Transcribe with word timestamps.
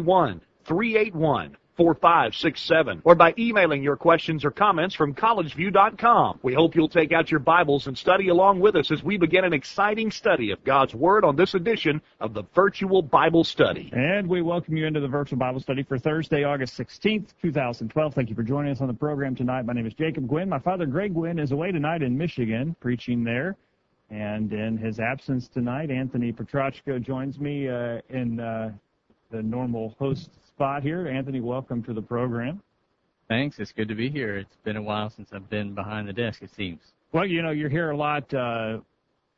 93 0.00 0.46
381 0.64 1.56
4567 1.76 3.00
or 3.04 3.14
by 3.14 3.34
emailing 3.38 3.82
your 3.82 3.96
questions 3.96 4.44
or 4.44 4.50
comments 4.50 4.94
from 4.94 5.14
collegeview.com. 5.14 6.38
We 6.42 6.52
hope 6.54 6.74
you'll 6.74 6.88
take 6.88 7.12
out 7.12 7.30
your 7.30 7.40
Bibles 7.40 7.86
and 7.86 7.96
study 7.96 8.28
along 8.28 8.60
with 8.60 8.76
us 8.76 8.90
as 8.90 9.02
we 9.02 9.16
begin 9.16 9.44
an 9.44 9.54
exciting 9.54 10.10
study 10.10 10.50
of 10.50 10.62
God's 10.64 10.94
Word 10.94 11.24
on 11.24 11.34
this 11.34 11.54
edition 11.54 12.02
of 12.20 12.34
the 12.34 12.42
Virtual 12.54 13.00
Bible 13.00 13.42
Study. 13.42 13.90
And 13.94 14.28
we 14.28 14.42
welcome 14.42 14.76
you 14.76 14.86
into 14.86 15.00
the 15.00 15.08
Virtual 15.08 15.38
Bible 15.38 15.60
Study 15.60 15.82
for 15.82 15.98
Thursday, 15.98 16.44
August 16.44 16.78
16th, 16.78 17.28
2012. 17.40 18.14
Thank 18.14 18.28
you 18.28 18.36
for 18.36 18.42
joining 18.42 18.72
us 18.72 18.80
on 18.80 18.88
the 18.88 18.94
program 18.94 19.34
tonight. 19.34 19.64
My 19.64 19.72
name 19.72 19.86
is 19.86 19.94
Jacob 19.94 20.28
Gwynn. 20.28 20.48
My 20.48 20.58
father, 20.58 20.84
Greg 20.84 21.14
Gwynn, 21.14 21.38
is 21.38 21.52
away 21.52 21.72
tonight 21.72 22.02
in 22.02 22.16
Michigan, 22.16 22.76
preaching 22.80 23.24
there. 23.24 23.56
And 24.10 24.52
in 24.52 24.76
his 24.76 25.00
absence 25.00 25.48
tonight, 25.48 25.90
Anthony 25.90 26.34
Petrachko 26.34 27.00
joins 27.00 27.40
me 27.40 27.66
uh, 27.66 28.02
in 28.10 28.40
uh, 28.40 28.72
the 29.32 29.42
normal 29.42 29.96
host 29.98 30.28
spot 30.46 30.82
here. 30.82 31.08
Anthony, 31.08 31.40
welcome 31.40 31.82
to 31.84 31.92
the 31.94 32.02
program. 32.02 32.62
Thanks. 33.28 33.58
It's 33.58 33.72
good 33.72 33.88
to 33.88 33.94
be 33.94 34.10
here. 34.10 34.36
It's 34.36 34.56
been 34.62 34.76
a 34.76 34.82
while 34.82 35.08
since 35.10 35.30
I've 35.32 35.48
been 35.48 35.74
behind 35.74 36.06
the 36.06 36.12
desk, 36.12 36.42
it 36.42 36.50
seems. 36.54 36.80
Well, 37.12 37.24
you 37.26 37.42
know, 37.42 37.50
you're 37.50 37.70
here 37.70 37.90
a 37.90 37.96
lot 37.96 38.32
uh, 38.34 38.78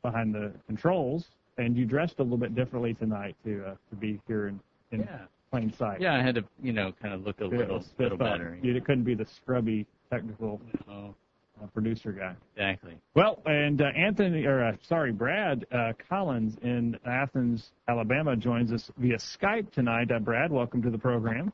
behind 0.01 0.35
the 0.35 0.51
controls, 0.67 1.25
and 1.57 1.75
you 1.77 1.85
dressed 1.85 2.15
a 2.19 2.23
little 2.23 2.37
bit 2.37 2.55
differently 2.55 2.93
tonight 2.93 3.35
to 3.45 3.63
uh, 3.65 3.75
to 3.89 3.95
be 3.95 4.19
here 4.27 4.49
in, 4.49 4.59
in 4.91 4.99
Yeah. 5.01 5.19
plain 5.49 5.73
sight. 5.77 6.01
Yeah, 6.01 6.15
I 6.15 6.21
had 6.21 6.35
to, 6.35 6.43
you 6.61 6.73
know, 6.73 6.91
kind 7.01 7.13
of 7.13 7.25
look 7.25 7.39
a 7.39 7.45
little, 7.45 7.83
little 7.97 8.17
better. 8.17 8.57
You 8.61 8.79
couldn't 8.81 9.05
be 9.05 9.15
the 9.15 9.25
scrubby 9.25 9.85
technical 10.11 10.59
Oh, 10.89 11.15
uh, 11.61 11.67
producer 11.67 12.11
guy. 12.11 12.35
exactly. 12.55 12.97
Well, 13.13 13.41
and 13.45 13.81
uh, 13.81 13.85
Anthony, 13.95 14.45
or 14.45 14.63
uh, 14.63 14.75
sorry, 14.87 15.11
Brad 15.11 15.65
uh, 15.71 15.93
Collins 16.09 16.57
in 16.61 16.97
Athens, 17.05 17.71
Alabama, 17.87 18.35
joins 18.35 18.71
us 18.71 18.89
via 18.97 19.17
Skype 19.17 19.71
tonight. 19.71 20.11
Uh, 20.11 20.19
Brad, 20.19 20.51
welcome 20.51 20.81
to 20.81 20.89
the 20.89 20.97
program. 20.97 21.53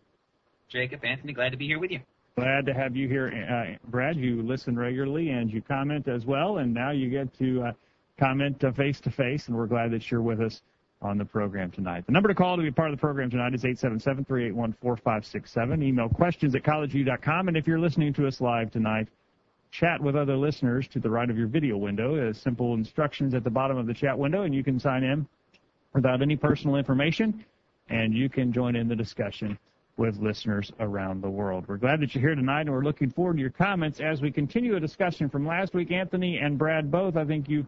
Jacob, 0.69 1.03
Anthony, 1.03 1.33
glad 1.33 1.51
to 1.51 1.57
be 1.57 1.67
here 1.67 1.79
with 1.79 1.91
you. 1.91 1.99
Glad 2.37 2.65
to 2.65 2.73
have 2.73 2.95
you 2.95 3.09
here, 3.09 3.27
uh, 3.27 3.75
Brad. 3.89 4.15
You 4.15 4.41
listen 4.41 4.77
regularly 4.77 5.29
and 5.29 5.51
you 5.51 5.61
comment 5.61 6.07
as 6.07 6.25
well, 6.25 6.59
and 6.59 6.73
now 6.73 6.91
you 6.91 7.09
get 7.09 7.37
to 7.39 7.63
uh, 7.63 7.71
comment 8.17 8.63
face 8.75 9.01
to 9.01 9.11
face, 9.11 9.47
and 9.47 9.57
we're 9.57 9.67
glad 9.67 9.91
that 9.91 10.09
you're 10.09 10.21
with 10.21 10.39
us 10.39 10.61
on 11.01 11.17
the 11.17 11.25
program 11.25 11.71
tonight. 11.71 12.05
The 12.05 12.11
number 12.11 12.29
to 12.29 12.35
call 12.35 12.57
to 12.57 12.63
be 12.63 12.69
part 12.71 12.91
of 12.91 12.95
the 12.95 13.01
program 13.01 13.29
tonight 13.29 13.53
is 13.55 13.63
877-381-4567. 13.63 15.83
Email 15.83 16.09
questions 16.09 16.55
at 16.55 16.63
collegeview.com, 16.63 17.47
and 17.47 17.57
if 17.57 17.67
you're 17.67 17.79
listening 17.79 18.13
to 18.13 18.27
us 18.27 18.39
live 18.39 18.71
tonight, 18.71 19.07
chat 19.71 20.01
with 20.01 20.15
other 20.15 20.35
listeners 20.35 20.87
to 20.89 20.99
the 20.99 21.09
right 21.09 21.29
of 21.29 21.37
your 21.37 21.47
video 21.47 21.77
window. 21.77 22.15
There's 22.15 22.39
simple 22.39 22.73
instructions 22.73 23.33
at 23.33 23.43
the 23.43 23.49
bottom 23.49 23.77
of 23.77 23.87
the 23.87 23.93
chat 23.93 24.17
window, 24.17 24.43
and 24.43 24.53
you 24.53 24.63
can 24.63 24.79
sign 24.79 25.03
in 25.03 25.25
without 25.93 26.21
any 26.21 26.35
personal 26.35 26.75
information, 26.75 27.43
and 27.89 28.13
you 28.13 28.29
can 28.29 28.51
join 28.51 28.75
in 28.75 28.87
the 28.87 28.95
discussion 28.95 29.57
with 29.97 30.17
listeners 30.19 30.71
around 30.79 31.21
the 31.21 31.29
world. 31.29 31.65
We're 31.67 31.77
glad 31.77 32.01
that 32.01 32.13
you're 32.13 32.21
here 32.21 32.35
tonight, 32.35 32.61
and 32.61 32.71
we're 32.71 32.83
looking 32.83 33.11
forward 33.11 33.35
to 33.35 33.41
your 33.41 33.49
comments 33.49 33.99
as 33.99 34.21
we 34.21 34.31
continue 34.31 34.75
a 34.75 34.79
discussion 34.79 35.29
from 35.29 35.45
last 35.45 35.73
week. 35.73 35.91
Anthony 35.91 36.37
and 36.39 36.57
Brad 36.57 36.91
both, 36.91 37.15
I 37.15 37.25
think 37.25 37.47
you, 37.47 37.65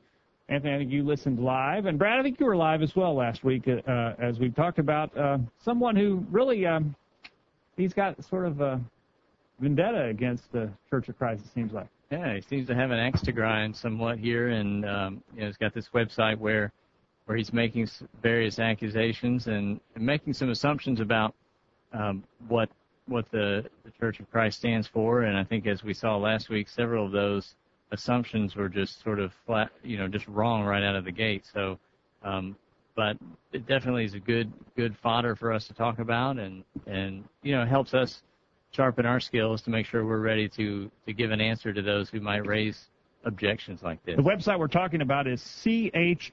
Anthony, 0.50 0.73
I 0.73 0.77
think 0.79 0.91
you 0.91 1.03
listened 1.03 1.39
live, 1.39 1.85
and 1.85 1.97
Brad, 1.97 2.19
I 2.19 2.23
think 2.23 2.39
you 2.39 2.45
were 2.45 2.56
live 2.56 2.81
as 2.81 2.95
well 2.95 3.13
last 3.13 3.44
week 3.44 3.67
uh, 3.67 4.13
as 4.19 4.39
we 4.39 4.50
talked 4.50 4.79
about 4.79 5.16
uh, 5.17 5.38
someone 5.63 5.95
who 5.95 6.25
really, 6.31 6.66
um, 6.66 6.95
he's 7.77 7.94
got 7.94 8.22
sort 8.23 8.45
of 8.45 8.61
a 8.61 8.81
vendetta 9.59 10.06
against 10.06 10.51
the 10.51 10.69
Church 10.89 11.09
of 11.09 11.17
Christ. 11.17 11.44
It 11.45 11.51
seems 11.53 11.73
like. 11.73 11.88
Yeah, 12.13 12.35
he 12.35 12.41
seems 12.41 12.68
to 12.68 12.75
have 12.75 12.91
an 12.91 13.00
axe 13.00 13.22
to 13.22 13.31
grind 13.31 13.75
somewhat 13.75 14.19
here, 14.19 14.50
and 14.50 14.85
um, 14.85 15.24
you 15.34 15.41
know, 15.41 15.47
he's 15.47 15.57
got 15.57 15.74
this 15.74 15.90
website 15.96 16.38
where 16.38 16.72
where 17.25 17.35
he's 17.35 17.51
making 17.51 17.90
various 18.22 18.59
accusations 18.59 19.47
and, 19.47 19.79
and 19.96 20.06
making 20.06 20.34
some 20.34 20.51
assumptions 20.51 21.00
about 21.00 21.34
um, 21.91 22.24
what 22.47 22.69
what 23.07 23.25
the, 23.31 23.66
the 23.84 23.90
Church 24.00 24.19
of 24.19 24.29
Christ 24.29 24.59
stands 24.59 24.88
for. 24.88 25.24
And 25.24 25.35
I 25.35 25.44
think, 25.44 25.66
as 25.66 25.84
we 25.84 25.96
saw 25.96 26.16
last 26.16 26.50
week, 26.50 26.69
several 26.69 27.07
of 27.07 27.12
those 27.12 27.56
assumptions 27.91 28.56
were 28.56 28.69
just 28.69 29.01
sort 29.01 29.18
of 29.19 29.34
flat, 29.47 29.72
you 29.81 29.97
know, 29.97 30.07
just 30.07 30.28
wrong 30.28 30.63
right 30.66 30.84
out 30.84 30.95
of 30.95 31.06
the 31.06 31.12
gate. 31.12 31.47
So, 31.51 31.80
um, 32.22 32.56
but 32.95 33.18
it 33.53 33.66
definitely 33.66 34.06
is 34.06 34.13
a 34.13 34.19
good 34.19 34.53
good 34.78 34.95
fodder 35.01 35.35
for 35.35 35.51
us 35.51 35.66
to 35.66 35.74
talk 35.74 35.97
about, 35.97 36.38
and 36.38 36.63
and 36.85 37.24
you 37.41 37.56
know, 37.56 37.66
helps 37.66 37.95
us 37.95 38.22
sharpen 38.73 39.06
our 39.06 39.19
skills 39.19 39.61
to 39.63 39.69
make 39.69 39.85
sure 39.85 40.06
we're 40.06 40.17
ready 40.17 40.50
to 40.50 40.89
to 41.06 41.13
give 41.13 41.31
an 41.31 41.41
answer 41.41 41.73
to 41.73 41.81
those 41.81 42.09
who 42.09 42.19
might 42.19 42.45
raise 42.45 42.89
objections 43.25 43.81
like 43.84 44.03
this. 44.03 44.17
The 44.17 44.23
website 44.23 44.59
we're 44.59 44.67
talking 44.67 45.01
about 45.01 45.28
is 45.28 45.41
chocd.org 45.41 46.28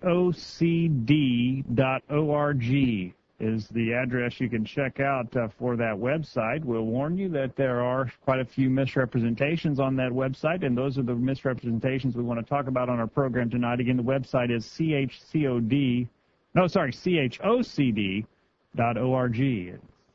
is 3.41 3.69
the 3.69 3.95
address 3.95 4.39
you 4.39 4.51
can 4.51 4.65
check 4.65 5.01
out 5.01 5.35
uh, 5.35 5.49
for 5.59 5.75
that 5.77 5.95
website. 5.95 6.63
We'll 6.63 6.83
warn 6.83 7.17
you 7.17 7.31
that 7.31 7.57
there 7.57 7.81
are 7.83 8.13
quite 8.23 8.39
a 8.39 8.45
few 8.45 8.69
misrepresentations 8.69 9.81
on 9.81 9.97
that 9.97 10.13
website, 10.13 10.63
and 10.65 10.77
those 10.77 10.99
are 10.99 11.03
the 11.03 11.15
misrepresentations 11.15 12.15
we 12.15 12.23
want 12.23 12.39
to 12.39 12.47
talk 12.47 12.67
about 12.67 12.91
on 12.91 13.01
our 13.01 13.07
program 13.07 13.49
tonight. 13.49 13.81
Again, 13.81 13.97
the 13.97 14.03
website 14.03 14.55
is 14.55 14.67
chcod, 14.67 16.09
no, 16.55 16.67
sorry, 16.67 16.93
chocd.org. 16.93 18.27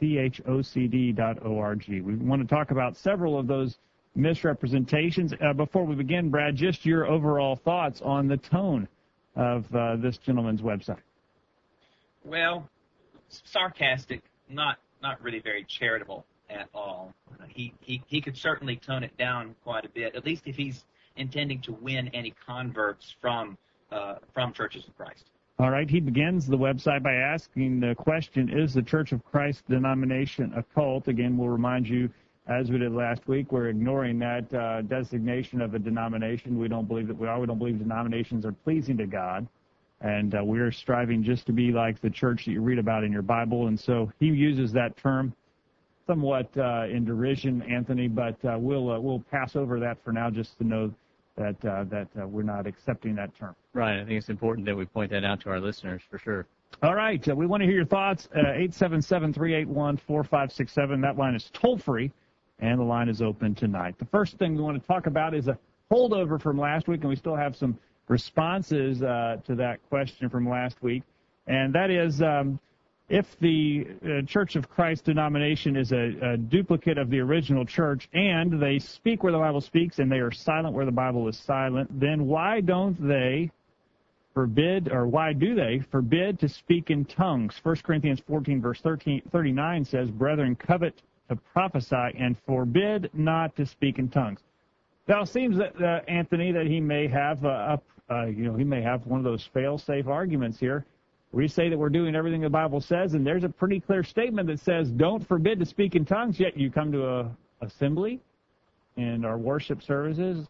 chocd.org. 0.02 1.86
We 1.88 2.02
want 2.02 2.42
to 2.42 2.48
talk 2.48 2.72
about 2.72 2.98
several 2.98 3.38
of 3.38 3.48
those 3.48 3.78
misrepresentations. 4.16 5.34
Uh, 5.34 5.54
before 5.54 5.86
we 5.86 5.96
begin, 5.96 6.30
Brad, 6.30 6.56
just 6.56 6.86
your 6.86 7.08
overall 7.08 7.56
thoughts 7.56 8.02
on 8.02 8.28
the 8.28 8.38
tone 8.38 8.88
of 9.36 9.66
uh, 9.76 9.98
this 9.98 10.18
gentleman's 10.18 10.62
website. 10.62 11.02
Well, 12.24 12.70
sarcastic, 13.28 14.22
not 14.50 14.78
not 15.02 15.22
really 15.22 15.40
very 15.40 15.66
charitable 15.66 16.26
at 16.50 16.68
all. 16.74 17.14
He, 17.48 17.74
he 17.82 18.02
he 18.08 18.22
could 18.22 18.38
certainly 18.38 18.78
tone 18.78 19.04
it 19.04 19.16
down 19.18 19.56
quite 19.64 19.86
a 19.86 19.90
bit, 19.90 20.16
at 20.16 20.26
least 20.26 20.44
if 20.46 20.56
he's 20.56 20.86
intending 21.18 21.62
to 21.62 21.74
win 21.74 22.10
any 22.14 22.34
converts 22.46 23.16
from 23.22 23.58
uh, 23.92 24.16
from 24.34 24.54
churches 24.54 24.88
of 24.88 24.96
Christ. 24.96 25.26
All 25.58 25.70
right, 25.70 25.90
he 25.90 26.02
begins 26.02 26.46
the 26.46 26.58
website 26.58 27.02
by 27.02 27.14
asking 27.14 27.80
the 27.80 27.96
question, 27.96 28.50
is 28.50 28.74
the 28.74 28.82
Church 28.82 29.14
of 29.14 29.24
Christ 29.24 29.64
denomination 29.70 30.52
a 30.54 30.62
cult? 30.62 31.08
Again, 31.08 31.38
we'll 31.38 31.48
remind 31.48 31.88
you, 31.88 32.10
as 32.46 32.70
we 32.70 32.78
did 32.78 32.92
last 32.92 33.26
week, 33.30 33.54
we're 33.54 33.70
ignoring 33.70 34.20
that 34.20 34.54
uh, 34.54 34.82
designation 34.82 35.62
of 35.62 35.74
a 35.74 35.80
denomination. 35.80 36.60
We 36.60 36.68
don't 36.68 36.90
believe 36.90 37.08
that 37.08 37.18
we 37.18 37.30
are. 37.30 37.40
We 37.40 37.48
don't 37.48 37.58
believe 37.58 37.80
denominations 37.80 38.46
are 38.46 38.52
pleasing 38.52 38.98
to 38.98 39.06
God. 39.06 39.48
And 40.02 40.36
uh, 40.36 40.44
we're 40.44 40.74
striving 40.74 41.24
just 41.24 41.46
to 41.46 41.54
be 41.54 41.72
like 41.72 42.02
the 42.02 42.10
church 42.10 42.44
that 42.46 42.52
you 42.52 42.60
read 42.60 42.78
about 42.78 43.06
in 43.06 43.14
your 43.14 43.22
Bible. 43.22 43.68
And 43.68 43.80
so 43.80 44.12
he 44.20 44.26
uses 44.26 44.74
that 44.74 44.98
term 44.98 45.34
somewhat 46.06 46.50
uh, 46.58 46.88
in 46.92 47.06
derision, 47.06 47.62
Anthony, 47.62 48.10
but 48.10 48.36
uh, 48.44 48.58
we'll, 48.60 48.92
uh, 48.92 49.00
we'll 49.00 49.24
pass 49.32 49.56
over 49.56 49.80
that 49.80 50.04
for 50.04 50.12
now 50.12 50.30
just 50.30 50.58
to 50.58 50.66
know 50.66 50.94
that, 51.38 51.66
uh, 51.66 51.84
that 51.86 52.08
uh, 52.20 52.28
we're 52.28 52.44
not 52.44 52.66
accepting 52.66 53.16
that 53.16 53.36
term. 53.36 53.56
Right. 53.74 54.00
I 54.00 54.06
think 54.06 54.18
it's 54.18 54.30
important 54.30 54.66
that 54.68 54.76
we 54.76 54.86
point 54.86 55.12
that 55.12 55.24
out 55.24 55.42
to 55.42 55.50
our 55.50 55.60
listeners 55.60 56.02
for 56.10 56.18
sure. 56.18 56.46
All 56.82 56.96
right. 56.96 57.28
Uh, 57.28 57.36
we 57.36 57.46
want 57.46 57.62
to 57.62 57.68
hear 57.68 57.76
your 57.76 57.86
thoughts. 57.86 58.28
Eight 58.36 58.74
seven 58.74 59.02
seven 59.02 59.34
three 59.34 59.54
eight 59.54 59.68
one 59.68 59.98
four 59.98 60.24
five 60.24 60.52
six 60.52 60.72
seven. 60.72 61.02
That 61.02 61.18
line 61.18 61.36
is 61.36 61.50
toll 61.54 61.78
free, 61.78 62.12
and 62.60 62.80
the 62.80 62.84
line 62.84 63.10
is 63.10 63.22
open 63.22 63.56
tonight. 63.56 63.98
The 63.98 64.06
first 64.06 64.38
thing 64.38 64.56
we 64.56 64.64
want 64.64 64.82
to 64.82 64.88
talk 64.88 65.08
about 65.08 65.34
is 65.34 65.48
a 65.48 65.58
holdover 65.92 66.42
from 66.42 66.58
last 66.58 66.88
week, 66.88 67.02
and 67.02 67.10
we 67.10 67.16
still 67.16 67.36
have 67.36 67.56
some 67.56 67.78
responses 68.08 69.02
uh, 69.02 69.38
to 69.46 69.56
that 69.56 69.80
question 69.90 70.30
from 70.30 70.50
last 70.50 70.82
week. 70.82 71.04
And 71.48 71.74
that 71.76 71.92
is 71.92 72.22
um, 72.22 72.60
if 73.08 73.26
the 73.40 73.88
uh, 74.04 74.22
Church 74.26 74.56
of 74.56 74.70
Christ 74.70 75.06
denomination 75.06 75.76
is 75.76 75.92
a, 75.92 76.34
a 76.34 76.38
duplicate 76.38 76.98
of 76.98 77.10
the 77.10 77.20
original 77.20 77.66
church 77.66 78.10
and 78.14 78.60
they 78.62 78.80
speak 78.80 79.24
where 79.24 79.32
the 79.32 79.38
Bible 79.38 79.62
speaks 79.62 80.00
and 80.00 80.12
they 80.12 80.20
are 80.20 80.32
silent 80.32 80.74
where 80.74 80.86
the 80.86 80.92
Bible 80.92 81.28
is 81.28 81.38
silent, 81.38 82.00
then 82.00 82.26
why 82.26 82.62
don't 82.62 83.00
they 83.08 83.52
forbid, 84.34 84.92
or 84.92 85.08
why 85.08 85.34
do 85.34 85.56
they 85.56 85.82
forbid 85.92 86.40
to 86.40 86.50
speak 86.50 86.90
in 86.90 87.06
tongues? 87.06 87.60
1 87.62 87.76
Corinthians 87.84 88.22
14, 88.28 88.62
verse 88.62 88.82
13, 88.82 89.22
39 89.32 89.86
says, 89.86 90.10
Brethren, 90.10 90.56
covet 90.56 91.02
to 91.30 91.36
prophesy 91.36 92.12
and 92.20 92.36
forbid 92.46 93.10
not 93.14 93.56
to 93.56 93.66
speak 93.66 94.00
in 94.00 94.10
tongues. 94.10 94.42
Now, 95.08 95.22
it 95.22 95.30
seems 95.30 95.58
that 95.58 95.80
uh, 95.82 96.02
Anthony 96.08 96.52
that 96.52 96.66
he 96.66 96.82
may 96.82 97.08
have 97.08 97.44
a, 97.46 97.80
a 98.10 98.14
uh, 98.14 98.26
you 98.26 98.44
know, 98.44 98.56
he 98.56 98.64
may 98.64 98.82
have 98.82 99.06
one 99.08 99.20
of 99.20 99.24
those 99.24 99.50
fail-safe 99.54 100.08
arguments 100.08 100.60
here. 100.60 100.86
We 101.32 101.48
say 101.48 101.70
that 101.70 101.78
we're 101.78 101.90
doing 101.90 102.16
everything 102.16 102.42
the 102.42 102.50
Bible 102.50 102.80
says, 102.80 103.14
and 103.14 103.26
there's 103.26 103.44
a 103.44 103.50
pretty 103.50 103.80
clear 103.80 104.04
statement 104.04 104.48
that 104.48 104.60
says 104.60 104.90
don't 104.90 105.28
forbid 105.28 105.60
to 105.60 105.66
speak 105.66 105.96
in 105.96 106.06
tongues, 106.06 106.40
yet 106.40 106.58
you 106.58 106.72
come 106.72 106.92
to 106.92 107.08
a 107.08 107.32
assembly 107.62 108.22
and 108.98 109.26
our 109.26 109.38
worship 109.38 109.82
services 109.82 110.48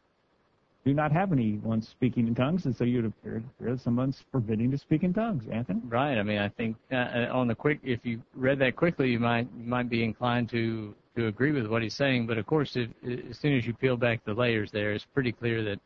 do 0.86 0.94
not 0.94 1.12
have 1.12 1.32
anyone 1.32 1.82
speaking 1.82 2.28
in 2.28 2.36
tongues, 2.36 2.66
and 2.66 2.76
so 2.76 2.84
you'd 2.84 3.06
appear 3.06 3.44
that 3.60 3.80
someone's 3.82 4.24
forbidding 4.32 4.70
to 4.70 4.78
speak 4.78 5.02
in 5.02 5.14
tongues. 5.14 5.44
Anthony? 5.52 5.82
Right. 5.88 6.20
I 6.20 6.24
mean, 6.24 6.38
I 6.38 6.50
think 6.50 6.78
uh, 6.92 7.26
on 7.32 7.48
the 7.48 7.56
quick, 7.56 7.80
if 7.84 8.06
you 8.06 8.22
read 8.36 8.60
that 8.60 8.76
quickly, 8.76 9.10
you 9.10 9.20
might 9.20 9.48
you 9.58 9.66
might 9.66 9.90
be 9.90 10.04
inclined 10.04 10.48
to 10.50 10.94
to 11.16 11.26
agree 11.26 11.52
with 11.52 11.66
what 11.66 11.82
he's 11.82 11.96
saying. 11.96 12.28
But 12.28 12.38
of 12.38 12.46
course, 12.46 12.76
if, 12.76 12.90
as 13.04 13.40
soon 13.40 13.58
as 13.58 13.66
you 13.66 13.74
peel 13.74 13.98
back 13.98 14.24
the 14.26 14.34
layers, 14.34 14.70
there, 14.70 14.94
it's 14.94 15.06
pretty 15.06 15.32
clear 15.32 15.64
that 15.64 15.80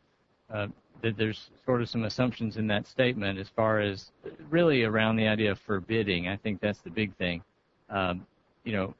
that 1.01 1.17
there's 1.17 1.49
sort 1.65 1.81
of 1.81 1.89
some 1.89 2.03
assumptions 2.03 2.57
in 2.57 2.67
that 2.67 2.87
statement 2.87 3.39
as 3.39 3.47
far 3.55 3.79
as 3.79 4.11
really 4.49 4.83
around 4.83 5.15
the 5.15 5.27
idea 5.27 5.51
of 5.51 5.59
forbidding. 5.59 6.27
I 6.27 6.35
think 6.35 6.59
that's 6.59 6.79
the 6.79 6.89
big 6.89 7.15
thing. 7.15 7.41
Um, 7.89 8.25
you 8.63 8.73
know, 8.73 8.93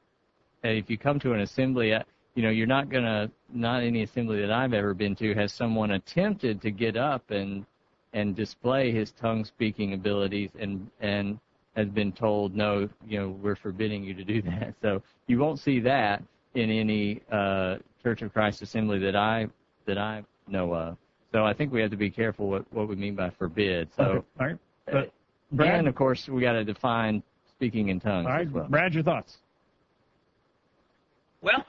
if 0.62 0.88
you 0.88 0.98
come 0.98 1.18
to 1.20 1.32
an 1.32 1.40
assembly, 1.40 1.94
uh, 1.94 2.02
you 2.34 2.42
know, 2.42 2.50
you're 2.50 2.66
not 2.66 2.90
going 2.90 3.04
to, 3.04 3.30
not 3.52 3.82
any 3.82 4.02
assembly 4.02 4.40
that 4.40 4.50
I've 4.50 4.72
ever 4.72 4.94
been 4.94 5.14
to 5.16 5.34
has 5.34 5.52
someone 5.52 5.92
attempted 5.92 6.60
to 6.62 6.70
get 6.70 6.96
up 6.96 7.30
and, 7.30 7.66
and 8.12 8.34
display 8.34 8.92
his 8.92 9.12
tongue 9.12 9.44
speaking 9.44 9.92
abilities 9.94 10.50
and, 10.58 10.90
and 11.00 11.38
has 11.76 11.88
been 11.88 12.12
told, 12.12 12.54
no, 12.54 12.88
you 13.06 13.18
know, 13.18 13.28
we're 13.42 13.56
forbidding 13.56 14.02
you 14.02 14.14
to 14.14 14.24
do 14.24 14.42
that. 14.50 14.74
So 14.80 15.02
you 15.26 15.38
won't 15.38 15.58
see 15.58 15.80
that 15.80 16.22
in 16.54 16.70
any, 16.70 17.20
uh, 17.30 17.76
Church 18.02 18.22
of 18.22 18.32
Christ 18.32 18.62
assembly 18.62 18.98
that 19.00 19.14
I, 19.14 19.46
that 19.84 19.98
I 19.98 20.24
know 20.48 20.72
of. 20.74 20.96
So 21.32 21.44
I 21.44 21.52
think 21.52 21.72
we 21.72 21.80
have 21.80 21.90
to 21.90 21.96
be 21.96 22.10
careful 22.10 22.48
what, 22.48 22.72
what 22.72 22.88
we 22.88 22.96
mean 22.96 23.14
by 23.14 23.30
forbid. 23.30 23.88
So, 23.96 24.02
okay. 24.02 24.26
all 24.40 24.46
right. 24.46 24.58
But, 24.86 24.94
uh, 24.94 25.10
Brad, 25.52 25.78
and 25.80 25.88
of 25.88 25.94
course, 25.94 26.28
we 26.28 26.40
got 26.40 26.52
to 26.52 26.64
define 26.64 27.22
speaking 27.48 27.88
in 27.88 28.00
tongues. 28.00 28.26
All 28.26 28.32
right, 28.32 28.50
well. 28.50 28.66
Brad, 28.68 28.94
your 28.94 29.02
thoughts? 29.02 29.38
Well, 31.42 31.64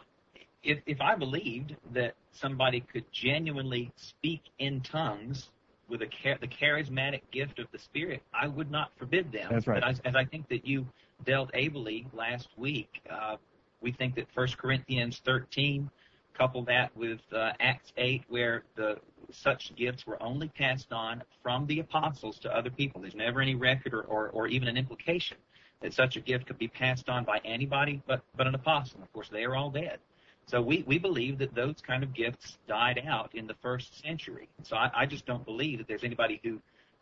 if 0.63 0.80
if 0.86 1.02
I 1.02 1.16
believed 1.16 1.75
that 1.94 2.16
somebody 2.31 2.81
could 2.81 3.06
genuinely 3.12 3.92
speak 3.96 4.42
in 4.60 4.81
tongues 4.81 5.50
with 5.90 6.02
a 6.02 6.07
the 6.40 6.48
charismatic 6.48 7.22
gift 7.31 7.60
of 7.60 7.68
the 7.72 7.80
Spirit, 7.80 8.22
I 8.34 8.48
would 8.48 8.72
not 8.72 8.92
forbid 8.98 9.31
them. 9.31 9.50
That's 9.52 9.68
right. 9.68 9.81
But 9.81 9.90
as, 9.90 10.00
as 10.06 10.16
I 10.16 10.25
think 10.25 10.48
that 10.50 10.66
you 10.66 10.88
dealt 11.25 11.52
ably 11.54 12.07
last 12.14 12.50
week, 12.57 13.02
uh, 13.10 13.38
we 13.81 13.92
think 13.92 14.16
that 14.16 14.28
1 14.34 14.48
Corinthians 14.57 15.22
13, 15.25 15.90
couple 16.38 16.63
that 16.66 16.95
with 16.95 17.19
uh, 17.33 17.54
Acts 17.60 17.92
8, 17.98 18.24
where 18.30 18.63
the 18.75 18.98
such 19.31 19.74
gifts 19.75 20.06
were 20.06 20.22
only 20.22 20.50
passed 20.50 20.92
on 20.92 21.24
from 21.42 21.66
the 21.68 21.80
apostles 21.80 22.39
to 22.39 22.56
other 22.56 22.69
people. 22.69 23.01
There's 23.01 23.16
never 23.16 23.42
any 23.42 23.56
record 23.56 23.94
or, 23.94 24.01
or, 24.04 24.30
or 24.30 24.48
even 24.48 24.68
an 24.68 24.78
implication 24.78 25.38
that 25.81 25.94
such 25.94 26.16
a 26.16 26.19
gift 26.19 26.48
could 26.48 26.57
be 26.57 26.68
passed 26.68 27.10
on 27.10 27.24
by 27.24 27.39
anybody 27.45 28.01
but, 28.07 28.22
but 28.36 28.48
an 28.48 28.56
apostle. 28.56 29.01
Of 29.01 29.12
course, 29.13 29.30
they 29.30 29.44
are 29.44 29.56
all 29.56 29.72
dead. 29.72 30.00
So 30.45 30.62
we, 30.62 30.83
we 30.88 30.98
believe 30.98 31.38
that 31.38 31.56
those 31.56 31.75
kind 31.86 32.04
of 32.04 32.13
gifts 32.13 32.57
died 32.68 33.01
out 33.07 33.33
in 33.33 33.48
the 33.48 33.56
first 33.62 34.01
century. 34.01 34.50
So 34.63 34.75
I, 34.75 34.92
I 34.94 35.06
just 35.06 35.25
don't 35.25 35.45
believe 35.45 35.78
that 35.78 35.88
there's 35.88 36.04
anybody 36.04 36.42
who 36.44 36.60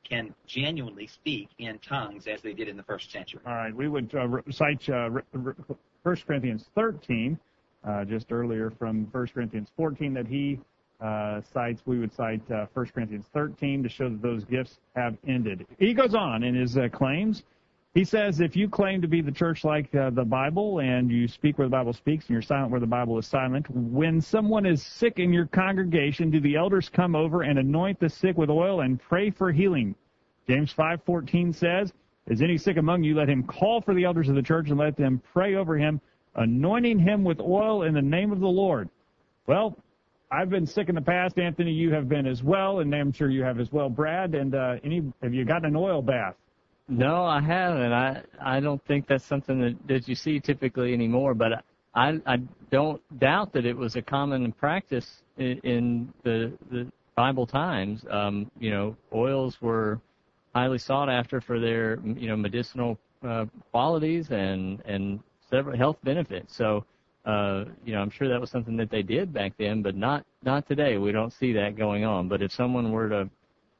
can 0.08 0.34
genuinely 0.46 1.08
speak 1.08 1.50
in 1.58 1.80
tongues 1.80 2.28
as 2.28 2.42
they 2.42 2.54
did 2.54 2.68
in 2.68 2.78
the 2.78 2.84
first 2.84 3.12
century. 3.12 3.42
All 3.46 3.54
right, 3.54 3.76
we 3.76 3.88
would 3.88 4.14
uh, 4.16 4.28
cite 4.50 4.90
uh, 4.90 5.10
1 5.32 5.56
Corinthians 6.26 6.66
13, 6.76 7.38
uh, 7.88 8.06
just 8.06 8.32
earlier 8.32 8.70
from 8.70 9.08
1 9.12 9.28
Corinthians 9.28 9.70
14 9.76 10.14
that 10.14 10.28
he 10.28 10.60
uh, 11.02 11.42
cites. 11.54 11.82
We 11.86 12.00
would 12.00 12.14
cite 12.14 12.42
uh, 12.52 12.66
1 12.74 12.88
Corinthians 12.88 13.26
13 13.34 13.84
to 13.84 13.90
show 13.90 14.10
that 14.10 14.22
those 14.22 14.44
gifts 14.46 14.80
have 14.96 15.18
ended. 15.28 15.66
He 15.78 15.94
goes 15.94 16.14
on 16.14 16.44
in 16.44 16.56
his 16.56 16.78
uh, 16.78 16.90
claims. 16.92 17.44
He 17.94 18.04
says 18.04 18.40
if 18.40 18.56
you 18.56 18.70
claim 18.70 19.02
to 19.02 19.08
be 19.08 19.22
the 19.22 19.32
church 19.32 19.64
like 19.64 19.94
uh, 19.96 20.12
the 20.12 20.24
Bible 20.24 20.80
and 20.80 21.10
you 21.10 21.28
speak 21.28 21.58
where 21.58 21.68
the 21.68 21.72
Bible 21.72 21.94
speaks 21.94 22.26
and 22.26 22.34
you're 22.34 22.42
silent 22.42 22.70
where 22.70 22.80
the 22.80 22.86
Bible 22.86 23.18
is 23.18 23.26
silent, 23.26 23.68
when 23.72 24.22
someone 24.22 24.66
is 24.66 24.84
sick 24.84 25.18
in 25.18 25.34
your 25.34 25.48
congregation, 25.48 26.30
do 26.30 26.40
the 26.40 26.56
elders 26.56 26.88
come 26.88 27.16
over 27.16 27.42
and 27.42 27.58
anoint 27.58 28.00
the 28.00 28.10
sick 28.10 28.38
with 28.38 28.50
oil 28.50 28.82
and 28.82 29.02
pray 29.02 29.32
for 29.32 29.52
healing? 29.52 29.96
James 30.48 30.72
5:14 30.74 31.54
says, 31.54 31.94
"Is 32.28 32.42
any 32.42 32.58
sick 32.58 32.78
among 32.78 33.04
you? 33.04 33.16
Let 33.16 33.30
him 33.30 33.44
call 33.44 33.82
for 33.82 33.94
the 33.96 34.04
elders 34.04 34.30
of 34.30 34.36
the 34.36 34.44
church 34.44 34.70
and 34.70 34.78
let 34.78 34.96
them 34.96 35.22
pray 35.34 35.56
over 35.56 35.76
him, 35.76 36.00
anointing 36.40 37.00
him 37.00 37.24
with 37.24 37.40
oil 37.40 37.84
in 37.84 37.94
the 37.94 38.02
name 38.02 38.32
of 38.32 38.40
the 38.40 38.48
Lord." 38.48 38.90
Well, 39.48 39.78
I've 40.32 40.50
been 40.50 40.66
sick 40.66 40.90
in 40.90 40.96
the 40.96 41.02
past, 41.02 41.40
Anthony. 41.40 41.72
You 41.72 41.92
have 41.94 42.08
been 42.08 42.28
as 42.28 42.44
well, 42.44 42.80
and 42.80 42.94
I'm 42.94 43.12
sure 43.12 43.30
you 43.30 43.44
have 43.44 43.60
as 43.60 43.72
well, 43.72 43.90
Brad. 43.90 44.36
And 44.36 44.54
uh, 44.54 44.76
any 44.84 45.12
have 45.24 45.34
you 45.34 45.44
gotten 45.44 45.66
an 45.66 45.76
oil 45.76 46.02
bath? 46.02 46.36
No, 46.88 47.24
I 47.24 47.42
haven't. 47.42 47.94
I 47.94 48.22
I 48.42 48.60
don't 48.60 48.84
think 48.86 49.08
that's 49.08 49.26
something 49.26 49.60
that 49.62 49.88
that 49.88 50.08
you 50.08 50.16
see 50.16 50.40
typically 50.40 50.94
anymore. 50.94 51.34
But 51.34 51.64
I 51.96 52.20
I 52.26 52.38
don't 52.72 53.02
doubt 53.20 53.54
that 53.54 53.66
it 53.66 53.76
was 53.76 53.96
a 53.96 54.02
common 54.02 54.52
practice 54.52 55.22
in, 55.38 55.60
in 55.64 56.14
the 56.24 56.52
the 56.72 56.92
Bible 57.16 57.46
times. 57.46 58.06
Um, 58.10 58.50
you 58.60 58.72
know, 58.72 58.96
oils 59.14 59.58
were 59.62 60.00
highly 60.54 60.78
sought 60.78 61.10
after 61.10 61.42
for 61.42 61.60
their 61.60 62.00
you 62.04 62.28
know 62.28 62.36
medicinal 62.36 62.98
uh, 63.28 63.46
qualities 63.72 64.30
and 64.30 64.82
and 64.86 65.20
several 65.50 65.78
health 65.78 65.98
benefits. 66.04 66.56
So. 66.56 66.86
Uh, 67.26 67.66
you 67.84 67.94
know, 67.94 68.00
I'm 68.00 68.10
sure 68.10 68.30
that 68.30 68.40
was 68.40 68.50
something 68.50 68.78
that 68.78 68.90
they 68.90 69.04
did 69.04 69.34
back 69.34 69.52
then, 69.60 69.82
but 69.82 69.94
not 69.94 70.26
not 70.42 70.66
today. 70.68 70.98
We 70.98 71.12
don't 71.12 71.34
see 71.34 71.52
that 71.52 71.76
going 71.76 72.06
on. 72.06 72.30
But 72.30 72.42
if 72.42 72.52
someone 72.52 72.92
were 72.94 73.10
to, 73.10 73.30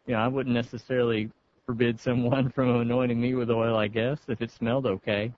you 0.06 0.14
know, 0.14 0.20
I 0.20 0.28
wouldn't 0.28 0.54
necessarily 0.54 1.32
forbid 1.66 2.00
someone 2.08 2.50
from 2.50 2.82
anointing 2.82 3.20
me 3.20 3.36
with 3.36 3.50
oil, 3.50 3.78
I 3.78 3.88
guess, 3.88 4.20
if 4.28 4.42
it 4.42 4.52
smelled 4.52 4.86
okay. 4.86 5.32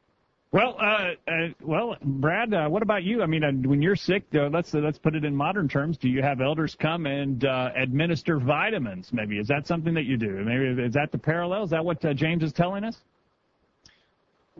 Well, 0.54 0.76
uh, 0.82 1.12
uh, 1.32 1.48
well, 1.62 1.96
Brad, 2.04 2.54
uh, 2.54 2.68
what 2.68 2.84
about 2.84 3.04
you? 3.04 3.22
I 3.22 3.26
mean, 3.26 3.42
uh, 3.42 3.52
when 3.70 3.82
you're 3.82 3.96
sick, 3.96 4.24
uh, 4.36 4.50
let's 4.52 4.76
uh, 4.76 4.80
let's 4.80 4.98
put 4.98 5.16
it 5.16 5.24
in 5.24 5.34
modern 5.34 5.70
terms. 5.70 5.98
Do 5.98 6.10
you 6.10 6.22
have 6.22 6.42
elders 6.42 6.76
come 6.78 7.06
and 7.06 7.46
uh, 7.46 7.70
administer 7.78 8.38
vitamins? 8.38 9.12
Maybe 9.14 9.40
is 9.40 9.48
that 9.48 9.66
something 9.66 9.94
that 9.94 10.04
you 10.04 10.18
do? 10.18 10.44
Maybe 10.44 10.82
is 10.84 10.94
that 10.94 11.14
the 11.14 11.18
parallel? 11.18 11.64
Is 11.64 11.70
that 11.70 11.84
what 11.84 12.04
uh, 12.04 12.14
James 12.14 12.44
is 12.44 12.52
telling 12.52 12.84
us? 12.84 12.98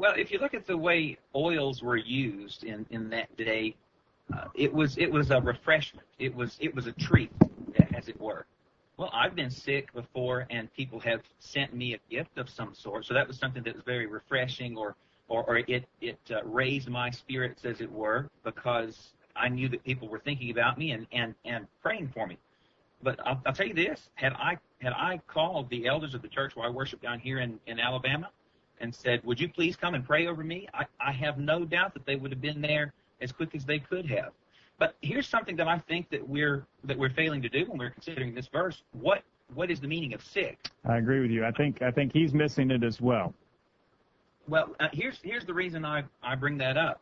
Well, 0.02 0.16
if 0.18 0.32
you 0.32 0.40
look 0.40 0.56
at 0.56 0.66
the 0.66 0.76
way 0.76 1.20
oils 1.36 1.84
were 1.84 1.96
used 1.96 2.64
in 2.64 2.88
in 2.90 3.08
that 3.12 3.38
day, 3.38 3.76
uh, 4.34 4.46
it 4.56 4.74
was 4.74 4.98
it 4.98 5.12
was 5.12 5.30
a 5.30 5.40
refreshment. 5.40 6.08
It 6.18 6.34
was 6.34 6.58
it 6.60 6.74
was 6.74 6.88
a 6.88 6.92
treat, 6.94 7.32
as 7.94 8.08
it 8.08 8.20
were. 8.20 8.48
Well, 8.98 9.12
I've 9.14 9.36
been 9.36 9.52
sick 9.52 9.94
before, 9.94 10.48
and 10.50 10.74
people 10.74 11.00
have 11.02 11.22
sent 11.38 11.76
me 11.76 11.94
a 11.94 12.00
gift 12.10 12.40
of 12.40 12.50
some 12.50 12.74
sort. 12.74 13.06
So 13.06 13.14
that 13.14 13.28
was 13.28 13.38
something 13.38 13.62
that 13.62 13.76
was 13.76 13.84
very 13.84 14.08
refreshing, 14.08 14.76
or 14.76 14.96
or, 15.28 15.44
or 15.44 15.58
it 15.58 15.88
it 16.02 16.20
uh, 16.32 16.44
raised 16.46 16.90
my 16.90 17.12
spirits, 17.12 17.64
as 17.64 17.80
it 17.80 17.92
were, 17.92 18.28
because 18.44 19.12
I 19.36 19.50
knew 19.50 19.70
that 19.70 19.84
people 19.84 20.08
were 20.08 20.18
thinking 20.18 20.50
about 20.50 20.80
me 20.80 20.94
and 20.94 21.06
and 21.12 21.36
and 21.46 21.68
praying 21.84 22.10
for 22.12 22.26
me. 22.26 22.40
But 23.04 23.20
I'll, 23.24 23.40
I'll 23.46 23.54
tell 23.54 23.68
you 23.68 23.76
this: 23.76 24.10
had 24.16 24.34
I 24.34 24.58
had 24.80 24.94
I 24.94 25.22
called 25.28 25.70
the 25.70 25.86
elders 25.86 26.16
of 26.16 26.24
the 26.24 26.28
church 26.28 26.56
where 26.56 26.66
I 26.66 26.72
worship 26.72 27.04
down 27.04 27.20
here 27.20 27.38
in 27.38 27.60
in 27.68 27.80
Alabama, 27.80 28.32
and 28.82 28.94
said, 28.94 29.24
"Would 29.24 29.40
you 29.40 29.50
please 29.50 29.76
come 29.76 29.94
and 29.94 30.06
pray 30.06 30.28
over 30.28 30.44
me?" 30.44 30.68
I, 30.74 30.86
I 31.00 31.12
have 31.12 31.38
no 31.38 31.66
doubt 31.66 31.94
that 31.94 32.06
they 32.06 32.16
would 32.16 32.32
have 32.32 32.42
been 32.42 32.62
there 32.62 32.94
as 33.22 33.32
quick 33.32 33.56
as 33.56 33.66
they 33.66 33.80
could 33.80 34.06
have. 34.08 34.32
But 34.80 34.96
here's 35.02 35.28
something 35.28 35.56
that 35.58 35.68
I 35.68 35.78
think 35.80 36.10
that 36.10 36.28
we're 36.28 36.66
that 36.84 36.98
we're 36.98 37.12
failing 37.12 37.42
to 37.44 37.50
do 37.50 37.66
when 37.68 37.78
we're 37.78 37.92
considering 37.92 38.34
this 38.34 38.48
verse. 38.48 38.82
What 38.94 39.24
what 39.54 39.70
is 39.70 39.80
the 39.80 39.88
meaning 39.88 40.14
of 40.14 40.24
sick? 40.24 40.58
I 40.86 40.98
agree 40.98 41.22
with 41.22 41.32
you. 41.32 41.46
I 41.46 41.52
think 41.52 41.82
I 41.82 41.92
think 41.92 42.12
he's 42.14 42.34
missing 42.34 42.72
it 42.72 42.84
as 42.84 43.00
well. 43.00 43.34
Well, 44.48 44.76
uh, 44.80 44.88
here's 44.92 45.20
here's 45.22 45.46
the 45.46 45.54
reason 45.54 45.86
I 45.86 46.04
I 46.24 46.36
bring 46.36 46.58
that 46.58 46.78
up. 46.78 47.02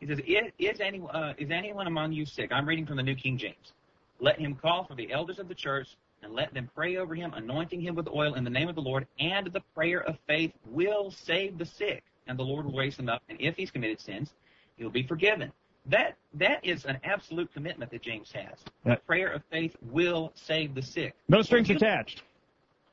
He 0.00 0.06
says, 0.06 0.18
"Is, 0.26 0.50
is 0.58 0.80
any 0.80 1.00
uh, 1.12 1.34
is 1.38 1.50
anyone 1.50 1.86
among 1.86 2.12
you 2.12 2.26
sick?" 2.26 2.50
I'm 2.52 2.66
reading 2.68 2.86
from 2.86 2.96
the 2.96 3.02
New 3.02 3.14
King 3.14 3.38
James. 3.38 3.72
Let 4.18 4.38
him 4.38 4.54
call 4.54 4.84
for 4.84 4.94
the 4.94 5.12
elders 5.12 5.38
of 5.38 5.48
the 5.48 5.54
church 5.54 5.88
and 6.22 6.32
let 6.32 6.52
them 6.54 6.70
pray 6.74 6.96
over 6.96 7.14
him, 7.14 7.32
anointing 7.34 7.80
him 7.80 7.94
with 7.94 8.08
oil 8.08 8.34
in 8.34 8.44
the 8.44 8.50
name 8.50 8.68
of 8.68 8.74
the 8.74 8.80
Lord. 8.80 9.06
And 9.18 9.46
the 9.52 9.62
prayer 9.74 10.00
of 10.00 10.18
faith 10.26 10.52
will 10.66 11.10
save 11.10 11.58
the 11.58 11.66
sick, 11.66 12.02
and 12.26 12.38
the 12.38 12.42
Lord 12.42 12.66
will 12.66 12.76
raise 12.76 12.96
him 12.96 13.08
up. 13.08 13.22
And 13.28 13.40
if 13.40 13.56
he's 13.56 13.70
committed 13.70 14.00
sins, 14.00 14.32
he'll 14.76 14.90
be 14.90 15.02
forgiven. 15.02 15.52
That 15.86 16.16
that 16.34 16.64
is 16.64 16.84
an 16.84 16.98
absolute 17.04 17.52
commitment 17.54 17.90
that 17.90 18.02
James 18.02 18.30
has. 18.32 18.58
The 18.84 18.96
prayer 18.96 19.28
of 19.28 19.42
faith 19.50 19.74
will 19.90 20.32
save 20.34 20.74
the 20.74 20.82
sick. 20.82 21.14
No 21.28 21.42
strings 21.42 21.70
attached. 21.70 22.22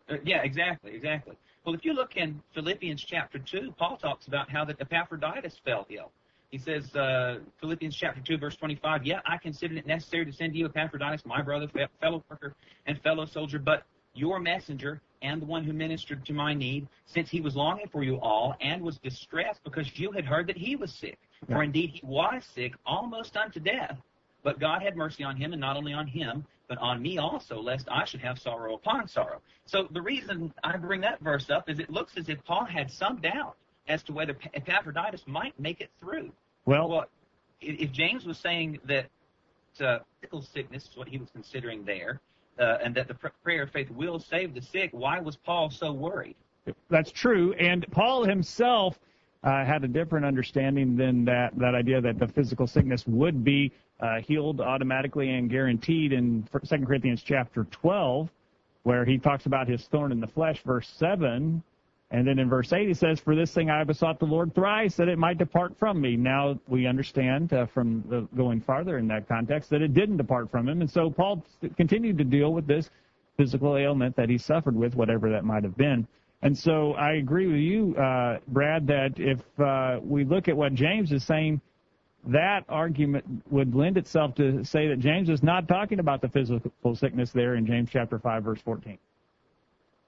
Uh, 0.09 0.15
yeah, 0.23 0.41
exactly, 0.43 0.95
exactly. 0.95 1.35
Well, 1.65 1.75
if 1.75 1.83
you 1.83 1.93
look 1.93 2.15
in 2.15 2.41
Philippians 2.53 3.03
chapter 3.03 3.39
two, 3.39 3.73
Paul 3.77 3.97
talks 3.97 4.27
about 4.27 4.49
how 4.49 4.63
that 4.65 4.79
Epaphroditus 4.79 5.59
fell 5.65 5.85
ill. 5.89 6.11
He 6.51 6.57
says, 6.57 6.95
uh, 6.95 7.39
Philippians 7.59 7.95
chapter 7.95 8.21
2, 8.21 8.37
verse 8.37 8.55
25, 8.55 9.05
Yet 9.05 9.21
I 9.25 9.37
considered 9.37 9.77
it 9.77 9.85
necessary 9.85 10.25
to 10.25 10.31
send 10.31 10.55
you 10.55 10.65
Epaphroditus, 10.65 11.25
my 11.25 11.41
brother, 11.41 11.67
fellow 11.99 12.23
worker, 12.29 12.55
and 12.85 12.99
fellow 13.01 13.25
soldier, 13.25 13.59
but 13.59 13.83
your 14.13 14.39
messenger 14.39 15.01
and 15.21 15.41
the 15.41 15.45
one 15.45 15.63
who 15.63 15.73
ministered 15.73 16.25
to 16.25 16.33
my 16.33 16.53
need, 16.53 16.87
since 17.05 17.29
he 17.29 17.41
was 17.41 17.55
longing 17.55 17.87
for 17.91 18.03
you 18.03 18.15
all 18.21 18.55
and 18.61 18.81
was 18.81 18.97
distressed 18.97 19.61
because 19.63 19.99
you 19.99 20.11
had 20.11 20.25
heard 20.25 20.47
that 20.47 20.57
he 20.57 20.75
was 20.75 20.93
sick. 20.93 21.17
For 21.47 21.63
indeed 21.63 21.91
he 21.91 22.01
was 22.03 22.43
sick 22.55 22.73
almost 22.85 23.35
unto 23.35 23.59
death, 23.59 23.97
but 24.43 24.59
God 24.59 24.81
had 24.81 24.95
mercy 24.95 25.23
on 25.23 25.35
him, 25.35 25.51
and 25.51 25.59
not 25.59 25.75
only 25.75 25.93
on 25.93 26.07
him, 26.07 26.45
but 26.69 26.77
on 26.77 27.01
me 27.01 27.17
also, 27.17 27.61
lest 27.61 27.87
I 27.91 28.05
should 28.05 28.21
have 28.21 28.39
sorrow 28.39 28.75
upon 28.75 29.07
sorrow. 29.07 29.41
So 29.65 29.87
the 29.91 30.01
reason 30.01 30.53
I 30.63 30.77
bring 30.77 31.01
that 31.01 31.19
verse 31.19 31.49
up 31.49 31.69
is 31.69 31.79
it 31.79 31.89
looks 31.89 32.13
as 32.17 32.29
if 32.29 32.43
Paul 32.45 32.65
had 32.65 32.89
some 32.89 33.17
doubt 33.17 33.57
as 33.87 34.03
to 34.03 34.13
whether 34.13 34.35
Epaphroditus 34.53 35.23
might 35.27 35.57
make 35.59 35.81
it 35.81 35.89
through. 35.99 36.31
Well, 36.65 36.89
well 36.89 37.05
if 37.61 37.91
James 37.91 38.25
was 38.25 38.37
saying 38.37 38.79
that 38.85 39.07
uh, 39.81 39.99
physical 40.19 40.41
sickness 40.41 40.83
is 40.83 40.97
what 40.97 41.07
he 41.07 41.17
was 41.17 41.29
considering 41.33 41.83
there, 41.85 42.19
uh, 42.59 42.77
and 42.83 42.95
that 42.95 43.07
the 43.07 43.13
prayer 43.13 43.63
of 43.63 43.71
faith 43.71 43.89
will 43.91 44.19
save 44.19 44.53
the 44.53 44.61
sick, 44.61 44.89
why 44.91 45.19
was 45.19 45.35
Paul 45.37 45.69
so 45.69 45.91
worried? 45.91 46.35
That's 46.89 47.11
true, 47.11 47.53
and 47.53 47.85
Paul 47.91 48.25
himself 48.25 48.99
uh, 49.43 49.63
had 49.63 49.83
a 49.83 49.87
different 49.87 50.25
understanding 50.25 50.97
than 50.97 51.23
that 51.25 51.57
that 51.57 51.75
idea 51.75 52.01
that 52.01 52.19
the 52.19 52.27
physical 52.27 52.67
sickness 52.67 53.05
would 53.07 53.43
be 53.43 53.71
uh, 53.99 54.19
healed 54.19 54.59
automatically 54.59 55.29
and 55.29 55.49
guaranteed 55.49 56.11
in 56.11 56.47
2 56.51 56.85
Corinthians 56.85 57.23
chapter 57.23 57.65
12, 57.65 58.29
where 58.83 59.05
he 59.05 59.17
talks 59.17 59.45
about 59.45 59.67
his 59.67 59.85
thorn 59.85 60.11
in 60.11 60.19
the 60.19 60.27
flesh, 60.27 60.61
verse 60.65 60.91
7. 60.97 61.63
And 62.09 62.25
then 62.25 62.39
in 62.39 62.47
verse 62.47 62.71
8 62.71 62.87
he 62.87 62.93
says, 62.93 63.19
For 63.19 63.35
this 63.35 63.53
thing 63.53 63.69
I 63.69 63.83
besought 63.83 64.19
the 64.19 64.25
Lord 64.25 64.55
thrice 64.55 64.95
that 64.95 65.09
it 65.09 65.17
might 65.17 65.37
depart 65.37 65.77
from 65.77 65.99
me. 65.99 66.15
Now 66.15 66.57
we 66.67 66.87
understand 66.87 67.51
uh, 67.51 67.65
from 67.65 68.03
the, 68.09 68.27
going 68.35 68.61
farther 68.61 68.97
in 68.97 69.07
that 69.09 69.27
context 69.27 69.69
that 69.71 69.81
it 69.81 69.93
didn't 69.93 70.17
depart 70.17 70.49
from 70.49 70.69
him. 70.69 70.79
And 70.81 70.89
so 70.89 71.09
Paul 71.09 71.45
continued 71.75 72.17
to 72.19 72.23
deal 72.23 72.53
with 72.53 72.65
this 72.65 72.89
physical 73.35 73.75
ailment 73.75 74.15
that 74.15 74.29
he 74.29 74.37
suffered 74.37 74.75
with, 74.75 74.95
whatever 74.95 75.29
that 75.31 75.43
might 75.43 75.63
have 75.63 75.75
been. 75.75 76.07
And 76.41 76.57
so 76.57 76.93
I 76.93 77.13
agree 77.13 77.47
with 77.47 77.59
you, 77.59 77.95
uh, 77.97 78.37
Brad, 78.47 78.87
that 78.87 79.13
if 79.17 79.39
uh, 79.59 79.99
we 80.01 80.23
look 80.23 80.47
at 80.47 80.55
what 80.55 80.73
James 80.73 81.11
is 81.11 81.23
saying, 81.23 81.59
that 82.27 82.63
argument 82.69 83.25
would 83.49 83.75
lend 83.75 83.97
itself 83.97 84.35
to 84.35 84.63
say 84.63 84.87
that 84.87 84.99
James 84.99 85.29
is 85.29 85.43
not 85.43 85.67
talking 85.67 85.99
about 85.99 86.21
the 86.21 86.29
physical 86.29 86.95
sickness 86.95 87.31
there 87.31 87.55
in 87.55 87.65
James 87.65 87.89
chapter 87.91 88.19
5 88.19 88.43
verse 88.43 88.61
14. 88.61 88.97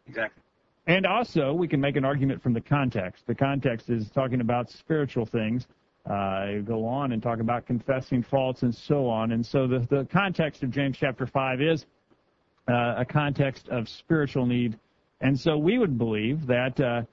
Exactly. 0.07 0.43
And 0.89 1.05
also, 1.05 1.53
we 1.53 1.67
can 1.67 1.79
make 1.79 1.97
an 1.97 2.03
argument 2.03 2.41
from 2.41 2.53
the 2.53 2.61
context. 2.61 3.27
The 3.27 3.35
context 3.35 3.91
is 3.91 4.09
talking 4.09 4.41
about 4.41 4.71
spiritual 4.71 5.23
things. 5.23 5.67
Uh, 6.09 6.61
go 6.65 6.83
on 6.83 7.11
and 7.11 7.21
talk 7.21 7.39
about 7.39 7.67
confessing 7.67 8.23
faults 8.23 8.63
and 8.63 8.73
so 8.73 9.07
on. 9.07 9.33
And 9.33 9.45
so 9.45 9.67
the, 9.67 9.85
the 9.91 10.07
context 10.11 10.63
of 10.63 10.71
James 10.71 10.97
chapter 10.99 11.27
5 11.27 11.61
is 11.61 11.85
uh, 12.67 12.95
a 12.97 13.05
context 13.05 13.69
of 13.69 13.87
spiritual 13.87 14.47
need. 14.47 14.79
And 15.21 15.39
so 15.39 15.59
we 15.59 15.77
would 15.77 15.99
believe 15.99 16.47
that 16.47 16.79
uh, 16.79 17.03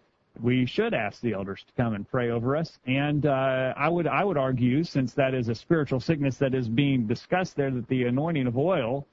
we 0.40 0.64
should 0.64 0.94
ask 0.94 1.20
the 1.20 1.34
elders 1.34 1.62
to 1.66 1.74
come 1.74 1.92
and 1.92 2.08
pray 2.08 2.30
over 2.30 2.56
us. 2.56 2.78
And 2.86 3.26
uh, 3.26 3.74
I 3.76 3.90
would 3.90 4.06
I 4.06 4.24
would 4.24 4.38
argue, 4.38 4.84
since 4.84 5.12
that 5.14 5.34
is 5.34 5.50
a 5.50 5.54
spiritual 5.54 6.00
sickness 6.00 6.38
that 6.38 6.54
is 6.54 6.66
being 6.66 7.06
discussed 7.06 7.56
there, 7.56 7.70
that 7.70 7.88
the 7.88 8.04
anointing 8.04 8.46
of 8.46 8.56
oil 8.56 9.06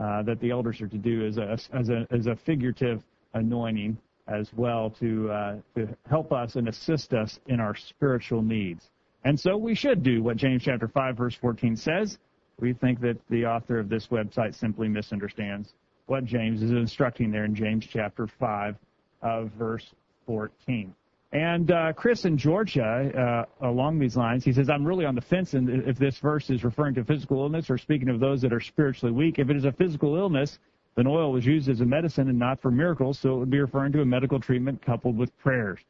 uh, 0.00 0.22
that 0.22 0.38
the 0.38 0.52
elders 0.52 0.80
are 0.80 0.88
to 0.88 0.98
do 0.98 1.26
is 1.26 1.36
a 1.36 1.58
as 1.72 1.88
a 1.88 2.06
as 2.12 2.28
a 2.28 2.36
figurative 2.36 3.02
anointing 3.34 3.98
as 4.26 4.48
well 4.56 4.90
to 4.98 5.30
uh, 5.30 5.56
to 5.74 5.88
help 6.08 6.32
us 6.32 6.56
and 6.56 6.68
assist 6.68 7.12
us 7.12 7.38
in 7.46 7.60
our 7.60 7.74
spiritual 7.74 8.42
needs. 8.42 8.88
And 9.24 9.38
so 9.38 9.56
we 9.56 9.74
should 9.74 10.02
do 10.02 10.22
what 10.22 10.36
James 10.36 10.62
chapter 10.64 10.88
5 10.88 11.16
verse 11.16 11.34
14 11.40 11.76
says. 11.76 12.18
We 12.60 12.72
think 12.72 13.00
that 13.00 13.18
the 13.30 13.46
author 13.46 13.78
of 13.78 13.88
this 13.88 14.06
website 14.08 14.54
simply 14.54 14.88
misunderstands 14.88 15.74
what 16.06 16.24
James 16.24 16.62
is 16.62 16.70
instructing 16.70 17.30
there 17.30 17.44
in 17.44 17.54
James 17.54 17.86
chapter 17.90 18.26
5 18.38 18.76
of 19.22 19.50
verse 19.58 19.86
14. 20.26 20.94
And 21.32 21.72
uh, 21.72 21.92
Chris 21.94 22.26
in 22.26 22.38
Georgia, 22.38 23.46
uh, 23.60 23.66
along 23.66 23.98
these 23.98 24.16
lines, 24.16 24.44
he 24.44 24.52
says, 24.52 24.70
I'm 24.70 24.86
really 24.86 25.04
on 25.04 25.16
the 25.16 25.20
fence 25.20 25.50
if 25.52 25.98
this 25.98 26.18
verse 26.18 26.48
is 26.48 26.62
referring 26.62 26.94
to 26.94 27.04
physical 27.04 27.38
illness 27.42 27.70
or 27.70 27.76
speaking 27.76 28.08
of 28.08 28.20
those 28.20 28.40
that 28.42 28.52
are 28.52 28.60
spiritually 28.60 29.12
weak. 29.12 29.40
If 29.40 29.50
it 29.50 29.56
is 29.56 29.64
a 29.64 29.72
physical 29.72 30.16
illness, 30.16 30.60
then 30.94 31.06
oil 31.06 31.32
was 31.32 31.44
used 31.44 31.68
as 31.68 31.80
a 31.80 31.84
medicine 31.84 32.28
and 32.28 32.38
not 32.38 32.60
for 32.60 32.70
miracles, 32.70 33.18
so 33.18 33.34
it 33.34 33.38
would 33.38 33.50
be 33.50 33.60
referring 33.60 33.92
to 33.92 34.02
a 34.02 34.04
medical 34.04 34.38
treatment 34.38 34.80
coupled 34.82 35.16
with 35.16 35.36
prayers. 35.38 35.80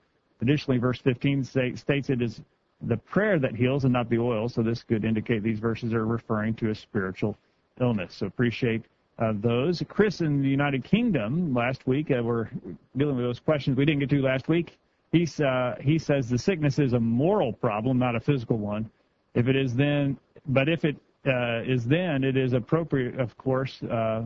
Additionally, 0.40 0.78
verse 0.78 0.98
15 0.98 1.44
say, 1.44 1.74
states 1.74 2.10
it 2.10 2.22
is 2.22 2.40
the 2.82 2.96
prayer 2.96 3.38
that 3.38 3.54
heals 3.54 3.84
and 3.84 3.92
not 3.92 4.08
the 4.08 4.18
oil, 4.18 4.48
so 4.48 4.62
this 4.62 4.82
could 4.82 5.04
indicate 5.04 5.42
these 5.42 5.58
verses 5.58 5.92
are 5.92 6.06
referring 6.06 6.54
to 6.54 6.70
a 6.70 6.74
spiritual 6.74 7.36
illness. 7.80 8.14
So 8.14 8.26
appreciate 8.26 8.82
uh, 9.18 9.32
those. 9.36 9.82
Chris 9.88 10.20
in 10.20 10.42
the 10.42 10.48
United 10.48 10.84
Kingdom 10.84 11.54
last 11.54 11.86
week, 11.86 12.10
uh, 12.10 12.22
we're 12.22 12.48
dealing 12.96 13.16
with 13.16 13.24
those 13.24 13.40
questions 13.40 13.76
we 13.76 13.84
didn't 13.84 14.00
get 14.00 14.10
to 14.10 14.22
last 14.22 14.48
week. 14.48 14.78
He's, 15.12 15.40
uh, 15.40 15.76
he 15.80 15.98
says 15.98 16.28
the 16.28 16.38
sickness 16.38 16.78
is 16.78 16.92
a 16.92 17.00
moral 17.00 17.52
problem, 17.52 17.98
not 17.98 18.16
a 18.16 18.20
physical 18.20 18.58
one. 18.58 18.90
If 19.34 19.48
it 19.48 19.56
is 19.56 19.74
then, 19.74 20.18
but 20.46 20.68
if 20.68 20.84
it 20.84 20.96
uh, 21.26 21.62
is 21.62 21.84
then, 21.84 22.24
it 22.24 22.36
is 22.36 22.52
appropriate, 22.52 23.18
of 23.18 23.36
course, 23.38 23.82
uh, 23.84 24.24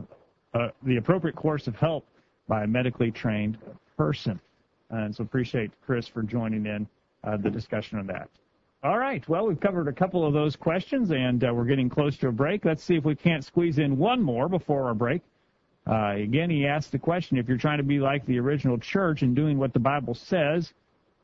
uh, 0.53 0.69
the 0.83 0.97
appropriate 0.97 1.35
course 1.35 1.67
of 1.67 1.75
help 1.75 2.05
by 2.47 2.63
a 2.63 2.67
medically 2.67 3.11
trained 3.11 3.57
person. 3.97 4.39
And 4.89 5.15
so 5.15 5.23
appreciate 5.23 5.71
Chris 5.85 6.07
for 6.07 6.23
joining 6.23 6.65
in 6.65 6.87
the 7.43 7.49
discussion 7.49 7.99
on 7.99 8.07
that. 8.07 8.29
All 8.81 8.97
right. 8.97 9.27
Well, 9.27 9.45
we've 9.45 9.59
covered 9.59 9.89
a 9.89 9.93
couple 9.93 10.25
of 10.25 10.33
those 10.33 10.55
questions, 10.55 11.11
and 11.11 11.43
uh, 11.43 11.53
we're 11.53 11.65
getting 11.65 11.89
close 11.89 12.15
to 12.19 12.29
a 12.29 12.31
break. 12.31 12.63
Let's 12.63 12.81
see 12.81 12.95
if 12.95 13.03
we 13.03 13.13
can't 13.13 13.43
squeeze 13.43 13.77
in 13.77 13.97
one 13.97 14.21
more 14.21 14.47
before 14.47 14.85
our 14.85 14.93
break. 14.93 15.21
Uh, 15.85 16.13
again, 16.15 16.49
he 16.49 16.65
asked 16.65 16.93
the 16.93 16.99
question, 16.99 17.37
if 17.37 17.49
you're 17.49 17.57
trying 17.57 17.79
to 17.79 17.83
be 17.83 17.99
like 17.99 18.25
the 18.25 18.39
original 18.39 18.77
church 18.77 19.21
and 19.21 19.35
doing 19.35 19.57
what 19.57 19.73
the 19.73 19.79
Bible 19.79 20.13
says, 20.13 20.71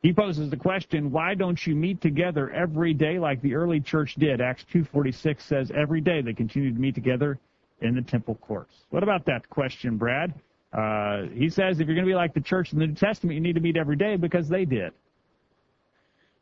he 0.02 0.12
poses 0.12 0.50
the 0.50 0.58
question, 0.58 1.12
why 1.12 1.34
don't 1.34 1.66
you 1.66 1.76
meet 1.76 2.02
together 2.02 2.50
every 2.50 2.94
day 2.94 3.20
like 3.20 3.42
the 3.42 3.56
early 3.56 3.80
church 3.80 4.16
did? 4.16 4.42
Acts 4.42 4.66
2.46 4.74 5.42
says 5.42 5.72
every 5.74 6.02
day 6.02 6.22
they 6.22 6.34
continued 6.34 6.76
to 6.76 6.82
meet 6.82 6.94
together 6.94 7.40
in 7.82 7.96
the 7.96 8.02
temple 8.02 8.36
courts. 8.36 8.74
What 8.90 9.04
about 9.04 9.26
that 9.26 9.50
question, 9.50 9.98
Brad? 9.98 10.34
Uh, 10.74 11.24
he 11.34 11.50
says 11.50 11.80
if 11.80 11.88
you're 11.88 11.96
going 11.96 12.06
to 12.06 12.12
be 12.12 12.16
like 12.16 12.34
the 12.34 12.42
church 12.42 12.74
in 12.74 12.80
the 12.80 12.88
New 12.88 12.96
Testament, 12.96 13.36
you 13.36 13.42
need 13.42 13.56
to 13.56 13.62
meet 13.62 13.78
every 13.78 13.96
day 13.96 14.18
because 14.18 14.50
they 14.50 14.66
did. 14.66 14.92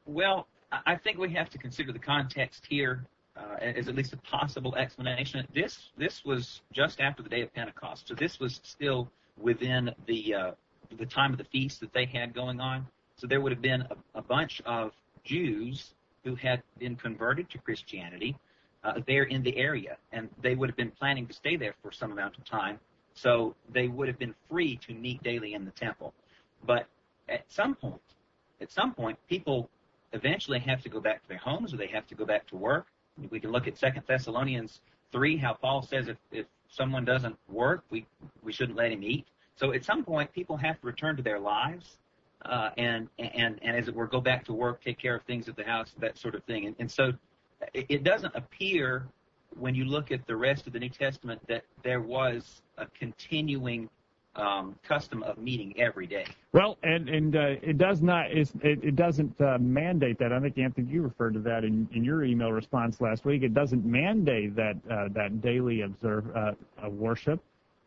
Well, 0.06 0.48
I 0.86 0.96
think 0.96 1.18
we 1.18 1.32
have 1.34 1.50
to 1.52 1.58
consider 1.58 1.92
the 1.92 2.00
context 2.00 2.66
here 2.68 3.06
uh, 3.36 3.56
as 3.62 3.88
at 3.88 3.96
least 3.96 4.14
a 4.14 4.18
possible 4.18 4.76
explanation. 4.76 5.48
This 5.54 5.90
this 5.98 6.24
was 6.26 6.62
just 6.72 7.00
after 7.00 7.24
the 7.24 7.30
day 7.30 7.42
of 7.42 7.54
Pentecost, 7.54 8.08
so 8.08 8.16
this 8.16 8.40
was 8.40 8.60
still 8.64 9.10
within 9.38 9.92
the 10.08 10.34
uh, 10.34 10.52
the 10.98 11.06
time 11.06 11.32
of 11.32 11.38
the 11.38 11.46
feast 11.46 11.80
that 11.80 11.94
they 11.94 12.06
had 12.06 12.34
going 12.34 12.60
on. 12.60 12.86
So 13.16 13.28
there 13.28 13.42
would 13.42 13.52
have 13.52 13.62
been 13.62 13.82
a, 13.82 14.20
a 14.20 14.22
bunch 14.22 14.62
of 14.66 14.92
Jews 15.24 15.94
who 16.24 16.36
had 16.36 16.62
been 16.80 16.96
converted 16.96 17.50
to 17.52 17.58
Christianity 17.60 18.36
uh, 18.84 19.00
there 19.08 19.24
in 19.24 19.44
the 19.44 19.56
area, 19.58 19.98
and 20.12 20.30
they 20.42 20.56
would 20.56 20.70
have 20.70 20.78
been 20.78 20.92
planning 20.92 21.26
to 21.28 21.34
stay 21.34 21.56
there 21.56 21.76
for 21.82 21.92
some 21.92 22.12
amount 22.12 22.38
of 22.38 22.44
time. 22.46 22.80
So 23.14 23.56
they 23.72 23.88
would 23.88 24.08
have 24.08 24.18
been 24.18 24.36
free 24.50 24.78
to 24.88 24.94
meet 24.94 25.22
daily 25.24 25.54
in 25.54 25.66
the 25.66 25.72
temple. 25.72 26.14
But 26.66 26.88
at 27.30 27.44
some 27.48 27.76
point, 27.76 28.02
at 28.62 28.72
some 28.72 28.94
point, 28.94 29.18
people 29.30 29.70
eventually 30.14 30.60
have 30.60 30.82
to 30.84 30.90
go 30.90 31.00
back 31.00 31.22
to 31.22 31.28
their 31.28 31.38
homes 31.38 31.74
or 31.74 31.78
they 31.78 31.88
have 31.88 32.08
to 32.08 32.16
go 32.16 32.26
back 32.26 32.48
to 32.48 32.56
work. 32.56 32.88
We 33.30 33.40
can 33.40 33.52
look 33.52 33.68
at 33.68 33.78
Second 33.78 34.04
Thessalonians 34.08 34.82
three, 35.12 35.38
how 35.38 35.54
Paul 35.54 35.84
says 35.84 36.08
if, 36.08 36.18
if 36.32 36.46
someone 36.68 37.06
doesn't 37.06 37.38
work, 37.48 37.84
we 37.90 38.06
we 38.44 38.52
shouldn't 38.52 38.78
let 38.78 38.92
him 38.92 39.04
eat. 39.04 39.26
So 39.56 39.72
at 39.74 39.86
some 39.86 40.04
point, 40.04 40.34
people 40.34 40.58
have 40.58 40.80
to 40.82 40.88
return 40.88 41.16
to 41.18 41.24
their 41.24 41.40
lives, 41.40 41.98
uh, 42.46 42.72
and 42.78 43.08
and 43.20 43.60
and 43.62 43.78
as 43.78 43.88
it 43.88 43.94
were, 43.94 44.08
go 44.08 44.20
back 44.20 44.44
to 44.46 44.54
work, 44.54 44.84
take 44.84 44.98
care 44.98 45.16
of 45.16 45.24
things 45.24 45.48
at 45.48 45.56
the 45.56 45.64
house, 45.64 45.94
that 46.00 46.18
sort 46.18 46.34
of 46.34 46.44
thing. 46.46 46.66
And, 46.66 46.76
and 46.80 46.90
so 46.90 47.14
it, 47.74 48.04
doesn't 48.04 48.36
appear 48.36 49.06
when 49.58 49.76
you 49.76 49.86
look 49.86 50.12
at 50.12 50.26
the 50.28 50.36
rest 50.36 50.68
of 50.68 50.74
the 50.74 50.80
New 50.80 50.90
Testament 50.90 51.42
that 51.48 51.64
there 51.84 52.02
was 52.02 52.62
a 52.78 52.86
continuing 52.98 53.90
um, 54.36 54.76
custom 54.84 55.22
of 55.24 55.38
meeting 55.38 55.80
every 55.80 56.08
day. 56.08 56.26
Well, 56.54 56.78
and 56.82 57.08
and 57.08 57.36
uh, 57.36 57.56
it 57.62 57.78
does 57.78 58.02
not 58.02 58.32
it, 58.32 58.50
it 58.62 58.96
doesn't 58.96 59.40
uh, 59.40 59.58
mandate 59.60 60.18
that. 60.20 60.34
I 60.34 60.40
think 60.40 60.58
Anthony, 60.58 60.92
you 60.92 61.04
referred 61.04 61.36
to 61.36 61.40
that 61.42 61.64
in, 61.64 61.88
in 61.94 62.04
your 62.04 62.24
email 62.24 62.52
response 62.52 63.00
last 63.00 63.26
week. 63.26 63.44
It 63.44 63.54
doesn't 63.54 63.86
mandate 63.86 64.56
that 64.56 64.76
uh, 64.90 65.10
that 65.14 65.42
daily 65.42 65.82
observe 65.82 66.26
uh, 66.36 66.54
worship. 66.90 67.40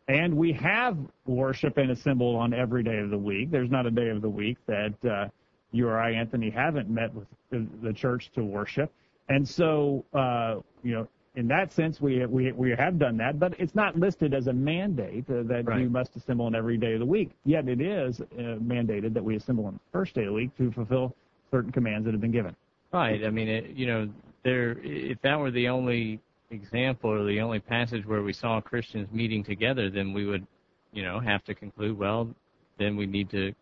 And 0.09 0.37
we 0.37 0.53
have 0.53 0.97
worship 1.25 1.77
and 1.77 1.91
assemble 1.91 2.37
on 2.37 2.53
every 2.53 2.81
day 2.81 2.99
of 2.99 3.09
the 3.09 3.17
week. 3.17 3.51
There's 3.51 3.69
not 3.69 3.85
a 3.85 3.91
day 3.91 4.07
of 4.07 4.21
the 4.21 4.29
week 4.29 4.57
that 4.65 4.93
uh, 5.05 5.27
you 5.71 5.87
or 5.89 5.99
I, 5.99 6.11
Anthony, 6.13 6.49
haven't 6.49 6.89
met 6.89 7.13
with 7.13 7.27
the 7.51 7.93
church 7.93 8.31
to 8.35 8.43
worship. 8.43 8.91
And 9.29 9.47
so, 9.47 10.05
uh, 10.13 10.61
you 10.83 10.93
know, 10.93 11.07
in 11.35 11.47
that 11.49 11.71
sense, 11.71 12.01
we 12.01 12.25
we 12.25 12.51
we 12.51 12.71
have 12.71 12.97
done 12.97 13.17
that, 13.17 13.39
but 13.39 13.53
it's 13.59 13.75
not 13.75 13.97
listed 13.97 14.33
as 14.33 14.47
a 14.47 14.53
mandate 14.53 15.29
uh, 15.29 15.43
that 15.43 15.65
right. 15.65 15.81
we 15.81 15.87
must 15.87 16.15
assemble 16.15 16.45
on 16.45 16.55
every 16.55 16.77
day 16.77 16.93
of 16.93 16.99
the 16.99 17.05
week. 17.05 17.31
Yet 17.45 17.67
it 17.67 17.79
is 17.79 18.21
uh, 18.21 18.25
mandated 18.35 19.13
that 19.13 19.23
we 19.23 19.35
assemble 19.35 19.65
on 19.67 19.73
the 19.73 19.79
first 19.91 20.15
day 20.15 20.21
of 20.21 20.27
the 20.27 20.33
week 20.33 20.57
to 20.57 20.71
fulfill 20.71 21.15
certain 21.51 21.71
commands 21.71 22.05
that 22.05 22.13
have 22.13 22.21
been 22.21 22.31
given. 22.31 22.55
Right. 22.91 23.23
I 23.23 23.29
mean, 23.29 23.47
it, 23.47 23.69
you 23.75 23.85
know, 23.85 24.09
there 24.43 24.77
if 24.81 25.21
that 25.21 25.39
were 25.39 25.51
the 25.51 25.67
only 25.67 26.19
example 26.49 27.11
or 27.11 27.23
the 27.25 27.39
only 27.41 27.59
passage 27.59 28.05
where 28.05 28.23
we 28.23 28.33
saw 28.33 28.59
Christians 28.59 29.07
meeting 29.11 29.43
together, 29.43 29.89
then 29.89 30.13
we 30.13 30.25
would, 30.25 30.47
you 30.91 31.03
know, 31.03 31.19
have 31.19 31.43
to 31.43 31.53
conclude, 31.53 31.99
well, 31.99 32.33
then 32.79 32.95
we 32.95 33.05
need 33.05 33.29
to 33.31 33.53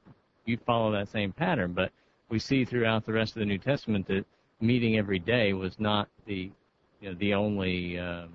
you 0.46 0.58
follow 0.66 0.92
that 0.92 1.10
same 1.10 1.32
pattern. 1.32 1.74
But 1.74 1.92
we 2.30 2.40
see 2.40 2.66
throughout 2.66 3.06
the 3.06 3.14
rest 3.14 3.36
of 3.36 3.40
the 3.40 3.46
New 3.46 3.58
Testament 3.58 4.08
that 4.08 4.26
meeting 4.62 4.98
every 4.98 5.20
day 5.20 5.54
was 5.54 5.80
not 5.80 6.08
the 6.26 6.52
you 7.02 7.10
know, 7.10 7.16
the 7.20 7.34
only 7.34 8.00
uh, 8.00 8.26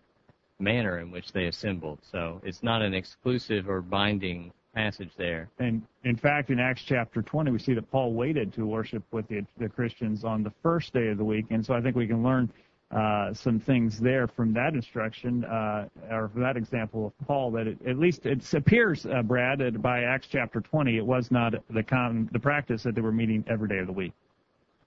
manner 0.59 0.99
in 0.99 1.11
which 1.11 1.33
they 1.33 1.47
assembled. 1.47 1.99
So 2.11 2.41
it's 2.45 2.63
not 2.63 2.83
an 2.83 2.95
exclusive 2.95 3.69
or 3.69 3.81
binding 3.81 4.53
passage 4.75 5.11
there. 5.17 5.49
And 5.59 5.83
in 6.05 6.17
fact, 6.17 6.51
in 6.51 6.61
Acts 6.61 6.83
chapter 6.83 7.23
20, 7.23 7.51
we 7.51 7.59
see 7.59 7.75
that 7.75 7.91
Paul 7.91 8.13
waited 8.13 8.53
to 8.55 8.67
worship 8.67 9.03
with 9.11 9.27
the, 9.29 9.45
the 9.59 9.69
Christians 9.69 10.25
on 10.25 10.43
the 10.43 10.53
first 10.63 10.93
day 10.93 11.09
of 11.09 11.19
the 11.19 11.25
week. 11.25 11.47
And 11.51 11.65
so 11.65 11.75
I 11.75 11.81
think 11.81 11.97
we 11.97 12.07
can 12.07 12.23
learn 12.23 12.51
uh, 12.91 13.33
some 13.33 13.61
things 13.61 14.01
there 14.01 14.27
from 14.27 14.53
that 14.53 14.75
instruction, 14.75 15.45
uh, 15.45 15.87
or 16.11 16.29
from 16.29 16.43
that 16.43 16.57
example 16.57 17.07
of 17.07 17.27
Paul, 17.27 17.53
that 17.53 17.69
it, 17.69 17.79
at 17.87 17.99
least 17.99 18.27
it 18.27 18.53
appears, 18.53 19.07
uh, 19.07 19.23
Brad, 19.23 19.61
that 19.61 19.81
by 19.81 20.03
Acts 20.03 20.27
chapter 20.31 20.61
20, 20.61 20.97
it 20.97 21.07
was 21.07 21.31
not 21.31 21.55
the 21.71 21.85
con- 21.85 22.29
the 22.33 22.41
practice 22.41 22.83
that 22.83 22.97
they 22.97 23.01
were 23.01 23.13
meeting 23.13 23.45
every 23.49 23.69
day 23.69 23.79
of 23.79 23.87
the 23.87 23.93
week. 23.93 24.13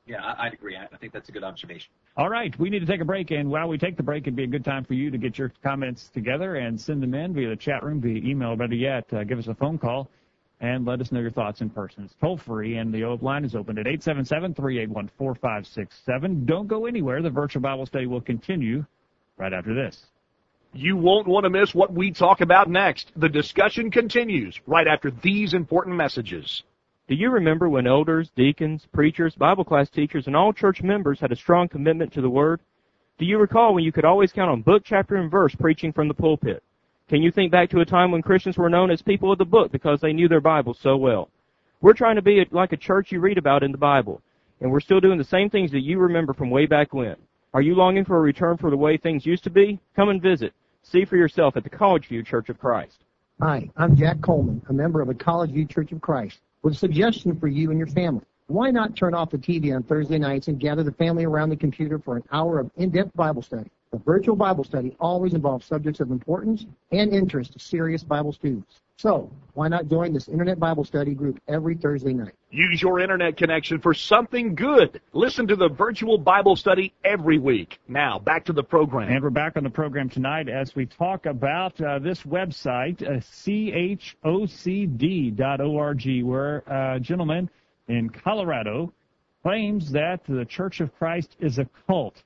Yeah, 0.06 0.22
I, 0.22 0.48
I'd 0.48 0.54
agree. 0.54 0.76
I, 0.76 0.84
I 0.94 0.98
think 0.98 1.14
that's 1.14 1.30
a 1.30 1.32
good 1.32 1.44
observation. 1.44 1.90
All 2.18 2.30
right, 2.30 2.58
we 2.60 2.70
need 2.70 2.80
to 2.80 2.86
take 2.86 3.02
a 3.02 3.06
break, 3.06 3.32
and 3.32 3.50
while 3.50 3.68
we 3.68 3.78
take 3.78 3.96
the 3.96 4.04
break, 4.04 4.24
it'd 4.24 4.36
be 4.36 4.44
a 4.44 4.48
good 4.48 4.66
time 4.66 4.84
for 4.84 4.94
you 4.94 5.10
to 5.10 5.18
get 5.18 5.38
your 5.38 5.52
comments 5.64 6.10
together 6.14 6.56
and 6.56 6.80
send 6.80 7.02
them 7.02 7.14
in 7.14 7.34
via 7.34 7.50
the 7.50 7.56
chat 7.56 7.84
room, 7.84 8.02
via 8.02 8.18
email, 8.18 8.56
better 8.56 8.76
yet, 8.76 9.12
uh, 9.14 9.24
give 9.24 9.40
us 9.40 9.48
a 9.48 9.56
phone 9.56 9.78
call 9.78 10.10
and 10.60 10.86
let 10.86 11.02
us 11.02 11.12
know 11.12 11.20
your 11.20 11.32
thoughts 11.32 11.62
in 11.62 11.70
person. 11.70 12.06
It's 12.06 12.16
toll 12.22 12.38
free, 12.38 12.78
and 12.78 12.94
the 12.94 13.04
line 13.22 13.44
is 13.44 13.54
open 13.54 13.78
at 13.78 13.86
877-381-4567. 13.86 16.46
Don't 16.46 16.68
go 16.68 16.86
anywhere. 16.86 17.22
The 17.22 17.30
virtual 17.30 17.62
Bible 17.62 17.86
study 17.86 18.06
will 18.06 18.22
continue 18.22 18.86
right 19.38 19.52
after 19.52 19.74
this. 19.74 20.06
You 20.74 20.96
won't 20.96 21.28
want 21.28 21.44
to 21.44 21.50
miss 21.50 21.76
what 21.76 21.94
we 21.94 22.12
talk 22.12 22.42
about 22.42 22.70
next. 22.70 23.12
The 23.16 23.30
discussion 23.30 23.92
continues 23.92 24.60
right 24.66 24.88
after 24.88 25.12
these 25.12 25.54
important 25.54 25.98
messages. 25.98 26.64
Do 27.10 27.16
you 27.16 27.32
remember 27.32 27.68
when 27.68 27.86
elders, 27.86 28.32
deacons, 28.34 28.88
preachers, 28.94 29.36
Bible 29.36 29.66
class 29.66 29.90
teachers, 29.90 30.28
and 30.28 30.38
all 30.38 30.54
church 30.54 30.82
members 30.82 31.20
had 31.20 31.34
a 31.34 31.36
strong 31.36 31.68
commitment 31.68 32.14
to 32.14 32.22
the 32.22 32.30
Word? 32.30 32.62
Do 33.20 33.26
you 33.26 33.38
recall 33.40 33.74
when 33.74 33.84
you 33.84 33.92
could 33.92 34.06
always 34.06 34.32
count 34.32 34.50
on 34.50 34.62
book, 34.62 34.84
chapter, 34.86 35.18
and 35.18 35.30
verse 35.30 35.54
preaching 35.54 35.92
from 35.92 36.08
the 36.08 36.14
pulpit? 36.14 36.64
Can 37.10 37.22
you 37.22 37.30
think 37.30 37.52
back 37.52 37.70
to 37.72 37.82
a 37.82 37.86
time 37.86 38.12
when 38.12 38.22
Christians 38.22 38.58
were 38.58 38.70
known 38.70 38.90
as 38.90 39.02
people 39.02 39.34
of 39.34 39.38
the 39.38 39.44
book 39.44 39.70
because 39.70 40.00
they 40.00 40.14
knew 40.14 40.30
their 40.30 40.40
Bible 40.40 40.74
so 40.74 40.96
well? 40.96 41.30
We're 41.82 41.92
trying 41.92 42.16
to 42.16 42.22
be 42.22 42.46
like 42.52 42.72
a 42.72 42.78
church 42.78 43.12
you 43.12 43.20
read 43.20 43.38
about 43.38 43.64
in 43.64 43.74
the 43.74 43.78
Bible, 43.78 44.22
and 44.62 44.72
we're 44.72 44.80
still 44.80 45.02
doing 45.02 45.18
the 45.18 45.26
same 45.26 45.50
things 45.50 45.72
that 45.72 45.84
you 45.84 46.00
remember 46.00 46.34
from 46.34 46.50
way 46.50 46.68
back 46.68 46.94
when. 46.94 47.18
Are 47.54 47.62
you 47.62 47.76
longing 47.76 48.06
for 48.06 48.16
a 48.16 48.22
return 48.22 48.56
for 48.56 48.70
the 48.70 48.78
way 48.78 48.96
things 48.96 49.26
used 49.26 49.44
to 49.44 49.50
be? 49.50 49.78
Come 49.94 50.08
and 50.08 50.22
visit. 50.22 50.54
See 50.84 51.04
for 51.04 51.18
yourself 51.18 51.58
at 51.58 51.66
the 51.66 51.70
College 51.70 52.08
View 52.08 52.24
Church 52.24 52.48
of 52.48 52.60
Christ. 52.60 53.04
Hi, 53.42 53.70
I'm 53.76 53.98
Jack 53.98 54.22
Coleman, 54.22 54.62
a 54.70 54.74
member 54.74 55.02
of 55.02 55.10
the 55.10 55.14
College 55.14 55.52
View 55.52 55.66
Church 55.66 55.92
of 55.92 56.00
Christ, 56.00 56.40
with 56.64 56.74
a 56.74 56.78
suggestion 56.78 57.40
for 57.40 57.48
you 57.48 57.70
and 57.70 57.78
your 57.78 57.88
family. 57.88 58.24
Why 58.48 58.72
not 58.72 58.96
turn 58.96 59.14
off 59.14 59.30
the 59.30 59.38
TV 59.38 59.76
on 59.76 59.84
Thursday 59.84 60.18
nights 60.18 60.48
and 60.48 60.60
gather 60.60 60.84
the 60.84 60.92
family 60.92 61.26
around 61.26 61.50
the 61.50 61.56
computer 61.56 62.00
for 62.00 62.18
an 62.18 62.24
hour 62.32 62.60
of 62.60 62.72
in-depth 62.78 63.14
Bible 63.14 63.42
study? 63.42 63.70
The 63.94 64.00
virtual 64.00 64.36
Bible 64.36 64.64
study 64.64 64.98
always 65.00 65.36
involves 65.36 65.68
subjects 65.68 66.00
of 66.00 66.10
importance 66.10 66.66
and 66.92 67.14
interest 67.14 67.54
to 67.54 67.60
serious 67.60 68.04
Bible 68.04 68.34
students. 68.34 68.82
So, 68.98 69.32
why 69.54 69.68
not 69.68 69.88
join 69.88 70.14
this 70.14 70.28
Internet 70.28 70.60
Bible 70.60 70.84
study 70.84 71.14
group 71.14 71.40
every 71.48 71.76
Thursday 71.76 72.12
night? 72.12 72.34
Use 72.50 72.82
your 72.82 73.00
internet 73.00 73.38
connection 73.38 73.80
for 73.80 73.94
something 73.94 74.56
good. 74.56 75.00
Listen 75.14 75.46
to 75.46 75.56
the 75.56 75.70
virtual 75.70 76.18
Bible 76.18 76.56
study 76.56 76.92
every 77.06 77.38
week. 77.38 77.78
Now, 77.88 78.18
back 78.18 78.46
to 78.46 78.54
the 78.54 78.64
program. 78.64 79.12
And 79.12 79.22
we're 79.22 79.30
back 79.30 79.58
on 79.58 79.64
the 79.64 79.70
program 79.70 80.10
tonight 80.10 80.50
as 80.50 80.76
we 80.76 80.88
talk 80.88 81.28
about 81.28 81.80
uh, 81.80 82.00
this 82.00 82.24
website, 82.24 83.04
uh, 83.04 83.20
chocd.org, 84.26 86.24
where 86.24 86.64
a 86.66 87.00
gentleman 87.00 87.48
in 87.88 88.10
Colorado 88.10 88.92
claims 89.44 89.92
that 89.92 90.22
the 90.28 90.46
Church 90.46 90.82
of 90.82 90.92
Christ 90.98 91.36
is 91.40 91.60
a 91.60 91.70
cult. 91.86 92.24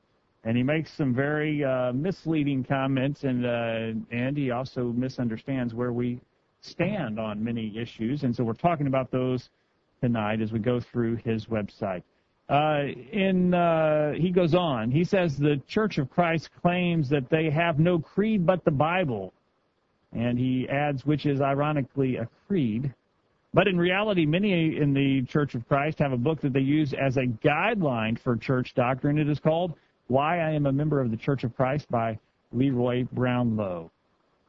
And 0.47 0.55
he 0.55 0.63
makes 0.63 0.89
some 0.95 1.13
very 1.13 1.61
uh, 1.65 1.91
misleading 1.91 2.63
comments, 2.63 3.25
and 3.25 3.45
uh, 3.45 4.15
and 4.15 4.37
he 4.37 4.51
also 4.51 4.93
misunderstands 4.95 5.73
where 5.73 5.91
we 5.91 6.21
stand 6.61 7.19
on 7.19 7.43
many 7.43 7.77
issues. 7.77 8.23
And 8.23 8.33
so 8.33 8.45
we're 8.45 8.53
talking 8.53 8.87
about 8.87 9.11
those 9.11 9.49
tonight 9.99 10.39
as 10.39 10.53
we 10.53 10.59
go 10.59 10.79
through 10.79 11.17
his 11.17 11.47
website. 11.47 12.01
Uh, 12.47 12.83
in 13.11 13.53
uh, 13.53 14.13
he 14.13 14.31
goes 14.31 14.55
on. 14.55 14.89
He 14.89 15.03
says 15.03 15.35
the 15.35 15.61
Church 15.67 15.97
of 15.97 16.09
Christ 16.09 16.49
claims 16.61 17.09
that 17.09 17.29
they 17.29 17.49
have 17.49 17.77
no 17.77 17.99
creed 17.99 18.45
but 18.45 18.63
the 18.63 18.71
Bible, 18.71 19.33
and 20.13 20.39
he 20.39 20.65
adds, 20.69 21.05
which 21.05 21.25
is 21.25 21.41
ironically 21.41 22.15
a 22.15 22.29
creed. 22.47 22.93
But 23.53 23.67
in 23.67 23.77
reality, 23.77 24.25
many 24.25 24.77
in 24.77 24.93
the 24.93 25.23
Church 25.23 25.55
of 25.55 25.67
Christ 25.67 25.99
have 25.99 26.13
a 26.13 26.17
book 26.17 26.39
that 26.39 26.53
they 26.53 26.61
use 26.61 26.93
as 26.93 27.17
a 27.17 27.25
guideline 27.25 28.17
for 28.17 28.37
church 28.37 28.73
doctrine. 28.75 29.17
It 29.17 29.27
is 29.27 29.39
called 29.39 29.73
"Why 30.07 30.39
I 30.39 30.51
Am 30.51 30.65
a 30.65 30.71
Member 30.71 31.01
of 31.01 31.11
the 31.11 31.17
Church 31.17 31.43
of 31.43 31.55
Christ" 31.55 31.89
by 31.89 32.19
Leroy 32.51 33.05
Brownlow. 33.11 33.91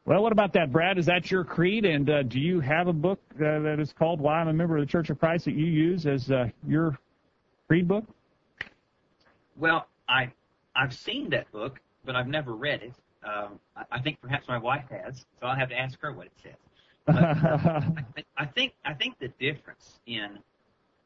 Well, 0.05 0.23
what 0.23 0.31
about 0.31 0.53
that, 0.53 0.71
Brad? 0.71 0.97
Is 0.97 1.05
that 1.05 1.29
your 1.29 1.43
creed? 1.43 1.85
And 1.85 2.09
uh, 2.09 2.23
do 2.23 2.39
you 2.39 2.59
have 2.61 2.87
a 2.87 2.93
book 2.93 3.19
uh, 3.35 3.59
that 3.59 3.77
is 3.79 3.93
called 3.93 4.19
"Why 4.19 4.39
I'm 4.39 4.47
a 4.47 4.53
Member 4.53 4.77
of 4.77 4.85
the 4.85 4.91
Church 4.91 5.09
of 5.09 5.19
Christ" 5.19 5.45
that 5.45 5.53
you 5.53 5.65
use 5.65 6.05
as 6.05 6.31
uh, 6.31 6.49
your 6.67 6.97
creed 7.67 7.87
book? 7.87 8.05
Well, 9.57 9.87
I 10.07 10.31
I've 10.75 10.93
seen 10.93 11.29
that 11.31 11.51
book, 11.51 11.79
but 12.05 12.15
I've 12.15 12.27
never 12.27 12.53
read 12.55 12.81
it. 12.81 12.93
Um, 13.23 13.59
I, 13.75 13.83
I 13.91 14.01
think 14.01 14.21
perhaps 14.21 14.47
my 14.47 14.57
wife 14.57 14.85
has, 14.89 15.25
so 15.39 15.47
I'll 15.47 15.55
have 15.55 15.69
to 15.69 15.77
ask 15.77 15.99
her 16.01 16.13
what 16.13 16.27
it 16.27 16.33
says. 16.41 16.53
But, 17.05 17.15
uh, 17.15 17.81
I, 18.17 18.23
I 18.37 18.45
think 18.45 18.73
I 18.85 18.93
think 18.93 19.19
the 19.19 19.27
difference 19.39 19.99
in 20.07 20.39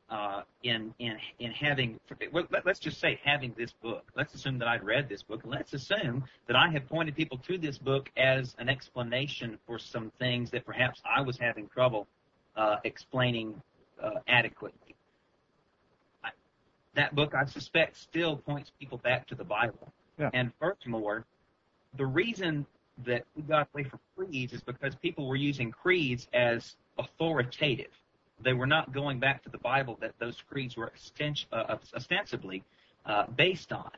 uh, 0.09 0.41
in 0.63 0.93
in 0.99 1.17
in 1.39 1.51
having 1.51 1.99
well, 2.31 2.45
let, 2.51 2.65
let's 2.65 2.79
just 2.79 2.99
say 2.99 3.19
having 3.23 3.53
this 3.57 3.73
book. 3.81 4.03
Let's 4.15 4.33
assume 4.35 4.59
that 4.59 4.67
I'd 4.67 4.83
read 4.83 5.09
this 5.09 5.23
book, 5.23 5.43
and 5.43 5.51
let's 5.51 5.73
assume 5.73 6.23
that 6.47 6.55
I 6.55 6.69
have 6.69 6.87
pointed 6.87 7.15
people 7.15 7.37
to 7.39 7.57
this 7.57 7.77
book 7.77 8.11
as 8.17 8.55
an 8.59 8.69
explanation 8.69 9.57
for 9.65 9.79
some 9.79 10.11
things 10.19 10.51
that 10.51 10.65
perhaps 10.65 11.01
I 11.05 11.21
was 11.21 11.37
having 11.37 11.67
trouble 11.69 12.07
uh, 12.55 12.77
explaining 12.83 13.61
uh, 14.01 14.19
adequately. 14.27 14.95
I, 16.23 16.29
that 16.95 17.15
book, 17.15 17.33
I 17.33 17.45
suspect, 17.45 17.97
still 17.97 18.37
points 18.37 18.71
people 18.79 18.99
back 18.99 19.27
to 19.27 19.35
the 19.35 19.43
Bible. 19.45 19.91
Yeah. 20.19 20.29
And 20.33 20.51
furthermore, 20.59 21.25
the 21.97 22.05
reason 22.05 22.65
that 23.05 23.23
we 23.35 23.41
got 23.41 23.67
away 23.73 23.85
from 23.85 23.99
creeds 24.15 24.53
is 24.53 24.61
because 24.61 24.93
people 24.95 25.27
were 25.27 25.35
using 25.35 25.71
creeds 25.71 26.27
as 26.33 26.75
authoritative 26.99 27.89
they 28.43 28.53
were 28.53 28.67
not 28.67 28.91
going 28.93 29.19
back 29.19 29.43
to 29.43 29.49
the 29.49 29.57
Bible 29.57 29.97
that 30.01 30.13
those 30.19 30.41
creeds 30.49 30.75
were 30.77 30.91
extens- 30.95 31.45
uh, 31.51 31.77
ostensibly 31.95 32.63
uh, 33.05 33.25
based 33.35 33.71
on. 33.71 33.89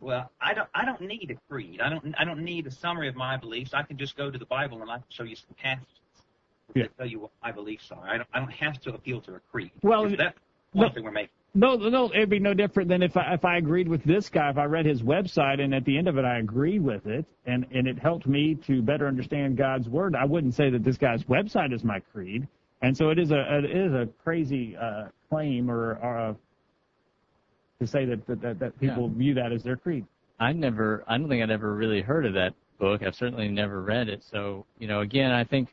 Well, 0.00 0.30
I 0.40 0.54
don't. 0.54 0.68
I 0.74 0.84
don't 0.84 1.00
need 1.00 1.30
a 1.30 1.52
creed. 1.52 1.80
I 1.80 1.88
don't. 1.90 2.14
I 2.18 2.24
don't 2.24 2.44
need 2.44 2.66
a 2.66 2.70
summary 2.70 3.08
of 3.08 3.16
my 3.16 3.36
beliefs. 3.36 3.74
I 3.74 3.82
can 3.82 3.98
just 3.98 4.16
go 4.16 4.30
to 4.30 4.38
the 4.38 4.46
Bible 4.46 4.80
and 4.80 4.90
I 4.90 4.96
can 4.96 5.04
show 5.10 5.24
you 5.24 5.34
some 5.34 5.54
passages 5.60 5.88
Yeah. 6.74 6.84
that 6.84 6.96
tell 6.98 7.06
you 7.06 7.18
what 7.20 7.30
my 7.42 7.50
beliefs 7.50 7.90
are. 7.90 8.08
I 8.08 8.16
don't. 8.18 8.28
I 8.32 8.38
don't 8.38 8.52
have 8.52 8.80
to 8.82 8.94
appeal 8.94 9.20
to 9.22 9.34
a 9.34 9.40
creed. 9.50 9.72
Well, 9.82 10.04
Is 10.04 10.16
that 10.18 10.36
no- 10.74 10.90
we're 11.02 11.10
making? 11.10 11.30
No, 11.54 11.74
no, 11.76 12.10
it'd 12.12 12.28
be 12.28 12.38
no 12.38 12.52
different 12.54 12.88
than 12.90 13.02
if 13.02 13.16
I, 13.16 13.32
if 13.32 13.44
I 13.44 13.56
agreed 13.56 13.88
with 13.88 14.04
this 14.04 14.28
guy, 14.28 14.50
if 14.50 14.58
I 14.58 14.66
read 14.66 14.84
his 14.84 15.02
website 15.02 15.60
and 15.60 15.74
at 15.74 15.84
the 15.86 15.96
end 15.96 16.06
of 16.06 16.18
it 16.18 16.24
I 16.24 16.38
agreed 16.38 16.82
with 16.82 17.06
it 17.06 17.24
and, 17.46 17.66
and 17.72 17.88
it 17.88 17.98
helped 17.98 18.26
me 18.26 18.54
to 18.66 18.82
better 18.82 19.08
understand 19.08 19.56
God's 19.56 19.88
word. 19.88 20.14
I 20.14 20.26
wouldn't 20.26 20.54
say 20.54 20.68
that 20.70 20.84
this 20.84 20.98
guy's 20.98 21.24
website 21.24 21.72
is 21.72 21.82
my 21.82 22.00
creed. 22.12 22.46
And 22.82 22.96
so 22.96 23.10
it 23.10 23.18
is 23.18 23.30
a, 23.30 23.58
it 23.58 23.64
is 23.64 23.92
a 23.92 24.08
crazy, 24.22 24.76
uh, 24.76 25.08
claim 25.28 25.70
or, 25.70 25.98
or 26.02 26.18
uh, 26.18 26.34
to 27.80 27.86
say 27.86 28.04
that, 28.04 28.26
that, 28.26 28.58
that, 28.58 28.80
people 28.80 29.08
view 29.08 29.34
that 29.34 29.52
as 29.52 29.62
their 29.62 29.76
creed. 29.76 30.04
I 30.40 30.52
never, 30.52 31.04
I 31.06 31.18
don't 31.18 31.28
think 31.28 31.42
I'd 31.42 31.50
ever 31.50 31.74
really 31.74 32.00
heard 32.00 32.24
of 32.24 32.34
that 32.34 32.54
book. 32.78 33.02
I've 33.02 33.14
certainly 33.14 33.48
never 33.48 33.82
read 33.82 34.08
it. 34.08 34.22
So, 34.28 34.64
you 34.78 34.86
know, 34.86 35.00
again, 35.00 35.32
I 35.32 35.44
think, 35.44 35.68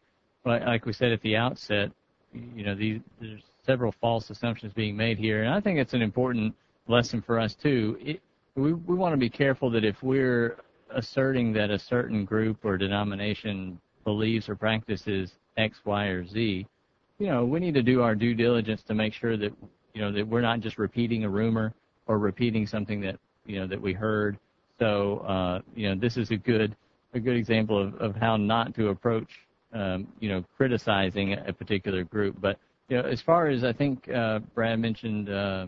like, 0.46 0.64
like 0.64 0.86
we 0.86 0.94
said 0.94 1.12
at 1.12 1.22
the 1.22 1.36
outset, 1.36 1.92
you 2.34 2.66
know, 2.66 2.76
these, 2.76 3.00
there's 3.20 3.42
several 3.66 3.94
false 4.00 4.30
assumptions 4.30 4.74
being 4.74 4.96
made 4.96 5.18
here, 5.18 5.44
and 5.44 5.54
I 5.54 5.60
think 5.60 5.80
it's 5.80 5.94
an 5.94 6.02
important 6.02 6.54
lesson 6.88 7.22
for 7.22 7.40
us 7.40 7.56
too. 7.56 7.98
It, 8.00 8.22
we 8.56 8.74
we 8.74 8.96
want 8.96 9.14
to 9.14 9.18
be 9.18 9.30
careful 9.30 9.70
that 9.72 9.84
if 9.84 10.02
we're 10.02 10.58
asserting 10.92 11.52
that 11.54 11.72
a 11.72 11.80
certain 11.80 12.26
group 12.26 12.64
or 12.64 12.78
denomination 12.78 13.80
believes 14.04 14.48
or 14.48 14.56
practices 14.56 15.34
X, 15.58 15.80
Y, 15.84 16.06
or 16.06 16.26
Z, 16.26 16.68
you 17.18 17.28
know, 17.28 17.46
we 17.46 17.60
need 17.60 17.74
to 17.76 17.84
do 17.84 18.02
our 18.02 18.16
due 18.16 18.34
diligence 18.34 18.84
to 18.84 18.94
make 18.94 19.14
sure 19.14 19.38
that 19.38 19.54
you 19.94 20.02
know 20.02 20.12
that 20.12 20.28
we're 20.28 20.42
not 20.42 20.60
just 20.60 20.78
repeating 20.78 21.24
a 21.24 21.30
rumor 21.30 21.74
or 22.08 22.20
repeating 22.20 22.68
something 22.68 23.00
that 23.02 23.18
you 23.46 23.60
know 23.60 23.68
that 23.68 23.82
we 23.82 23.94
heard. 23.94 24.38
So 24.80 25.20
uh, 25.20 25.62
you 25.76 25.90
know, 25.90 26.00
this 26.00 26.18
is 26.18 26.32
a 26.32 26.38
good 26.38 26.76
a 27.14 27.20
good 27.20 27.38
example 27.38 27.82
of, 27.82 27.96
of 27.96 28.16
how 28.16 28.36
not 28.36 28.76
to 28.76 28.90
approach 28.90 29.30
um, 29.74 30.08
you 30.20 30.30
know 30.30 30.44
criticizing 30.58 31.34
a 31.34 31.54
particular 31.54 32.04
group. 32.04 32.36
But 32.42 32.60
you 32.90 32.98
know, 32.98 33.04
as 33.04 33.22
far 33.22 33.48
as 33.48 33.64
I 33.64 33.72
think 33.72 34.10
uh, 34.10 34.40
Brad 34.54 34.80
mentioned, 34.80 35.30
uh, 35.30 35.68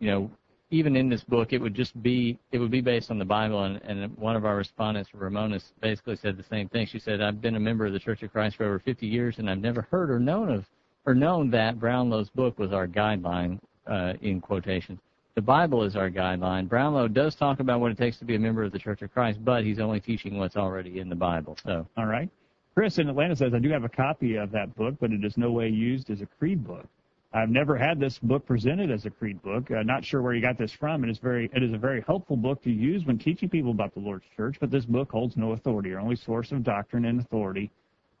you 0.00 0.10
know, 0.10 0.30
even 0.72 0.96
in 0.96 1.08
this 1.08 1.22
book, 1.22 1.52
it 1.52 1.58
would 1.58 1.74
just 1.74 2.00
be 2.02 2.36
it 2.50 2.58
would 2.58 2.72
be 2.72 2.80
based 2.80 3.12
on 3.12 3.18
the 3.20 3.24
Bible. 3.24 3.62
And, 3.62 3.80
and 3.82 4.16
one 4.18 4.34
of 4.34 4.44
our 4.44 4.56
respondents, 4.56 5.10
Ramona, 5.14 5.60
basically 5.80 6.16
said 6.16 6.36
the 6.36 6.44
same 6.50 6.68
thing. 6.68 6.88
She 6.90 6.98
said, 6.98 7.20
"I've 7.20 7.40
been 7.40 7.54
a 7.54 7.60
member 7.60 7.86
of 7.86 7.92
the 7.92 8.00
Church 8.00 8.24
of 8.24 8.32
Christ 8.32 8.56
for 8.56 8.64
over 8.64 8.80
50 8.80 9.06
years, 9.06 9.38
and 9.38 9.48
I've 9.48 9.58
never 9.58 9.82
heard 9.82 10.10
or 10.10 10.18
known 10.18 10.50
of 10.50 10.64
or 11.06 11.14
known 11.14 11.50
that 11.50 11.78
Brownlow's 11.78 12.30
book 12.30 12.58
was 12.58 12.72
our 12.72 12.86
guideline 12.86 13.58
uh, 13.86 14.14
in 14.20 14.40
quotations." 14.40 15.00
the 15.40 15.40
Bible 15.46 15.84
is 15.84 15.96
our 15.96 16.10
guideline. 16.10 16.68
Brownlow 16.68 17.08
does 17.08 17.34
talk 17.34 17.60
about 17.60 17.80
what 17.80 17.92
it 17.92 17.98
takes 17.98 18.18
to 18.18 18.24
be 18.24 18.34
a 18.34 18.38
member 18.38 18.62
of 18.62 18.72
the 18.72 18.78
Church 18.78 19.00
of 19.02 19.10
Christ, 19.12 19.42
but 19.44 19.64
he's 19.64 19.78
only 19.78 19.98
teaching 19.98 20.36
what's 20.36 20.56
already 20.56 20.98
in 20.98 21.08
the 21.08 21.14
Bible. 21.14 21.56
So, 21.64 21.86
all 21.96 22.06
right. 22.06 22.28
Chris 22.74 22.98
in 22.98 23.08
Atlanta 23.08 23.34
says, 23.34 23.54
I 23.54 23.58
do 23.58 23.70
have 23.70 23.84
a 23.84 23.88
copy 23.88 24.36
of 24.36 24.50
that 24.52 24.74
book, 24.76 24.96
but 25.00 25.12
it 25.12 25.24
is 25.24 25.36
no 25.36 25.50
way 25.50 25.68
used 25.68 26.10
as 26.10 26.20
a 26.20 26.26
creed 26.26 26.66
book. 26.66 26.86
I've 27.32 27.48
never 27.48 27.76
had 27.76 28.00
this 28.00 28.18
book 28.18 28.44
presented 28.44 28.90
as 28.90 29.06
a 29.06 29.10
creed 29.10 29.40
book. 29.40 29.70
Uh, 29.70 29.82
not 29.82 30.04
sure 30.04 30.20
where 30.20 30.34
you 30.34 30.42
got 30.42 30.58
this 30.58 30.72
from. 30.72 31.04
It 31.04 31.10
is 31.10 31.18
very, 31.18 31.48
it 31.54 31.62
is 31.62 31.72
a 31.72 31.78
very 31.78 32.02
helpful 32.06 32.36
book 32.36 32.62
to 32.64 32.70
use 32.70 33.06
when 33.06 33.18
teaching 33.18 33.48
people 33.48 33.70
about 33.70 33.94
the 33.94 34.00
Lord's 34.00 34.26
church, 34.36 34.56
but 34.60 34.70
this 34.70 34.84
book 34.84 35.10
holds 35.10 35.36
no 35.36 35.52
authority. 35.52 35.94
Our 35.94 36.00
only 36.00 36.16
source 36.16 36.50
of 36.52 36.64
doctrine 36.64 37.04
and 37.04 37.20
authority 37.20 37.70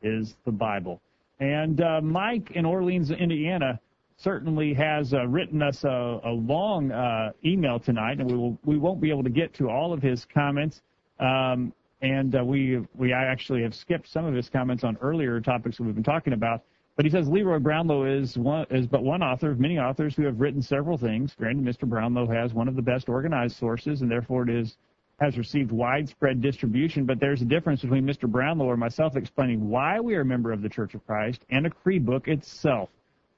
is 0.00 0.36
the 0.44 0.52
Bible. 0.52 1.02
And 1.40 1.80
uh, 1.80 2.00
Mike 2.02 2.50
in 2.52 2.64
Orleans, 2.66 3.10
Indiana, 3.10 3.80
certainly 4.18 4.74
has 4.74 5.14
uh, 5.14 5.26
written 5.26 5.62
us 5.62 5.82
a, 5.84 6.20
a 6.24 6.30
long 6.30 6.92
uh, 6.92 7.32
email 7.44 7.80
tonight, 7.80 8.20
and 8.20 8.30
we 8.30 8.36
will 8.36 8.58
we 8.64 8.76
won't 8.76 9.00
be 9.00 9.10
able 9.10 9.24
to 9.24 9.30
get 9.30 9.54
to 9.54 9.70
all 9.70 9.92
of 9.92 10.02
his 10.02 10.26
comments. 10.26 10.82
Um, 11.18 11.72
and 12.02 12.36
uh, 12.36 12.44
we 12.44 12.80
we 12.94 13.12
actually 13.12 13.62
have 13.62 13.74
skipped 13.74 14.08
some 14.08 14.26
of 14.26 14.34
his 14.34 14.48
comments 14.50 14.84
on 14.84 14.98
earlier 15.00 15.40
topics 15.40 15.78
that 15.78 15.84
we've 15.84 15.94
been 15.94 16.04
talking 16.04 16.34
about. 16.34 16.62
But 16.96 17.06
he 17.06 17.10
says 17.10 17.28
Leroy 17.28 17.58
Brownlow 17.58 18.04
is 18.04 18.36
one 18.36 18.66
is 18.70 18.86
but 18.86 19.02
one 19.02 19.22
author 19.22 19.50
of 19.50 19.58
many 19.58 19.78
authors 19.78 20.14
who 20.14 20.24
have 20.24 20.40
written 20.40 20.60
several 20.60 20.98
things. 20.98 21.34
Granted, 21.38 21.64
Mr. 21.64 21.88
Brownlow 21.88 22.26
has 22.26 22.52
one 22.52 22.68
of 22.68 22.76
the 22.76 22.82
best 22.82 23.08
organized 23.08 23.56
sources, 23.56 24.02
and 24.02 24.10
therefore 24.10 24.42
it 24.42 24.50
is 24.50 24.76
has 25.20 25.36
received 25.36 25.70
widespread 25.70 26.40
distribution. 26.40 27.04
But 27.04 27.20
there's 27.20 27.42
a 27.42 27.46
difference 27.46 27.82
between 27.82 28.06
Mr. 28.06 28.28
Brownlow 28.28 28.64
or 28.64 28.76
myself 28.76 29.16
explaining 29.16 29.68
why 29.68 30.00
we 30.00 30.14
are 30.14 30.22
a 30.22 30.24
member 30.24 30.50
of 30.50 30.62
the 30.62 30.68
Church 30.68 30.94
of 30.94 31.06
Christ 31.06 31.42
and 31.50 31.66
a 31.66 31.70
creed 31.70 32.06
book 32.06 32.26
itself. 32.26 32.88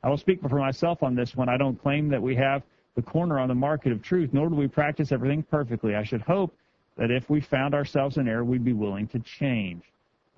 I 0.03 0.09
will 0.09 0.16
speak 0.16 0.40
for 0.40 0.59
myself 0.59 1.03
on 1.03 1.14
this 1.14 1.37
one. 1.37 1.49
I 1.49 1.57
don't 1.57 1.81
claim 1.81 2.09
that 2.09 2.23
we 2.23 2.35
have 2.37 2.62
the 2.95 3.03
corner 3.03 3.38
on 3.38 3.49
the 3.49 3.55
market 3.55 3.92
of 3.92 4.03
truth, 4.03 4.31
nor 4.33 4.49
do 4.49 4.55
we 4.55 4.68
practice 4.68 5.12
everything 5.12 5.42
perfectly. 5.42 5.95
I 5.95 6.05
should 6.05 6.23
hope 6.23 6.55
that 6.97 7.11
if 7.11 7.31
we 7.31 7.40
found 7.40 7.75
ourselves 7.75 8.16
in 8.16 8.29
error, 8.29 8.45
we'd 8.45 8.64
be 8.64 8.73
willing 8.73 9.09
to 9.09 9.18
change. 9.21 9.83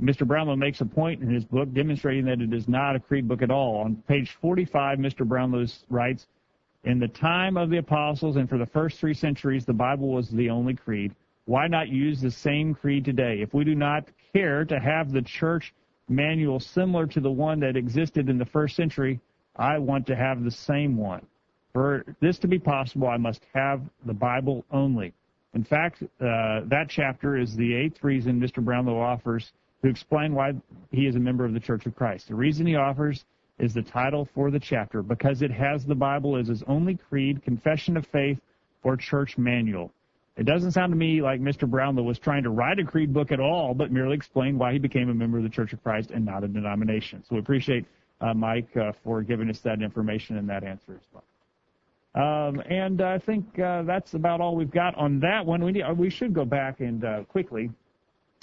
Mr. 0.01 0.27
Brownlow 0.27 0.57
makes 0.57 0.81
a 0.81 0.85
point 0.85 1.23
in 1.23 1.33
his 1.33 1.45
book 1.45 1.73
demonstrating 1.73 2.25
that 2.25 2.41
it 2.41 2.53
is 2.53 2.69
not 2.69 2.97
a 2.97 3.01
creed 3.01 3.29
book 3.29 3.43
at 3.43 3.51
all. 3.51 3.77
On 3.79 3.97
page 4.09 4.37
45, 4.41 4.99
Mr. 4.99 5.27
Brownlow 5.27 5.67
writes, 5.89 6.27
In 6.85 6.99
the 6.99 7.09
time 7.09 7.57
of 7.57 7.71
the 7.71 7.79
apostles 7.79 8.37
and 8.37 8.49
for 8.49 8.59
the 8.59 8.67
first 8.67 8.99
three 8.99 9.15
centuries, 9.15 9.65
the 9.65 9.73
Bible 9.73 10.09
was 10.09 10.31
the 10.31 10.51
only 10.51 10.75
creed. 10.75 11.15
Why 11.47 11.67
not 11.69 11.89
use 11.89 12.21
the 12.21 12.31
same 12.31 12.75
creed 12.75 13.05
today? 13.05 13.41
If 13.41 13.53
we 13.53 13.65
do 13.65 13.75
not 13.75 14.09
care 14.33 14.65
to 14.65 14.81
have 14.81 15.13
the 15.13 15.23
church 15.23 15.75
manual 16.09 16.59
similar 16.59 17.07
to 17.09 17.21
the 17.21 17.31
one 17.31 17.61
that 17.61 17.77
existed 17.77 18.29
in 18.29 18.39
the 18.39 18.47
first 18.47 18.77
century, 18.77 19.21
I 19.57 19.79
want 19.79 20.07
to 20.07 20.17
have 20.17 20.43
the 20.43 20.51
same 20.51 20.97
one. 20.97 21.27
For 21.73 22.05
this 22.21 22.39
to 22.39 22.49
be 22.49 22.59
possible, 22.59 23.09
I 23.09 23.17
must 23.17 23.43
have 23.53 23.83
the 24.07 24.15
Bible 24.15 24.65
only. 24.71 25.13
In 25.55 25.65
fact, 25.65 26.03
uh, 26.03 26.63
that 26.65 26.87
chapter 26.89 27.37
is 27.37 27.55
the 27.55 27.75
eighth 27.75 28.03
reason 28.03 28.41
Mr. 28.41 28.65
Brownlow 28.65 28.99
offers 28.99 29.53
to 29.83 29.89
explain 29.89 30.35
why 30.35 30.55
he 30.91 31.07
is 31.07 31.15
a 31.15 31.21
member 31.21 31.45
of 31.45 31.53
the 31.53 31.61
Church 31.61 31.85
of 31.87 31.95
Christ. 31.95 32.29
The 32.29 32.35
reason 32.35 32.67
he 32.67 32.77
offers 32.77 33.25
is 33.59 33.75
the 33.75 33.83
title 33.83 34.29
for 34.35 34.51
the 34.51 34.59
chapter 34.59 35.03
because 35.03 35.43
it 35.43 35.51
has 35.51 35.85
the 35.85 35.95
Bible 35.95 36.37
as 36.37 36.49
his 36.49 36.63
only 36.65 36.97
creed, 36.97 37.43
confession 37.43 37.97
of 37.97 38.07
faith, 38.07 38.41
or 38.83 38.97
church 38.97 39.39
manual. 39.39 39.93
It 40.37 40.47
doesn't 40.47 40.73
sound 40.73 40.91
to 40.93 40.97
me 40.97 41.23
like 41.23 41.41
Mr. 41.41 41.69
Brownlow 41.69 42.03
was 42.03 42.19
trying 42.19 42.43
to 42.43 42.51
write 42.51 42.79
a 42.81 42.85
creed 42.85 43.13
book 43.13 43.31
at 43.31 43.39
all, 43.39 43.73
but 43.73 43.93
merely 43.93 44.17
explain 44.17 44.59
why 44.59 44.73
he 44.73 44.79
became 44.79 45.09
a 45.09 45.15
member 45.15 45.39
of 45.39 45.45
the 45.45 45.51
Church 45.51 45.73
of 45.73 45.83
Christ 45.83 46.11
and 46.11 46.25
not 46.25 46.43
a 46.43 46.49
denomination. 46.49 47.23
So 47.23 47.37
we 47.37 47.41
appreciate 47.41 47.87
uh, 48.21 48.35
Mike 48.35 48.77
uh, 48.77 48.93
for 49.05 49.23
giving 49.23 49.49
us 49.49 49.61
that 49.61 49.81
information 49.81 50.37
and 50.37 50.49
that 50.49 50.65
answer 50.65 50.99
as 51.01 51.07
well. 51.13 51.25
Um, 52.17 52.61
and 52.69 53.01
I 53.01 53.19
think 53.19 53.59
uh, 53.59 53.83
that's 53.83 54.15
about 54.15 54.41
all 54.41 54.57
we've 54.57 54.71
got 54.71 54.95
on 54.97 55.21
that 55.21 55.45
one. 55.47 55.65
We, 55.65 55.73
need, 55.73 55.85
we 55.97 56.11
should 56.11 56.33
go 56.33 56.45
back 56.45 56.81
and 56.81 57.05
uh, 57.05 57.25
quickly 57.25 57.71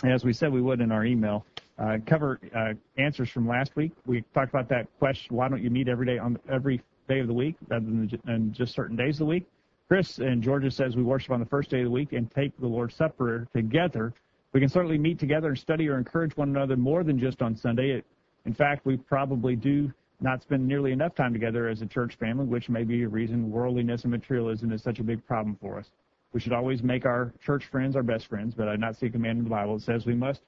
as 0.04 0.24
we 0.24 0.34
said 0.34 0.52
we 0.52 0.62
would 0.62 0.82
in 0.82 0.92
our 0.92 1.06
email, 1.06 1.46
uh, 1.78 1.98
cover 2.06 2.40
uh, 2.56 2.74
answers 2.98 3.30
from 3.30 3.48
last 3.48 3.76
week. 3.76 3.92
We 4.06 4.24
talked 4.34 4.50
about 4.50 4.70
that 4.70 4.88
question: 5.00 5.36
Why 5.36 5.48
don't 5.48 5.62
you 5.62 5.70
meet 5.70 5.88
every 5.88 6.06
day 6.06 6.18
on 6.18 6.38
every 6.50 6.82
day 7.08 7.20
of 7.20 7.28
the 7.28 7.34
week 7.34 7.56
rather 7.68 7.86
than 7.86 8.54
just 8.54 8.74
certain 8.74 8.96
days 8.96 9.16
of 9.16 9.20
the 9.20 9.26
week? 9.26 9.48
Chris 9.92 10.20
and 10.20 10.42
Georgia 10.42 10.72
says 10.72 10.96
we 10.96 11.04
worship 11.04 11.32
on 11.32 11.42
the 11.42 11.46
first 11.46 11.70
day 11.70 11.80
of 11.80 11.84
the 11.84 11.92
week 11.92 12.14
and 12.14 12.32
take 12.32 12.58
the 12.62 12.66
Lord's 12.66 12.96
Supper 12.96 13.46
together. 13.54 14.14
We 14.54 14.62
can 14.62 14.70
certainly 14.70 14.98
meet 14.98 15.20
together 15.20 15.50
and 15.50 15.60
study 15.60 15.90
or 15.90 15.98
encourage 15.98 16.38
one 16.38 16.48
another 16.48 16.78
more 16.78 17.04
than 17.04 17.20
just 17.20 17.42
on 17.42 17.58
Sunday. 17.58 17.90
It, 17.90 18.06
in 18.46 18.54
fact, 18.54 18.86
we 18.86 18.96
probably 18.96 19.58
do 19.58 19.92
not 20.22 20.42
spend 20.44 20.66
nearly 20.66 20.94
enough 20.94 21.14
time 21.14 21.34
together 21.34 21.68
as 21.68 21.82
a 21.82 21.86
church 21.86 22.16
family, 22.16 22.46
which 22.46 22.70
may 22.70 22.86
be 22.86 23.04
a 23.04 23.10
reason 23.10 23.52
worldliness 23.52 24.04
and 24.04 24.12
materialism 24.12 24.72
is 24.72 24.82
such 24.82 25.00
a 25.00 25.04
big 25.04 25.28
problem 25.28 25.58
for 25.60 25.78
us. 25.78 25.92
We 26.32 26.40
should 26.40 26.54
always 26.54 26.82
make 26.82 27.06
our 27.06 27.34
church 27.44 27.66
friends 27.66 27.98
our 27.98 28.04
best 28.04 28.28
friends, 28.28 28.54
but 28.56 28.70
I 28.70 28.76
do 28.76 28.80
not 28.80 28.96
see 28.96 29.08
a 29.08 29.10
command 29.10 29.40
in 29.40 29.44
the 29.44 29.50
Bible 29.50 29.78
that 29.78 29.84
says 29.84 30.06
we 30.06 30.16
must 30.16 30.40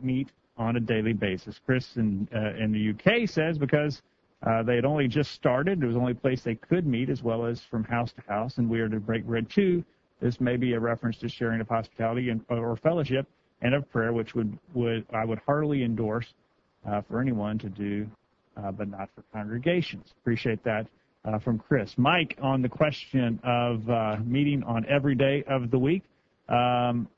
meet 0.00 0.30
on 0.56 0.74
a 0.74 0.80
daily 0.80 1.12
basis. 1.12 1.60
Chris 1.64 1.94
in, 1.94 2.26
uh, 2.34 2.60
in 2.60 2.72
the 2.72 2.90
UK 2.90 3.28
says 3.28 3.56
because 3.56 4.02
uh, 4.46 4.62
they 4.62 4.76
had 4.76 4.84
only 4.84 5.06
just 5.06 5.32
started, 5.32 5.82
it 5.82 5.86
was 5.86 5.94
the 5.94 6.00
only 6.00 6.14
place 6.14 6.42
they 6.42 6.54
could 6.54 6.86
meet 6.86 7.10
as 7.10 7.22
well 7.22 7.44
as 7.44 7.60
from 7.60 7.84
house 7.84 8.12
to 8.12 8.22
house, 8.26 8.58
and 8.58 8.68
we 8.68 8.80
are 8.80 8.88
to 8.88 8.98
break 8.98 9.26
bread 9.26 9.48
too. 9.50 9.84
This 10.20 10.40
may 10.40 10.56
be 10.56 10.72
a 10.74 10.80
reference 10.80 11.18
to 11.18 11.28
sharing 11.28 11.60
of 11.60 11.68
hospitality 11.68 12.30
and, 12.30 12.44
or 12.48 12.76
fellowship 12.76 13.26
and 13.62 13.74
of 13.74 13.90
prayer, 13.90 14.12
which 14.12 14.34
would, 14.34 14.58
would 14.74 15.04
I 15.12 15.24
would 15.24 15.40
heartily 15.46 15.84
endorse 15.84 16.26
uh, 16.88 17.02
for 17.02 17.20
anyone 17.20 17.58
to 17.58 17.68
do, 17.68 18.06
uh, 18.56 18.70
but 18.70 18.88
not 18.88 19.10
for 19.14 19.22
congregations. 19.32 20.14
Appreciate 20.22 20.62
that 20.64 20.86
uh, 21.24 21.38
from 21.38 21.58
Chris. 21.58 21.94
Mike, 21.98 22.38
on 22.40 22.62
the 22.62 22.68
question 22.68 23.38
of 23.44 23.88
uh, 23.90 24.16
meeting 24.24 24.62
on 24.62 24.86
every 24.86 25.14
day 25.14 25.44
of 25.48 25.70
the 25.70 25.78
week, 25.78 26.02
um, 26.48 27.08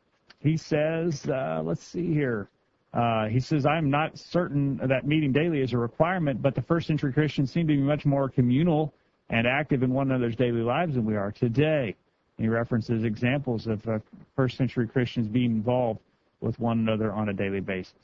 he 0.41 0.57
says, 0.57 1.25
uh, 1.27 1.63
let's 1.65 1.85
see 1.85 2.13
here. 2.13 2.49
Uh, 2.93 3.27
he 3.27 3.41
says, 3.41 3.65
I'm 3.65 3.91
not 3.91 4.19
certain 4.19 4.77
that 4.87 5.07
meeting 5.07 5.33
daily 5.33 5.61
is 5.61 5.73
a 5.73 5.79
requirement, 5.79 6.43
but 6.43 6.55
the 6.55 6.63
first 6.63 6.87
century 6.87 7.13
Christians 7.13 7.51
seem 7.53 7.67
to 7.67 7.75
be 7.75 7.81
much 7.81 8.05
more 8.05 8.29
communal 8.29 8.93
and 9.31 9.47
active 9.47 9.83
in 9.83 9.93
one 9.93 10.11
another's 10.11 10.37
daily 10.37 10.61
lives 10.61 10.95
than 10.95 11.05
we 11.05 11.17
are 11.17 11.33
today. 11.33 11.95
He 12.39 12.49
references 12.49 13.05
examples 13.05 13.67
of 13.67 13.87
uh, 13.89 13.99
first 14.37 14.57
century 14.57 14.87
Christians 14.87 15.29
being 15.29 15.53
involved 15.53 16.01
with 16.41 16.59
one 16.59 16.81
another 16.81 17.13
on 17.13 17.29
a 17.31 17.33
daily 17.33 17.61
basis. 17.61 17.95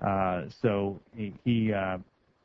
Uh, 0.00 0.42
so 0.62 1.00
he 1.16 1.32
he, 1.44 1.72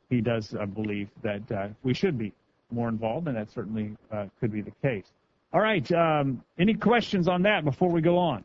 he 0.08 0.20
does 0.20 0.54
believe 0.74 1.08
that 1.22 1.74
we 1.82 1.92
should 1.94 2.18
be 2.18 2.32
more 2.72 2.88
involved, 2.88 3.28
and 3.28 3.36
that 3.36 3.50
certainly 3.50 3.96
uh, 4.10 4.26
could 4.40 4.52
be 4.52 4.62
the 4.62 4.72
case. 4.82 5.06
All 5.52 5.60
right. 5.60 5.90
Um, 5.92 6.42
any 6.58 6.74
questions 6.74 7.28
on 7.28 7.42
that 7.42 7.64
before 7.64 7.90
we 7.90 8.00
go 8.00 8.16
on? 8.16 8.42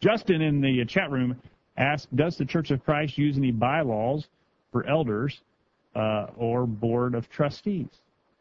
Justin 0.00 0.40
in 0.40 0.60
the 0.60 0.84
chat 0.86 1.10
room 1.10 1.36
asked, 1.78 2.14
does 2.14 2.36
the 2.36 2.44
Church 2.44 2.70
of 2.70 2.84
Christ 2.84 3.16
use 3.16 3.36
any 3.36 3.52
bylaws 3.52 4.26
for 4.72 4.86
elders 4.86 5.40
uh, 5.94 6.26
or 6.36 6.66
board 6.66 7.14
of 7.14 7.28
trustees? 7.30 7.88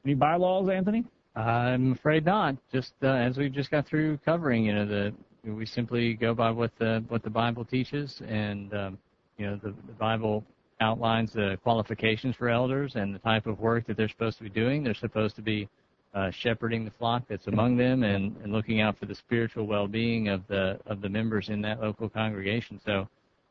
Any 0.03 0.15
bylaws, 0.15 0.69
Anthony? 0.69 1.05
I'm 1.35 1.91
afraid 1.93 2.25
not. 2.25 2.55
Just 2.71 2.93
uh, 3.03 3.07
as 3.07 3.37
we 3.37 3.49
just 3.49 3.69
got 3.69 3.85
through 3.85 4.17
covering, 4.25 4.65
you 4.65 4.73
know, 4.73 4.85
the 4.85 5.13
we 5.43 5.65
simply 5.65 6.13
go 6.13 6.33
by 6.33 6.49
what 6.49 6.71
the 6.79 7.03
what 7.09 7.23
the 7.23 7.29
Bible 7.29 7.63
teaches, 7.63 8.21
and 8.27 8.73
um, 8.73 8.97
you 9.37 9.45
know, 9.45 9.55
the, 9.61 9.69
the 9.69 9.93
Bible 9.93 10.43
outlines 10.81 11.33
the 11.33 11.57
qualifications 11.63 12.35
for 12.35 12.49
elders 12.49 12.93
and 12.95 13.13
the 13.13 13.19
type 13.19 13.47
of 13.47 13.59
work 13.59 13.87
that 13.87 13.97
they're 13.97 14.09
supposed 14.09 14.37
to 14.37 14.43
be 14.43 14.49
doing. 14.49 14.83
They're 14.83 14.93
supposed 14.93 15.35
to 15.35 15.41
be 15.41 15.67
uh, 16.13 16.31
shepherding 16.31 16.85
the 16.85 16.91
flock 16.91 17.23
that's 17.29 17.47
among 17.47 17.77
them 17.77 18.03
and, 18.03 18.35
and 18.43 18.51
looking 18.51 18.81
out 18.81 18.97
for 18.97 19.05
the 19.05 19.15
spiritual 19.15 19.65
well-being 19.67 20.29
of 20.29 20.41
the 20.47 20.79
of 20.87 21.01
the 21.01 21.09
members 21.09 21.49
in 21.49 21.61
that 21.61 21.81
local 21.81 22.09
congregation. 22.09 22.79
So, 22.83 23.07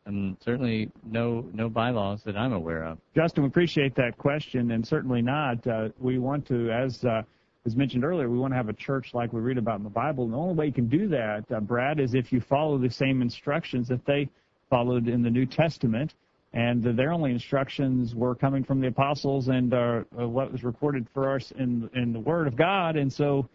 um, 0.06 0.36
certainly 0.40 0.90
no 1.04 1.44
no 1.52 1.68
bylaws 1.68 2.22
that 2.24 2.36
I'm 2.36 2.52
aware 2.52 2.84
of. 2.84 2.98
Justin, 3.14 3.42
we 3.42 3.48
appreciate 3.48 3.94
that 3.96 4.16
question, 4.16 4.70
and 4.70 4.86
certainly 4.86 5.22
not. 5.22 5.66
Uh, 5.66 5.88
we 5.98 6.18
want 6.18 6.46
to, 6.46 6.70
as 6.70 7.04
uh, 7.04 7.22
as 7.64 7.74
mentioned 7.76 8.04
earlier, 8.04 8.30
we 8.30 8.38
want 8.38 8.52
to 8.52 8.56
have 8.56 8.68
a 8.68 8.74
church 8.74 9.12
like 9.12 9.32
we 9.32 9.40
read 9.40 9.58
about 9.58 9.78
in 9.78 9.84
the 9.84 9.90
Bible. 9.90 10.24
And 10.24 10.32
the 10.32 10.38
only 10.38 10.54
way 10.54 10.66
you 10.66 10.72
can 10.72 10.88
do 10.88 11.08
that, 11.08 11.44
uh, 11.52 11.60
Brad, 11.60 11.98
is 11.98 12.14
if 12.14 12.32
you 12.32 12.40
follow 12.40 12.78
the 12.78 12.90
same 12.90 13.22
instructions 13.22 13.88
that 13.88 14.04
they 14.06 14.28
followed 14.70 15.08
in 15.08 15.22
the 15.22 15.30
New 15.30 15.46
Testament 15.46 16.14
and 16.52 16.82
their 16.82 17.12
only 17.12 17.32
instructions 17.32 18.14
were 18.14 18.34
coming 18.34 18.64
from 18.64 18.80
the 18.80 18.86
apostles 18.86 19.48
and 19.48 19.74
uh, 19.74 20.00
what 20.12 20.50
was 20.50 20.64
recorded 20.64 21.06
for 21.12 21.34
us 21.34 21.52
in 21.58 21.90
in 21.94 22.12
the 22.12 22.20
Word 22.20 22.46
of 22.46 22.56
God. 22.56 22.96
And 22.96 23.12
so, 23.12 23.48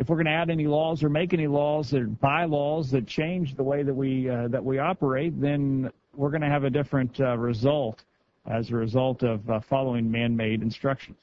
if 0.00 0.08
we're 0.08 0.16
going 0.16 0.26
to 0.26 0.32
add 0.32 0.48
any 0.48 0.66
laws 0.66 1.04
or 1.04 1.10
make 1.10 1.34
any 1.34 1.46
laws 1.46 1.92
or 1.92 2.06
bylaws 2.06 2.90
that 2.90 3.06
change 3.06 3.54
the 3.54 3.62
way 3.62 3.82
that 3.82 3.94
we 3.94 4.28
uh, 4.28 4.48
that 4.48 4.64
we 4.64 4.78
operate, 4.78 5.38
then 5.38 5.90
we're 6.16 6.30
going 6.30 6.40
to 6.40 6.48
have 6.48 6.64
a 6.64 6.70
different 6.70 7.20
uh, 7.20 7.36
result 7.36 8.02
as 8.46 8.70
a 8.70 8.74
result 8.74 9.22
of 9.22 9.48
uh, 9.50 9.60
following 9.60 10.10
man-made 10.10 10.62
instructions. 10.62 11.18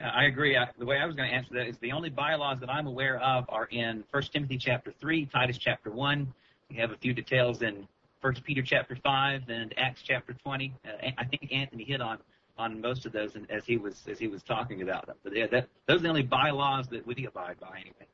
I 0.00 0.26
agree. 0.26 0.56
I, 0.56 0.68
the 0.78 0.84
way 0.84 0.98
I 0.98 1.06
was 1.06 1.16
going 1.16 1.28
to 1.28 1.34
answer 1.34 1.54
that 1.54 1.66
is 1.66 1.76
the 1.78 1.90
only 1.90 2.10
bylaws 2.10 2.60
that 2.60 2.70
I'm 2.70 2.86
aware 2.86 3.18
of 3.20 3.46
are 3.48 3.64
in 3.66 4.04
1 4.12 4.22
Timothy 4.32 4.58
chapter 4.58 4.92
3, 5.00 5.26
Titus 5.26 5.58
chapter 5.58 5.90
1. 5.90 6.32
We 6.70 6.76
have 6.76 6.92
a 6.92 6.96
few 6.98 7.14
details 7.14 7.62
in 7.62 7.88
1 8.20 8.34
Peter 8.44 8.62
chapter 8.62 8.96
five 9.02 9.42
and 9.48 9.72
Acts 9.78 10.02
chapter 10.04 10.34
twenty. 10.34 10.74
Uh, 10.84 11.10
I 11.16 11.24
think 11.24 11.50
Anthony 11.52 11.84
hit 11.84 12.00
on 12.00 12.18
on 12.58 12.80
most 12.80 13.06
of 13.06 13.12
those 13.12 13.36
as 13.48 13.64
he 13.64 13.76
was 13.76 14.02
as 14.10 14.18
he 14.18 14.26
was 14.26 14.42
talking 14.42 14.82
about 14.82 15.06
them. 15.06 15.16
But 15.22 15.36
yeah, 15.36 15.46
that, 15.46 15.68
those 15.86 16.00
are 16.00 16.02
the 16.02 16.08
only 16.08 16.22
bylaws 16.22 16.88
that 16.88 17.06
we 17.06 17.26
abide 17.26 17.58
by 17.60 17.78
anyway. 17.80 18.06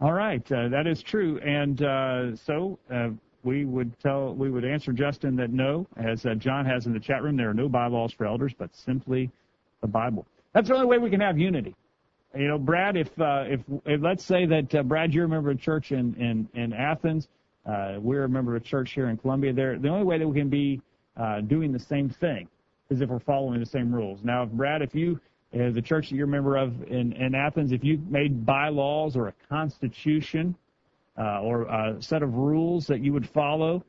All 0.00 0.12
right, 0.12 0.52
uh, 0.52 0.68
that 0.68 0.86
is 0.86 1.02
true. 1.02 1.38
And 1.38 1.82
uh, 1.82 2.36
so 2.36 2.78
uh, 2.92 3.08
we 3.42 3.64
would 3.64 3.98
tell 3.98 4.34
we 4.34 4.50
would 4.50 4.64
answer 4.64 4.92
Justin 4.92 5.34
that 5.36 5.50
no, 5.50 5.86
as 5.96 6.24
uh, 6.26 6.34
John 6.34 6.66
has 6.66 6.86
in 6.86 6.92
the 6.92 7.00
chat 7.00 7.22
room, 7.22 7.36
there 7.36 7.50
are 7.50 7.54
no 7.54 7.68
bylaws 7.68 8.12
for 8.12 8.26
elders, 8.26 8.52
but 8.56 8.74
simply 8.76 9.30
the 9.80 9.88
Bible. 9.88 10.26
That's 10.52 10.68
the 10.68 10.74
only 10.74 10.86
way 10.86 10.98
we 10.98 11.10
can 11.10 11.20
have 11.20 11.38
unity. 11.38 11.74
You 12.36 12.48
know, 12.48 12.58
Brad, 12.58 12.96
if 12.96 13.08
uh, 13.18 13.44
if, 13.48 13.60
if 13.86 14.02
let's 14.02 14.24
say 14.24 14.44
that 14.46 14.74
uh, 14.74 14.82
Brad, 14.82 15.12
you're 15.14 15.24
a 15.24 15.28
member 15.28 15.50
of 15.50 15.60
church 15.60 15.92
in 15.92 16.14
in, 16.14 16.48
in 16.54 16.72
Athens, 16.72 17.28
we're 17.66 18.24
a 18.24 18.28
member 18.28 18.54
of 18.54 18.62
a 18.62 18.64
church 18.64 18.92
here 18.92 19.08
in 19.08 19.16
Columbia. 19.16 19.52
There, 19.52 19.78
the 19.78 19.88
only 19.88 20.04
way 20.04 20.18
that 20.18 20.28
we 20.28 20.38
can 20.38 20.50
be 20.50 20.80
doing 21.48 21.72
the 21.72 21.80
same 21.80 22.10
thing 22.10 22.48
is 22.90 23.02
if 23.02 23.10
we're 23.10 23.18
following 23.18 23.60
the 23.60 23.66
same 23.66 23.94
rules. 23.94 24.20
Now, 24.22 24.46
Brad, 24.46 24.80
if 24.80 24.94
you 24.94 25.20
uh, 25.54 25.70
the 25.70 25.82
church 25.82 26.10
that 26.10 26.16
you're 26.16 26.26
a 26.26 26.30
member 26.30 26.56
of 26.56 26.82
in, 26.84 27.12
in 27.12 27.34
Athens, 27.34 27.72
if 27.72 27.84
you 27.84 28.00
made 28.08 28.44
bylaws 28.44 29.16
or 29.16 29.28
a 29.28 29.34
constitution 29.48 30.54
uh, 31.18 31.40
or 31.40 31.62
a 31.62 31.96
set 32.00 32.22
of 32.22 32.34
rules 32.34 32.86
that 32.86 33.00
you 33.00 33.12
would 33.12 33.28
follow, 33.28 33.84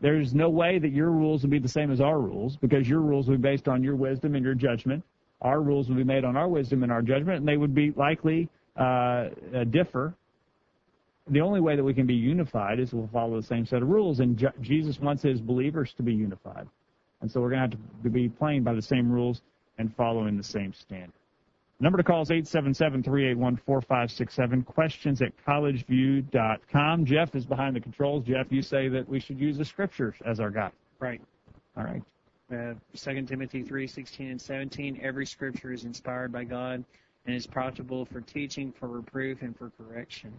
there's 0.00 0.34
no 0.34 0.50
way 0.50 0.78
that 0.78 0.90
your 0.90 1.10
rules 1.10 1.42
would 1.42 1.50
be 1.50 1.58
the 1.58 1.68
same 1.68 1.90
as 1.90 2.00
our 2.00 2.20
rules 2.20 2.56
because 2.56 2.88
your 2.88 3.00
rules 3.00 3.28
would 3.28 3.40
be 3.40 3.48
based 3.48 3.68
on 3.68 3.82
your 3.82 3.96
wisdom 3.96 4.34
and 4.34 4.44
your 4.44 4.54
judgment. 4.54 5.02
Our 5.40 5.62
rules 5.62 5.88
would 5.88 5.96
be 5.96 6.04
made 6.04 6.24
on 6.24 6.36
our 6.36 6.48
wisdom 6.48 6.82
and 6.82 6.92
our 6.92 7.02
judgment, 7.02 7.38
and 7.38 7.48
they 7.48 7.56
would 7.56 7.74
be 7.74 7.92
likely 7.92 8.48
uh, 8.76 9.28
differ. 9.70 10.14
The 11.28 11.40
only 11.40 11.60
way 11.60 11.76
that 11.76 11.84
we 11.84 11.94
can 11.94 12.06
be 12.06 12.14
unified 12.14 12.80
is 12.80 12.92
we'll 12.92 13.08
follow 13.12 13.40
the 13.40 13.46
same 13.46 13.66
set 13.66 13.82
of 13.82 13.88
rules, 13.88 14.20
and 14.20 14.36
J- 14.36 14.48
Jesus 14.60 14.98
wants 15.00 15.22
his 15.22 15.40
believers 15.40 15.94
to 15.96 16.02
be 16.02 16.14
unified. 16.14 16.68
And 17.20 17.30
so 17.30 17.40
we're 17.40 17.50
going 17.50 17.70
to 17.70 17.76
have 17.76 18.02
to 18.02 18.10
be 18.10 18.28
playing 18.28 18.62
by 18.62 18.74
the 18.74 18.82
same 18.82 19.10
rules 19.10 19.42
and 19.78 19.94
following 19.96 20.36
the 20.36 20.42
same 20.42 20.72
standard. 20.72 21.12
Number 21.78 21.98
to 21.98 22.04
call 22.04 22.22
is 22.22 22.30
877-381-4567. 22.30 24.64
Questions 24.64 25.20
at 25.20 25.32
collegeview.com. 25.46 27.04
Jeff 27.04 27.34
is 27.34 27.44
behind 27.44 27.76
the 27.76 27.80
controls. 27.80 28.24
Jeff, 28.24 28.50
you 28.50 28.62
say 28.62 28.88
that 28.88 29.06
we 29.08 29.20
should 29.20 29.38
use 29.38 29.58
the 29.58 29.64
scriptures 29.64 30.14
as 30.24 30.40
our 30.40 30.50
guide. 30.50 30.72
Right. 30.98 31.20
All 31.76 31.84
right. 31.84 32.02
Uh, 32.50 32.74
2 32.94 33.22
Timothy 33.26 33.62
3, 33.62 33.86
16 33.86 34.30
and 34.30 34.40
17. 34.40 35.00
Every 35.02 35.26
scripture 35.26 35.72
is 35.72 35.84
inspired 35.84 36.32
by 36.32 36.44
God 36.44 36.82
and 37.26 37.34
is 37.34 37.46
profitable 37.46 38.06
for 38.06 38.20
teaching, 38.22 38.72
for 38.72 38.88
reproof, 38.88 39.42
and 39.42 39.54
for 39.56 39.70
correction, 39.70 40.32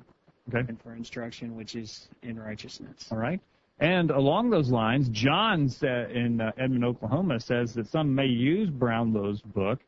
Okay. 0.49 0.65
and 0.67 0.81
for 0.81 0.95
instruction, 0.95 1.55
which 1.55 1.75
is 1.75 2.07
in 2.23 2.39
righteousness. 2.39 3.09
All 3.11 3.17
right. 3.17 3.39
And 3.79 4.09
along 4.09 4.49
those 4.49 4.69
lines, 4.69 5.07
John 5.09 5.69
in 5.81 6.41
uh, 6.41 6.51
Edmond, 6.57 6.83
Oklahoma 6.83 7.39
says 7.39 7.73
that 7.75 7.87
some 7.87 8.13
may 8.13 8.25
use 8.25 8.69
Brownlow's 8.69 9.41
book 9.41 9.79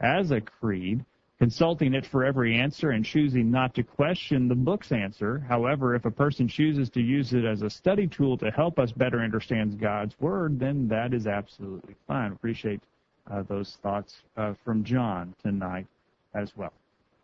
as 0.00 0.30
a 0.30 0.40
creed, 0.40 1.04
consulting 1.38 1.94
it 1.94 2.06
for 2.06 2.24
every 2.24 2.56
answer 2.56 2.90
and 2.90 3.04
choosing 3.04 3.50
not 3.50 3.74
to 3.74 3.82
question 3.82 4.46
the 4.46 4.54
book's 4.54 4.92
answer. 4.92 5.40
However, 5.48 5.96
if 5.96 6.04
a 6.04 6.10
person 6.10 6.46
chooses 6.46 6.88
to 6.90 7.00
use 7.00 7.32
it 7.32 7.44
as 7.44 7.62
a 7.62 7.70
study 7.70 8.06
tool 8.06 8.38
to 8.38 8.50
help 8.50 8.78
us 8.78 8.92
better 8.92 9.20
understand 9.20 9.80
God's 9.80 10.14
Word, 10.20 10.60
then 10.60 10.86
that 10.88 11.12
is 11.12 11.26
absolutely 11.26 11.96
fine. 12.06 12.30
Appreciate 12.30 12.80
uh, 13.28 13.42
those 13.42 13.76
thoughts 13.82 14.22
uh, 14.36 14.54
from 14.64 14.84
John 14.84 15.34
tonight 15.42 15.86
as 16.34 16.52
well. 16.56 16.72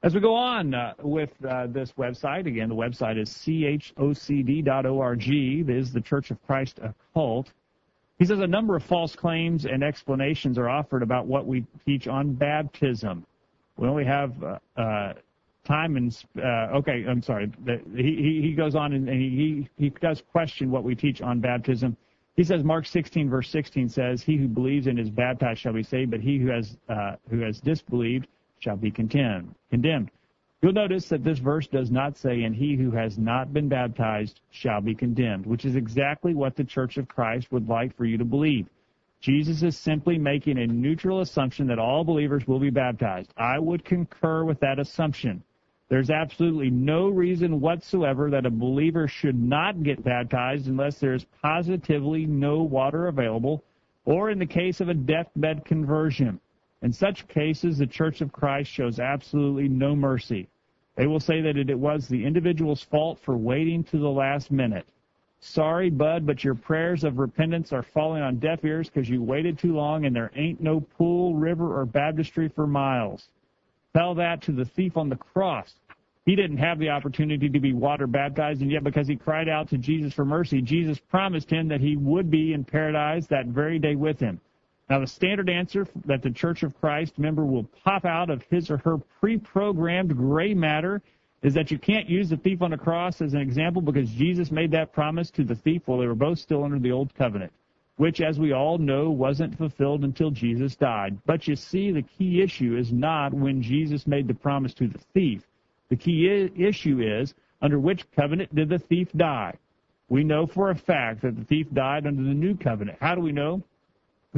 As 0.01 0.15
we 0.15 0.21
go 0.21 0.33
on 0.33 0.75
uh, 0.75 0.95
with 1.03 1.31
uh, 1.45 1.67
this 1.67 1.93
website, 1.99 2.47
again, 2.47 2.69
the 2.69 2.75
website 2.75 3.21
is 3.21 3.31
chocd.org. 3.31 5.21
This 5.67 5.87
is 5.87 5.93
the 5.93 6.01
Church 6.01 6.31
of 6.31 6.41
Christ 6.47 6.79
occult. 6.81 7.53
He 8.21 8.25
says 8.25 8.39
a 8.39 8.47
number 8.47 8.77
of 8.77 8.85
false 8.85 9.17
claims 9.17 9.65
and 9.65 9.83
explanations 9.83 10.57
are 10.57 10.69
offered 10.69 11.03
about 11.03 11.27
what 11.27 11.47
we 11.47 11.67
teach 11.85 12.07
on 12.07 12.33
baptism. 12.33 13.27
We 13.77 13.89
only 13.89 14.05
have 14.05 14.33
uh, 14.43 14.59
uh, 14.81 15.15
time 15.65 15.97
and 15.97 16.17
uh, 16.39 16.77
okay, 16.77 17.05
I'm 17.09 17.23
sorry. 17.23 17.51
He 17.97 18.41
he 18.41 18.55
goes 18.57 18.77
on 18.77 18.93
and 18.93 19.09
he 19.09 19.69
he 19.77 19.91
does 19.91 20.23
question 20.31 20.71
what 20.71 20.85
we 20.85 20.95
teach 20.95 21.23
on 21.23 21.41
baptism. 21.41 21.97
He 22.37 22.45
says 22.45 22.63
Mark 22.63 22.87
16 22.87 23.29
verse 23.29 23.51
16 23.51 23.89
says, 23.89 24.23
"He 24.23 24.37
who 24.37 24.47
believes 24.47 24.87
and 24.87 24.97
is 24.99 25.11
baptized 25.11 25.59
shall 25.61 25.73
be 25.73 25.83
saved, 25.83 26.13
but 26.13 26.21
he 26.21 26.39
who 26.39 26.51
has 26.51 26.77
uh, 26.89 27.17
who 27.31 27.41
has 27.41 27.61
disbelieved 27.61 28.29
shall 28.59 28.77
be 28.77 28.90
condemned." 28.90 29.55
Condemned. 29.71 30.11
You'll 30.61 30.73
notice 30.73 31.09
that 31.09 31.23
this 31.23 31.38
verse 31.38 31.68
does 31.68 31.90
not 31.90 32.16
say, 32.16 32.42
"And 32.42 32.55
he 32.57 32.75
who 32.75 32.90
has 32.90 33.16
not 33.16 33.53
been 33.53 33.68
baptized 33.68 34.40
shall 34.51 34.81
be 34.81 34.94
condemned," 34.94 35.47
which 35.47 35.64
is 35.64 35.77
exactly 35.77 36.35
what 36.35 36.57
the 36.57 36.64
Church 36.64 36.99
of 36.99 37.07
Christ 37.07 37.53
would 37.53 37.68
like 37.68 37.94
for 37.94 38.05
you 38.05 38.18
to 38.18 38.25
believe. 38.25 38.68
Jesus 39.21 39.62
is 39.62 39.77
simply 39.77 40.18
making 40.18 40.59
a 40.59 40.66
neutral 40.66 41.21
assumption 41.21 41.66
that 41.68 41.79
all 41.79 42.05
believers 42.05 42.47
will 42.47 42.59
be 42.61 42.71
baptized. 42.71 43.33
I 43.37 43.59
would 43.59 43.85
concur 43.85 44.44
with 44.44 44.61
that 44.61 44.79
assumption. 44.79 45.42
There's 45.88 46.11
absolutely 46.11 46.71
no 46.71 47.09
reason 47.09 47.61
whatsoever 47.61 48.29
that 48.31 48.44
a 48.44 48.51
believer 48.51 49.09
should 49.09 49.40
not 49.40 49.83
get 49.83 50.05
baptized 50.05 50.68
unless 50.68 51.01
there's 51.01 51.25
positively 51.42 52.27
no 52.27 52.62
water 52.62 53.07
available, 53.07 53.64
or 54.05 54.31
in 54.31 54.38
the 54.38 54.47
case 54.47 54.81
of 54.81 54.88
a 54.88 54.94
deathbed 54.94 55.64
conversion. 55.64 56.40
In 56.83 56.93
such 56.93 57.27
cases, 57.29 57.79
the 57.79 57.87
Church 57.87 58.21
of 58.21 58.33
Christ 58.33 58.71
shows 58.71 59.01
absolutely 59.01 59.69
no 59.69 59.97
mercy. 59.97 60.49
They 60.95 61.07
will 61.07 61.21
say 61.21 61.41
that 61.41 61.57
it 61.57 61.79
was 61.79 62.09
the 62.09 62.25
individual's 62.25 62.83
fault 62.83 63.19
for 63.21 63.37
waiting 63.37 63.85
to 63.85 63.99
the 63.99 64.11
last 64.11 64.51
minute. 64.51 64.87
Sorry, 65.41 65.91
bud, 65.91 66.27
but 66.27 66.43
your 66.43 66.55
prayers 66.55 67.05
of 67.05 67.19
repentance 67.19 67.73
are 67.73 67.83
falling 67.83 68.23
on 68.23 68.38
deaf 68.38 68.64
ears 68.64 68.91
because 68.91 69.09
you 69.09 69.23
waited 69.23 69.59
too 69.59 69.75
long 69.75 70.05
and 70.05 70.14
there 70.14 70.33
ain't 70.35 70.61
no 70.61 70.81
pool, 70.81 71.35
river, 71.35 71.79
or 71.79 71.87
baptistry 71.87 72.49
for 72.49 72.67
miles. 72.67 73.29
Tell 73.95 74.14
that 74.17 74.43
to 74.43 74.53
the 74.53 74.64
thief 74.64 74.97
on 74.97 75.09
the 75.09 75.17
cross. 75.17 75.75
He 76.27 76.37
didn't 76.37 76.59
have 76.59 76.79
the 76.79 76.91
opportunity 76.91 77.49
to 77.49 77.61
be 77.61 77.73
water 77.73 78.07
baptized, 78.07 78.61
and 78.61 78.71
yet 78.71 78.85
because 78.85 79.09
he 79.09 79.17
cried 79.17 79.49
out 79.49 79.69
to 79.71 79.79
Jesus 79.79 80.12
for 80.12 80.25
mercy, 80.25 80.61
Jesus 80.61 80.99
promised 80.99 81.51
him 81.51 81.69
that 81.69 81.81
he 81.81 81.97
would 81.97 82.31
be 82.31 82.53
in 82.53 82.64
paradise 82.64 83.27
that 83.29 83.47
very 83.47 83.79
day 83.79 83.95
with 83.95 84.21
him. 84.21 84.41
Now, 84.90 85.01
the 85.01 85.07
standard 85.07 85.51
answer 85.51 85.87
that 86.07 86.22
the 86.22 86.31
Church 86.31 86.62
of 86.62 86.79
Christ 86.81 87.18
member 87.18 87.44
will 87.44 87.64
pop 87.85 88.07
out 88.07 88.31
of 88.31 88.42
his 88.51 88.70
or 88.70 88.79
her 88.79 88.96
pre-programmed 89.20 90.16
gray 90.16 90.55
matter 90.55 91.03
is 91.42 91.55
that 91.55 91.70
you 91.70 91.79
can't 91.79 92.09
use 92.09 92.31
the 92.31 92.37
thief 92.38 92.62
on 92.62 92.70
the 92.70 92.79
cross 92.79 93.20
as 93.20 93.35
an 93.35 93.40
example 93.40 93.83
because 93.83 94.11
Jesus 94.11 94.51
made 94.51 94.70
that 94.72 94.92
promise 94.92 95.31
to 95.33 95.44
the 95.44 95.55
thief 95.55 95.83
while 95.87 95.98
they 95.98 96.07
were 96.07 96.14
both 96.14 96.38
still 96.38 96.64
under 96.64 96.79
the 96.79 96.90
old 96.90 97.14
covenant, 97.14 97.53
which, 97.96 98.20
as 98.20 98.38
we 98.38 98.53
all 98.53 98.79
know, 98.79 99.11
wasn't 99.11 99.57
fulfilled 99.59 100.05
until 100.05 100.31
Jesus 100.31 100.74
died. 100.74 101.18
But 101.27 101.46
you 101.46 101.55
see, 101.55 101.92
the 101.92 102.03
key 102.03 102.40
issue 102.40 102.77
is 102.77 102.90
not 102.92 103.35
when 103.35 103.62
Jesus 103.62 104.07
made 104.07 104.27
the 104.27 104.35
promise 104.35 104.74
to 104.74 104.88
the 104.88 104.98
thief. 105.12 105.42
The 105.90 105.96
key 105.96 106.29
I- 106.31 106.61
issue 106.61 107.01
is 107.01 107.35
under 107.61 107.79
which 107.79 108.11
covenant 108.12 108.55
did 108.55 108.70
the 108.70 108.79
thief 108.79 109.09
die? 109.16 109.55
We 110.09 110.24
know 110.24 110.46
for 110.46 110.70
a 110.70 110.74
fact 110.74 111.22
that 111.22 111.37
the 111.37 111.44
thief 111.44 111.66
died 111.72 112.07
under 112.07 112.22
the 112.22 112.35
new 112.35 112.57
covenant. 112.57 112.98
How 113.01 113.14
do 113.14 113.20
we 113.20 113.33
know? 113.33 113.62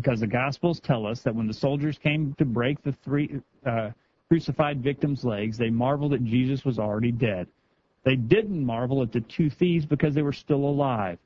Because 0.01 0.21
the 0.21 0.27
Gospels 0.27 0.81
tell 0.81 1.07
us 1.07 1.21
that 1.21 1.35
when 1.35 1.47
the 1.47 1.53
soldiers 1.53 1.99
came 1.99 2.35
to 2.39 2.47
break 2.47 2.83
the 2.83 2.93
three 3.05 3.39
uh, 3.67 3.91
crucified 4.29 4.83
victims' 4.83 5.25
legs, 5.27 5.59
they 5.59 5.69
marveled 5.69 6.13
that 6.13 6.25
Jesus 6.25 6.65
was 6.65 6.79
already 6.79 7.13
dead. 7.13 7.47
They 8.05 8.17
didn't 8.17 8.65
marvel 8.65 9.03
at 9.03 9.13
the 9.13 9.21
two 9.21 9.51
thieves 9.51 9.85
because 9.85 10.15
they 10.15 10.23
were 10.23 10.33
still 10.33 10.65
alive. 10.65 11.19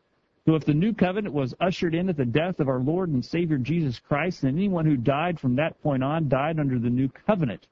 So 0.44 0.56
if 0.56 0.64
the 0.64 0.74
new 0.74 0.92
covenant 0.92 1.32
was 1.32 1.54
ushered 1.60 1.94
in 1.94 2.08
at 2.08 2.16
the 2.16 2.24
death 2.24 2.58
of 2.58 2.68
our 2.68 2.80
Lord 2.80 3.10
and 3.10 3.24
Savior 3.24 3.58
Jesus 3.58 4.00
Christ, 4.00 4.42
then 4.42 4.56
anyone 4.56 4.86
who 4.86 4.96
died 4.96 5.38
from 5.38 5.54
that 5.54 5.80
point 5.80 6.02
on 6.02 6.28
died 6.28 6.58
under 6.58 6.80
the 6.80 6.90
new 6.90 7.08
covenant. 7.28 7.68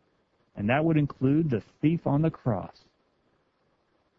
And 0.54 0.68
that 0.68 0.84
would 0.84 0.96
include 0.96 1.50
the 1.50 1.64
thief 1.80 2.06
on 2.06 2.22
the 2.22 2.30
cross. 2.30 2.76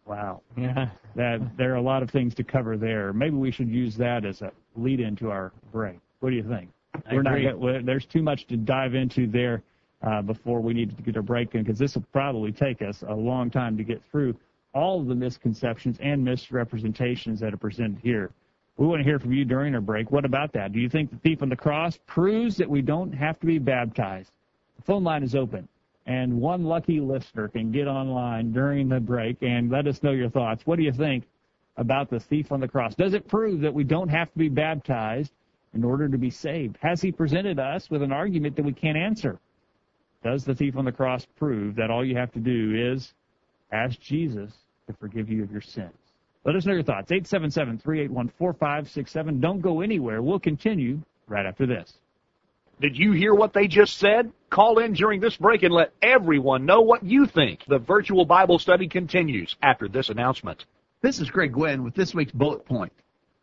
Wow. 0.04 0.42
Yeah. 0.54 0.90
That 1.16 1.56
there 1.56 1.72
are 1.72 1.76
a 1.76 1.82
lot 1.82 2.02
of 2.02 2.10
things 2.10 2.34
to 2.34 2.44
cover 2.44 2.76
there. 2.76 3.14
Maybe 3.14 3.36
we 3.36 3.50
should 3.50 3.70
use 3.70 3.96
that 3.96 4.26
as 4.26 4.42
a 4.42 4.52
lead 4.76 5.00
into 5.00 5.30
our 5.30 5.50
break. 5.72 5.98
What 6.20 6.28
do 6.28 6.36
you 6.36 6.42
think? 6.42 6.68
I 7.06 7.14
We're 7.14 7.22
not 7.22 7.34
agree. 7.34 7.42
get- 7.44 7.58
we're- 7.58 7.82
there's 7.82 8.06
too 8.06 8.22
much 8.22 8.46
to 8.46 8.56
dive 8.56 8.94
into 8.94 9.26
there 9.26 9.62
uh, 10.02 10.22
before 10.22 10.60
we 10.60 10.74
need 10.74 10.94
to 10.96 11.02
get 11.02 11.16
a 11.16 11.22
break 11.22 11.54
in 11.54 11.62
because 11.62 11.78
this 11.78 11.94
will 11.94 12.04
probably 12.12 12.52
take 12.52 12.82
us 12.82 13.02
a 13.08 13.14
long 13.14 13.50
time 13.50 13.76
to 13.76 13.82
get 13.84 14.02
through 14.10 14.34
all 14.74 15.00
of 15.00 15.06
the 15.06 15.14
misconceptions 15.14 15.98
and 16.00 16.22
misrepresentations 16.24 17.40
that 17.40 17.54
are 17.54 17.58
presented 17.58 17.98
here. 18.02 18.30
We 18.76 18.86
want 18.86 19.00
to 19.00 19.04
hear 19.04 19.18
from 19.18 19.32
you 19.32 19.44
during 19.44 19.74
our 19.74 19.80
break. 19.80 20.10
What 20.10 20.24
about 20.24 20.52
that? 20.54 20.72
Do 20.72 20.80
you 20.80 20.88
think 20.88 21.10
the 21.10 21.16
thief 21.18 21.42
on 21.42 21.48
the 21.48 21.56
cross 21.56 21.98
proves 22.06 22.56
that 22.56 22.68
we 22.68 22.82
don't 22.82 23.12
have 23.12 23.38
to 23.40 23.46
be 23.46 23.58
baptized? 23.58 24.30
The 24.76 24.82
phone 24.82 25.04
line 25.04 25.22
is 25.22 25.34
open, 25.36 25.68
and 26.06 26.40
one 26.40 26.64
lucky 26.64 26.98
listener 27.00 27.48
can 27.48 27.70
get 27.70 27.86
online 27.86 28.50
during 28.52 28.88
the 28.88 28.98
break 29.00 29.36
and 29.42 29.70
let 29.70 29.86
us 29.86 30.02
know 30.02 30.10
your 30.10 30.28
thoughts. 30.28 30.66
What 30.66 30.76
do 30.76 30.82
you 30.82 30.92
think 30.92 31.24
about 31.76 32.10
the 32.10 32.18
thief 32.18 32.50
on 32.50 32.58
the 32.60 32.68
cross? 32.68 32.94
Does 32.96 33.14
it 33.14 33.28
prove 33.28 33.60
that 33.60 33.72
we 33.72 33.84
don't 33.84 34.08
have 34.08 34.30
to 34.32 34.38
be 34.38 34.48
baptized 34.48 35.32
in 35.74 35.84
order 35.84 36.08
to 36.08 36.18
be 36.18 36.30
saved? 36.30 36.78
Has 36.80 37.00
he 37.00 37.12
presented 37.12 37.58
us 37.58 37.90
with 37.90 38.02
an 38.02 38.12
argument 38.12 38.56
that 38.56 38.64
we 38.64 38.72
can't 38.72 38.96
answer? 38.96 39.38
Does 40.22 40.44
the 40.44 40.54
thief 40.54 40.76
on 40.76 40.84
the 40.84 40.92
cross 40.92 41.26
prove 41.36 41.74
that 41.76 41.90
all 41.90 42.04
you 42.04 42.16
have 42.16 42.32
to 42.32 42.40
do 42.40 42.74
is 42.74 43.12
ask 43.72 43.98
Jesus 44.00 44.52
to 44.86 44.92
forgive 44.94 45.28
you 45.28 45.42
of 45.42 45.50
your 45.50 45.60
sins? 45.60 45.92
Let 46.44 46.56
us 46.56 46.64
know 46.66 46.74
your 46.74 46.82
thoughts. 46.82 47.10
877-381-4567. 47.10 49.40
Don't 49.40 49.60
go 49.60 49.80
anywhere. 49.80 50.22
We'll 50.22 50.38
continue 50.38 51.00
right 51.26 51.46
after 51.46 51.66
this. 51.66 51.94
Did 52.80 52.98
you 52.98 53.12
hear 53.12 53.34
what 53.34 53.52
they 53.52 53.68
just 53.68 53.98
said? 53.98 54.32
Call 54.50 54.78
in 54.78 54.94
during 54.94 55.20
this 55.20 55.36
break 55.36 55.62
and 55.62 55.72
let 55.72 55.92
everyone 56.02 56.66
know 56.66 56.80
what 56.80 57.04
you 57.04 57.26
think. 57.26 57.64
The 57.66 57.78
virtual 57.78 58.24
Bible 58.24 58.58
study 58.58 58.88
continues 58.88 59.54
after 59.62 59.86
this 59.88 60.08
announcement. 60.08 60.64
This 61.00 61.20
is 61.20 61.30
Greg 61.30 61.52
Gwynn 61.52 61.84
with 61.84 61.94
this 61.94 62.12
week's 62.14 62.32
bullet 62.32 62.66
point. 62.66 62.92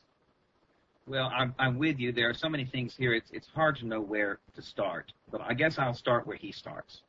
Well, 1.07 1.30
I'm, 1.33 1.54
I'm 1.59 1.78
with 1.78 2.00
you. 2.00 2.12
There 2.12 2.28
are 2.28 2.35
so 2.35 2.48
many 2.48 2.64
things 2.64 2.94
here. 2.96 3.14
It's 3.14 3.30
it's 3.30 3.46
hard 3.54 3.76
to 3.76 3.87
know 3.87 4.00
where 4.00 4.38
to 4.57 4.62
start. 4.62 5.12
But 5.30 5.42
I 5.42 5.54
guess 5.54 5.78
I'll 5.78 5.94
start 5.94 6.26
where 6.26 6.37
he 6.37 6.50
starts. 6.50 7.02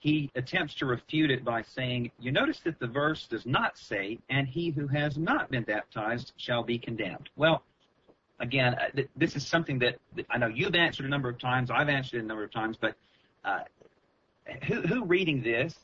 He 0.00 0.30
attempts 0.34 0.74
to 0.76 0.86
refute 0.86 1.30
it 1.30 1.44
by 1.44 1.62
saying, 1.62 2.10
"You 2.20 2.30
notice 2.30 2.60
that 2.64 2.78
the 2.80 2.86
verse 2.86 3.26
does 3.26 3.46
not 3.46 3.78
say, 3.78 4.18
and 4.28 4.46
he 4.46 4.70
who 4.70 4.86
has 4.88 5.16
not 5.16 5.50
been 5.50 5.62
baptized 5.62 6.32
shall 6.36 6.62
be 6.62 6.78
condemned." 6.78 7.30
Well, 7.36 7.62
again, 8.40 8.74
uh, 8.74 8.88
th- 8.94 9.08
this 9.16 9.36
is 9.36 9.46
something 9.46 9.78
that, 9.80 9.96
I 10.30 10.38
know 10.38 10.48
you've 10.48 10.74
answered 10.74 11.06
a 11.06 11.08
number 11.08 11.28
of 11.28 11.38
times. 11.38 11.70
I've 11.70 11.88
answered 11.88 12.18
it 12.18 12.24
a 12.24 12.26
number 12.26 12.44
of 12.44 12.52
times, 12.52 12.76
but 12.80 12.94
uh, 13.44 13.60
who, 14.66 14.82
who 14.82 15.04
reading 15.04 15.42
this 15.42 15.74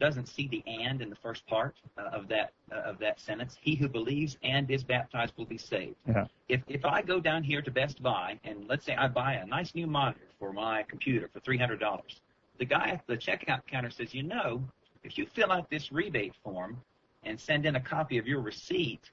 doesn't 0.00 0.28
see 0.28 0.46
the 0.48 0.62
and 0.66 1.02
in 1.02 1.10
the 1.10 1.16
first 1.16 1.44
part 1.46 1.74
uh, 1.96 2.02
of 2.12 2.28
that 2.28 2.52
uh, 2.70 2.90
of 2.90 2.98
that 3.00 3.18
sentence? 3.18 3.56
He 3.60 3.74
who 3.74 3.88
believes 3.88 4.36
and 4.44 4.70
is 4.70 4.84
baptized 4.84 5.32
will 5.36 5.44
be 5.44 5.58
saved. 5.58 5.96
Yeah. 6.06 6.26
If 6.48 6.60
if 6.68 6.84
I 6.84 7.02
go 7.02 7.18
down 7.18 7.42
here 7.42 7.62
to 7.62 7.70
Best 7.70 8.00
Buy 8.00 8.38
and 8.44 8.68
let's 8.68 8.84
say 8.84 8.94
I 8.94 9.08
buy 9.08 9.34
a 9.34 9.46
nice 9.46 9.74
new 9.74 9.88
monitor 9.88 10.20
for 10.38 10.52
my 10.52 10.84
computer 10.84 11.28
for 11.32 11.40
three 11.40 11.58
hundred 11.58 11.80
dollars, 11.80 12.20
the 12.58 12.64
guy 12.64 12.90
at 12.90 13.06
the 13.08 13.16
checkout 13.16 13.66
counter 13.66 13.90
says, 13.90 14.14
you 14.14 14.22
know, 14.22 14.62
if 15.02 15.18
you 15.18 15.26
fill 15.26 15.50
out 15.50 15.68
this 15.68 15.90
rebate 15.90 16.34
form 16.44 16.80
and 17.24 17.40
send 17.40 17.66
in 17.66 17.74
a 17.74 17.80
copy 17.80 18.18
of 18.18 18.26
your 18.26 18.40
receipt, 18.40 19.10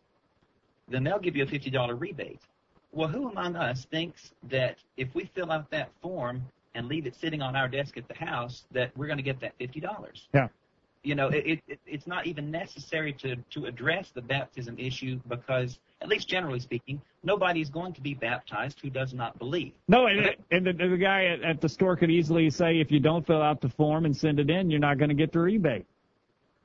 then 0.87 1.03
they'll 1.03 1.19
give 1.19 1.35
you 1.35 1.43
a 1.43 1.47
fifty 1.47 1.69
dollar 1.69 1.95
rebate. 1.95 2.41
Well, 2.91 3.09
who 3.09 3.29
among 3.29 3.55
us 3.55 3.85
thinks 3.91 4.31
that 4.49 4.77
if 4.95 5.13
we 5.13 5.29
fill 5.35 5.51
out 5.51 5.69
that 5.71 5.89
form 6.01 6.43
and 6.75 6.87
leave 6.87 7.05
it 7.05 7.15
sitting 7.15 7.41
on 7.41 7.55
our 7.55 7.67
desk 7.67 7.97
at 7.97 8.07
the 8.07 8.13
house, 8.13 8.63
that 8.71 8.95
we're 8.97 9.07
going 9.07 9.17
to 9.17 9.23
get 9.23 9.39
that 9.41 9.53
fifty 9.57 9.79
dollars? 9.79 10.27
Yeah. 10.33 10.47
You 11.03 11.13
know, 11.13 11.27
it, 11.27 11.61
it, 11.67 11.79
it's 11.85 12.07
not 12.07 12.25
even 12.25 12.49
necessary 12.49 13.13
to 13.13 13.35
to 13.51 13.65
address 13.65 14.11
the 14.15 14.21
baptism 14.21 14.79
issue 14.79 15.19
because, 15.27 15.77
at 16.01 16.07
least 16.07 16.27
generally 16.27 16.59
speaking, 16.59 16.99
nobody 17.23 17.61
is 17.61 17.69
going 17.69 17.93
to 17.93 18.01
be 18.01 18.15
baptized 18.15 18.79
who 18.81 18.89
does 18.89 19.13
not 19.13 19.37
believe. 19.37 19.73
No, 19.87 20.07
and, 20.07 20.35
and 20.49 20.65
the, 20.65 20.73
the 20.73 20.97
guy 20.97 21.25
at, 21.25 21.43
at 21.43 21.61
the 21.61 21.69
store 21.69 21.95
could 21.95 22.09
easily 22.09 22.49
say, 22.49 22.79
if 22.79 22.91
you 22.91 22.99
don't 22.99 23.25
fill 23.25 23.41
out 23.41 23.61
the 23.61 23.69
form 23.69 24.05
and 24.05 24.17
send 24.17 24.39
it 24.39 24.49
in, 24.49 24.71
you're 24.71 24.79
not 24.79 24.97
going 24.97 25.09
to 25.09 25.15
get 25.15 25.31
the 25.31 25.39
rebate. 25.39 25.85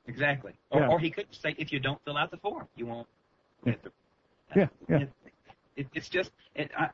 Exactly. 0.06 0.52
Or, 0.70 0.80
Yeah. 0.80 0.88
or 0.88 0.98
he 0.98 1.10
could 1.10 1.26
say, 1.32 1.54
if 1.58 1.70
you 1.70 1.78
don't 1.78 2.02
fill 2.04 2.16
out 2.16 2.30
the 2.30 2.38
form, 2.38 2.66
you 2.76 2.86
won't 2.86 3.06
get 3.64 3.82
the 3.82 3.92
Yeah, 4.56 4.66
yeah. 4.88 4.96
It, 4.98 5.10
it, 5.76 5.86
it's 5.94 6.08
just 6.08 6.30
it, 6.54 6.70
I, 6.76 6.88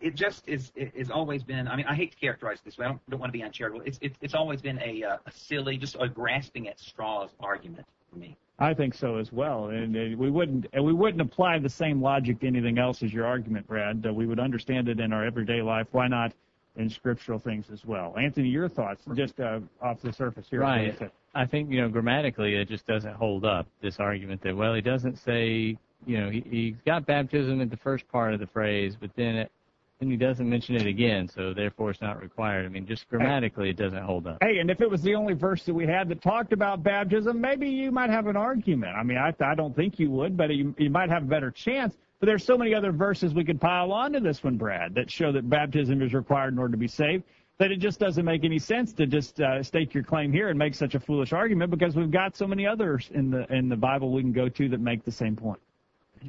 it 0.00 0.14
just 0.14 0.48
is 0.48 0.72
is 0.76 1.10
always 1.10 1.42
been. 1.42 1.68
I 1.68 1.76
mean, 1.76 1.86
I 1.86 1.94
hate 1.94 2.12
to 2.12 2.16
characterize 2.18 2.58
it 2.58 2.64
this 2.64 2.78
way. 2.78 2.86
I 2.86 2.88
don't, 2.88 3.10
don't 3.10 3.20
want 3.20 3.32
to 3.32 3.38
be 3.38 3.42
uncharitable. 3.42 3.82
It's 3.84 3.98
it's 4.00 4.16
it's 4.20 4.34
always 4.34 4.60
been 4.60 4.78
a, 4.78 5.02
uh, 5.04 5.16
a 5.26 5.32
silly, 5.32 5.76
just 5.76 5.96
a 6.00 6.08
grasping 6.08 6.68
at 6.68 6.78
straws 6.78 7.30
argument 7.40 7.86
for 8.10 8.18
me. 8.18 8.36
I 8.58 8.74
think 8.74 8.94
so 8.94 9.16
as 9.16 9.32
well, 9.32 9.68
and 9.68 9.96
uh, 9.96 10.16
we 10.18 10.30
wouldn't 10.30 10.66
and 10.72 10.84
we 10.84 10.92
wouldn't 10.92 11.22
apply 11.22 11.58
the 11.58 11.68
same 11.68 12.02
logic 12.02 12.40
to 12.40 12.46
anything 12.46 12.78
else 12.78 13.02
as 13.02 13.12
your 13.12 13.26
argument, 13.26 13.66
Brad. 13.66 14.04
Uh, 14.06 14.12
we 14.12 14.26
would 14.26 14.40
understand 14.40 14.88
it 14.88 15.00
in 15.00 15.12
our 15.12 15.24
everyday 15.24 15.62
life. 15.62 15.86
Why 15.92 16.08
not 16.08 16.32
in 16.76 16.88
scriptural 16.88 17.38
things 17.38 17.66
as 17.72 17.84
well? 17.84 18.14
Anthony, 18.16 18.48
your 18.48 18.68
thoughts, 18.68 19.02
just 19.14 19.40
uh, 19.40 19.60
off 19.82 20.00
the 20.02 20.12
surface 20.12 20.46
here. 20.48 20.60
Right. 20.60 20.96
I 21.34 21.44
think, 21.46 21.70
you 21.70 21.80
know, 21.80 21.88
grammatically 21.88 22.54
it 22.54 22.68
just 22.68 22.86
doesn't 22.86 23.14
hold 23.14 23.44
up, 23.44 23.66
this 23.80 23.98
argument 23.98 24.42
that, 24.42 24.56
well, 24.56 24.74
he 24.74 24.80
doesn't 24.80 25.16
say, 25.16 25.76
you 26.06 26.18
know, 26.18 26.30
he, 26.30 26.44
he's 26.48 26.74
got 26.86 27.06
baptism 27.06 27.60
at 27.60 27.70
the 27.70 27.76
first 27.76 28.08
part 28.08 28.34
of 28.34 28.40
the 28.40 28.46
phrase, 28.46 28.96
but 29.00 29.10
then 29.16 29.36
it, 29.36 29.52
then 29.98 30.10
he 30.10 30.16
doesn't 30.16 30.48
mention 30.48 30.76
it 30.76 30.86
again, 30.86 31.28
so 31.28 31.52
therefore 31.52 31.90
it's 31.90 32.00
not 32.00 32.22
required. 32.22 32.64
I 32.64 32.68
mean, 32.70 32.86
just 32.86 33.06
grammatically 33.10 33.68
it 33.68 33.76
doesn't 33.76 34.02
hold 34.02 34.26
up. 34.26 34.38
Hey, 34.40 34.58
and 34.58 34.70
if 34.70 34.80
it 34.80 34.90
was 34.90 35.02
the 35.02 35.14
only 35.14 35.34
verse 35.34 35.64
that 35.64 35.74
we 35.74 35.86
had 35.86 36.08
that 36.08 36.22
talked 36.22 36.54
about 36.54 36.82
baptism, 36.82 37.38
maybe 37.38 37.68
you 37.68 37.92
might 37.92 38.08
have 38.08 38.26
an 38.26 38.36
argument. 38.36 38.96
I 38.96 39.02
mean, 39.02 39.18
I, 39.18 39.34
I 39.44 39.54
don't 39.54 39.76
think 39.76 39.98
you 39.98 40.10
would, 40.10 40.38
but 40.38 40.50
you, 40.50 40.74
you 40.78 40.88
might 40.88 41.10
have 41.10 41.24
a 41.24 41.26
better 41.26 41.50
chance. 41.50 41.96
But 42.18 42.26
there's 42.26 42.44
so 42.44 42.56
many 42.56 42.74
other 42.74 42.92
verses 42.92 43.34
we 43.34 43.44
could 43.44 43.60
pile 43.60 43.92
onto 43.92 44.20
this 44.20 44.42
one, 44.42 44.56
Brad, 44.56 44.94
that 44.94 45.10
show 45.10 45.32
that 45.32 45.48
baptism 45.50 46.00
is 46.02 46.14
required 46.14 46.54
in 46.54 46.58
order 46.58 46.72
to 46.72 46.78
be 46.78 46.88
saved. 46.88 47.24
that 47.58 47.70
it 47.70 47.78
just 47.78 48.00
doesn't 48.00 48.24
make 48.24 48.42
any 48.42 48.58
sense 48.58 48.94
to 48.94 49.06
just 49.06 49.38
uh, 49.40 49.62
stake 49.62 49.92
your 49.92 50.02
claim 50.02 50.32
here 50.32 50.48
and 50.48 50.58
make 50.58 50.74
such 50.74 50.94
a 50.94 51.00
foolish 51.00 51.34
argument 51.34 51.70
because 51.70 51.94
we've 51.94 52.10
got 52.10 52.34
so 52.34 52.46
many 52.46 52.66
others 52.66 53.10
in 53.12 53.30
the 53.30 53.46
in 53.52 53.68
the 53.68 53.76
Bible 53.76 54.12
we 54.12 54.22
can 54.22 54.32
go 54.32 54.48
to 54.48 54.68
that 54.70 54.80
make 54.80 55.04
the 55.04 55.12
same 55.12 55.36
point. 55.36 55.60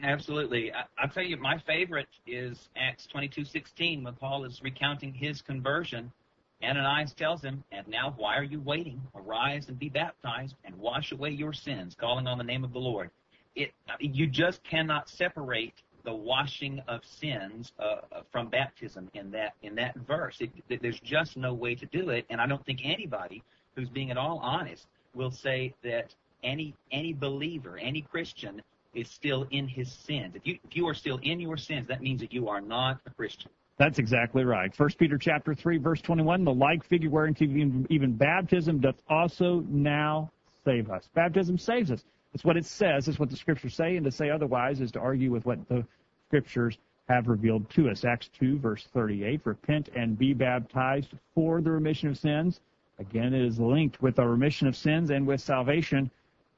Absolutely. 0.03 0.73
I, 0.73 0.83
I'll 0.97 1.09
tell 1.09 1.23
you, 1.23 1.37
my 1.37 1.57
favorite 1.59 2.07
is 2.25 2.69
Acts 2.75 3.07
22:16 3.13 4.03
when 4.03 4.13
Paul 4.15 4.45
is 4.45 4.61
recounting 4.63 5.13
his 5.13 5.41
conversion. 5.41 6.11
Ananias 6.63 7.13
tells 7.13 7.41
him, 7.41 7.63
"And 7.71 7.87
now, 7.87 8.13
why 8.17 8.37
are 8.37 8.43
you 8.43 8.61
waiting? 8.61 9.01
Arise 9.15 9.67
and 9.67 9.77
be 9.77 9.89
baptized, 9.89 10.55
and 10.63 10.77
wash 10.77 11.11
away 11.11 11.31
your 11.31 11.53
sins, 11.53 11.95
calling 11.95 12.27
on 12.27 12.37
the 12.37 12.43
name 12.43 12.63
of 12.63 12.71
the 12.73 12.79
Lord." 12.79 13.09
It, 13.55 13.73
you 13.99 14.27
just 14.27 14.63
cannot 14.63 15.09
separate 15.09 15.73
the 16.03 16.13
washing 16.13 16.79
of 16.87 17.05
sins 17.05 17.73
uh, 17.77 18.21
from 18.31 18.47
baptism 18.47 19.09
in 19.13 19.29
that 19.31 19.55
in 19.61 19.75
that 19.75 19.95
verse. 19.95 20.39
It, 20.39 20.81
there's 20.81 20.99
just 21.01 21.35
no 21.35 21.53
way 21.53 21.75
to 21.75 21.85
do 21.87 22.09
it, 22.09 22.25
and 22.29 22.39
I 22.39 22.47
don't 22.47 22.65
think 22.65 22.81
anybody 22.83 23.43
who's 23.75 23.89
being 23.89 24.09
at 24.11 24.17
all 24.17 24.39
honest 24.39 24.87
will 25.13 25.31
say 25.31 25.73
that 25.83 26.15
any 26.43 26.73
any 26.91 27.13
believer, 27.13 27.77
any 27.77 28.01
Christian 28.01 28.61
is 28.93 29.09
still 29.09 29.47
in 29.51 29.67
his 29.67 29.91
sins. 29.91 30.35
If 30.35 30.45
you 30.45 30.59
if 30.63 30.75
you 30.75 30.87
are 30.87 30.93
still 30.93 31.19
in 31.23 31.39
your 31.39 31.57
sins, 31.57 31.87
that 31.87 32.01
means 32.01 32.19
that 32.21 32.33
you 32.33 32.49
are 32.49 32.61
not 32.61 32.99
a 33.05 33.09
Christian. 33.09 33.51
That's 33.77 33.99
exactly 33.99 34.43
right. 34.43 34.75
First 34.75 34.97
Peter 34.97 35.17
chapter 35.17 35.55
three, 35.55 35.77
verse 35.77 36.01
twenty-one: 36.01 36.43
The 36.43 36.53
like 36.53 36.83
figure 36.83 37.09
whereunto 37.09 37.45
even, 37.45 37.87
even 37.89 38.13
baptism 38.13 38.79
doth 38.79 39.01
also 39.09 39.63
now 39.69 40.31
save 40.65 40.91
us. 40.91 41.09
Baptism 41.13 41.57
saves 41.57 41.91
us. 41.91 42.03
It's 42.33 42.43
what 42.43 42.57
it 42.57 42.65
says. 42.65 43.07
It's 43.07 43.19
what 43.19 43.29
the 43.29 43.35
scriptures 43.35 43.75
say, 43.75 43.97
and 43.97 44.05
to 44.05 44.11
say 44.11 44.29
otherwise 44.29 44.81
is 44.81 44.91
to 44.91 44.99
argue 44.99 45.31
with 45.31 45.45
what 45.45 45.67
the 45.67 45.85
scriptures 46.27 46.77
have 47.09 47.27
revealed 47.27 47.69
to 47.71 47.89
us. 47.89 48.05
Acts 48.05 48.29
two, 48.37 48.59
verse 48.59 48.87
thirty-eight: 48.93 49.41
Repent 49.45 49.89
and 49.95 50.17
be 50.17 50.33
baptized 50.33 51.13
for 51.33 51.61
the 51.61 51.71
remission 51.71 52.09
of 52.09 52.17
sins. 52.17 52.59
Again, 52.99 53.33
it 53.33 53.41
is 53.43 53.59
linked 53.59 54.01
with 54.01 54.17
the 54.17 54.25
remission 54.25 54.67
of 54.67 54.75
sins 54.75 55.09
and 55.09 55.25
with 55.25 55.41
salvation. 55.41 56.11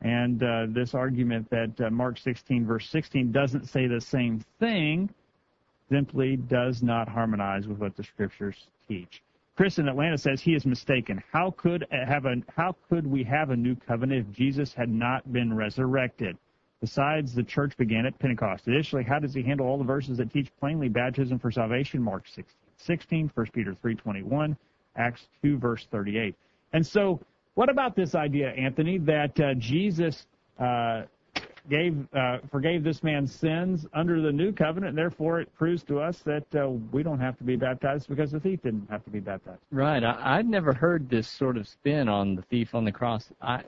And 0.04 0.44
uh, 0.44 0.66
this 0.70 0.94
argument 0.94 1.50
that 1.50 1.72
uh, 1.80 1.90
Mark 1.90 2.18
16, 2.20 2.66
verse 2.66 2.90
16, 2.90 3.32
doesn't 3.32 3.68
say 3.68 3.88
the 3.88 4.02
same 4.02 4.44
thing 4.60 5.10
simply 5.90 6.36
does 6.36 6.84
not 6.84 7.08
harmonize 7.08 7.68
with 7.68 7.78
what 7.78 7.96
the 7.96 8.04
scriptures 8.04 8.68
teach. 8.88 9.24
Chris 9.56 9.78
in 9.78 9.88
Atlanta 9.88 10.18
says 10.18 10.42
he 10.42 10.56
is 10.56 10.66
mistaken. 10.66 11.24
How 11.32 11.52
could 11.52 11.86
have 11.92 12.26
a 12.26 12.36
how 12.56 12.76
could 12.90 13.06
we 13.06 13.24
have 13.24 13.52
a 13.52 13.56
new 13.56 13.76
covenant 13.76 14.28
if 14.28 14.36
Jesus 14.36 14.74
had 14.74 14.90
not 14.90 15.32
been 15.32 15.54
resurrected? 15.54 16.38
Besides, 16.82 17.34
the 17.34 17.44
church 17.44 17.78
began 17.78 18.06
at 18.06 18.18
Pentecost. 18.20 18.68
Additionally, 18.68 19.06
how 19.06 19.20
does 19.20 19.34
he 19.34 19.44
handle 19.44 19.68
all 19.68 19.78
the 19.78 19.84
verses 19.84 20.18
that 20.18 20.34
teach 20.34 20.50
plainly 20.60 20.90
baptism 20.90 21.40
for 21.40 21.52
salvation? 21.52 22.02
Mark 22.02 22.28
16, 22.28 22.46
16 22.78 23.32
1 23.34 23.46
Peter 23.54 23.74
3:21, 23.74 24.58
Acts 24.96 25.28
2 25.44 25.58
verse 25.60 25.88
38. 25.92 26.36
And 26.74 26.86
so 26.86 27.22
what 27.56 27.70
about 27.70 27.96
this 27.96 28.16
idea, 28.16 28.50
Anthony, 28.52 28.98
that 29.00 29.40
uh, 29.40 29.54
Jesus 29.56 30.26
uh, 30.60 31.04
gave 31.70 31.96
uh, 32.14 32.40
forgave 32.52 32.84
this 32.84 33.04
man's 33.04 33.34
sins 33.34 33.86
under 33.94 34.22
the 34.22 34.32
new 34.32 34.52
covenant, 34.52 34.90
and 34.90 34.98
therefore 34.98 35.40
it 35.40 35.54
proves 35.56 35.84
to 35.84 36.00
us 36.00 36.20
that 36.26 36.44
uh, 36.56 36.70
we 36.92 37.04
don't 37.04 37.20
have 37.20 37.38
to 37.38 37.44
be 37.44 37.56
baptized 37.56 38.10
because 38.10 38.32
the 38.32 38.40
thief 38.40 38.62
didn't 38.64 38.90
have 38.90 39.04
to 39.04 39.10
be 39.10 39.20
baptized. 39.20 39.62
Right. 39.72 40.04
I, 40.04 40.38
I'd 40.38 40.48
never 40.48 40.74
heard 40.74 41.10
this 41.10 41.28
sort 41.28 41.58
of 41.58 41.68
spin 41.68 42.10
on 42.10 42.36
the 42.36 42.42
thief 42.44 42.76
on 42.76 42.86
the 42.86 42.92
cross. 42.92 43.32
I, 43.42 43.64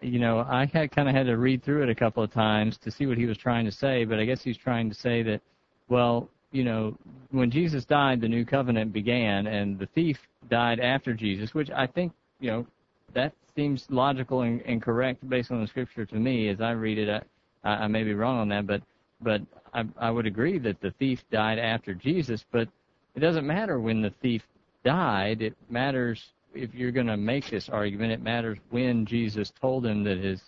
you 0.00 0.18
know, 0.18 0.40
I 0.48 0.66
had 0.66 0.90
kind 0.90 1.08
of 1.08 1.14
had 1.14 1.26
to 1.26 1.36
read 1.36 1.62
through 1.62 1.82
it 1.82 1.88
a 1.88 1.94
couple 1.94 2.22
of 2.22 2.32
times 2.32 2.78
to 2.78 2.90
see 2.90 3.06
what 3.06 3.18
he 3.18 3.26
was 3.26 3.36
trying 3.36 3.64
to 3.64 3.72
say, 3.72 4.04
but 4.04 4.18
I 4.18 4.24
guess 4.24 4.42
he's 4.42 4.56
trying 4.56 4.88
to 4.88 4.94
say 4.94 5.22
that, 5.22 5.40
well, 5.88 6.28
you 6.50 6.64
know, 6.64 6.96
when 7.30 7.50
Jesus 7.50 7.84
died, 7.84 8.20
the 8.20 8.28
new 8.28 8.44
covenant 8.44 8.92
began, 8.92 9.46
and 9.46 9.78
the 9.78 9.86
thief 9.86 10.18
died 10.48 10.80
after 10.80 11.12
Jesus, 11.12 11.52
which 11.52 11.70
I 11.70 11.86
think, 11.86 12.12
you 12.40 12.50
know, 12.50 12.66
that 13.14 13.32
seems 13.56 13.86
logical 13.90 14.42
and, 14.42 14.62
and 14.62 14.80
correct 14.80 15.28
based 15.28 15.50
on 15.50 15.60
the 15.60 15.66
scripture 15.66 16.06
to 16.06 16.14
me 16.14 16.48
as 16.48 16.60
I 16.60 16.72
read 16.72 16.98
it. 16.98 17.26
I, 17.64 17.70
I 17.70 17.86
may 17.88 18.04
be 18.04 18.14
wrong 18.14 18.38
on 18.38 18.48
that, 18.50 18.66
but 18.66 18.82
but 19.20 19.42
I, 19.74 19.84
I 19.98 20.10
would 20.10 20.26
agree 20.26 20.58
that 20.58 20.80
the 20.80 20.92
thief 20.92 21.22
died 21.30 21.58
after 21.58 21.94
Jesus. 21.94 22.44
But 22.50 22.68
it 23.14 23.20
doesn't 23.20 23.46
matter 23.46 23.80
when 23.80 24.00
the 24.00 24.12
thief 24.22 24.42
died. 24.84 25.42
It 25.42 25.56
matters 25.68 26.24
if 26.54 26.72
you're 26.74 26.92
going 26.92 27.08
to 27.08 27.16
make 27.16 27.50
this 27.50 27.68
argument. 27.68 28.12
It 28.12 28.22
matters 28.22 28.58
when 28.70 29.04
Jesus 29.04 29.52
told 29.60 29.84
him 29.84 30.04
that 30.04 30.18
his 30.18 30.40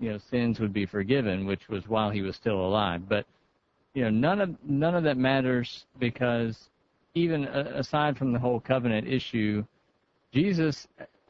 you 0.00 0.10
know 0.10 0.18
sins 0.30 0.58
would 0.60 0.72
be 0.72 0.86
forgiven, 0.86 1.46
which 1.46 1.68
was 1.68 1.86
while 1.88 2.10
he 2.10 2.22
was 2.22 2.36
still 2.36 2.64
alive. 2.64 3.08
But 3.08 3.26
you 3.92 4.04
know 4.04 4.10
none 4.10 4.40
of 4.40 4.56
none 4.64 4.94
of 4.94 5.04
that 5.04 5.16
matters 5.16 5.84
because 5.98 6.70
even 7.14 7.44
aside 7.44 8.16
from 8.16 8.32
the 8.32 8.38
whole 8.38 8.58
covenant 8.58 9.06
issue, 9.06 9.64
Jesus 10.32 10.88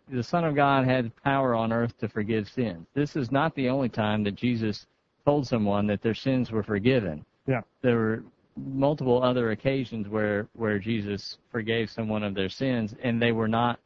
the 0.09 0.23
Son 0.23 0.45
of 0.45 0.55
God 0.55 0.85
had 0.85 1.15
power 1.23 1.55
on 1.55 1.73
earth 1.73 1.97
to 1.99 2.09
forgive 2.09 2.49
sins. 2.49 2.87
This 2.95 3.17
is 3.17 3.31
not 3.33 3.55
the 3.55 3.69
only 3.69 3.89
time 3.89 4.25
that 4.25 4.35
Jesus 4.35 4.87
told 5.25 5.47
someone 5.47 5.87
that 5.87 6.03
their 6.03 6.15
sins 6.15 6.51
were 6.51 6.63
forgiven. 6.63 7.25
Yeah. 7.47 7.63
There 7.83 7.97
were 7.97 8.25
multiple 8.57 9.23
other 9.23 9.51
occasions 9.51 10.09
where 10.09 10.47
where 10.55 10.79
Jesus 10.79 11.39
forgave 11.51 11.91
someone 11.91 12.23
of 12.23 12.35
their 12.35 12.49
sins 12.49 12.95
and 13.03 13.21
they 13.21 13.33
were 13.33 13.49
not 13.49 13.81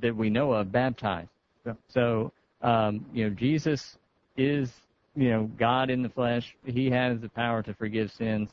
that 0.00 0.14
we 0.14 0.28
know 0.28 0.52
of 0.52 0.70
baptized. 0.70 1.30
Yeah. 1.64 1.74
So 1.88 2.32
um, 2.60 3.06
you 3.12 3.28
know 3.28 3.34
Jesus 3.34 3.98
is 4.36 4.72
you 5.14 5.30
know 5.30 5.50
God 5.58 5.90
in 5.90 6.02
the 6.02 6.08
flesh. 6.08 6.56
He 6.64 6.90
has 6.90 7.20
the 7.20 7.28
power 7.28 7.62
to 7.62 7.74
forgive 7.74 8.10
sins. 8.10 8.50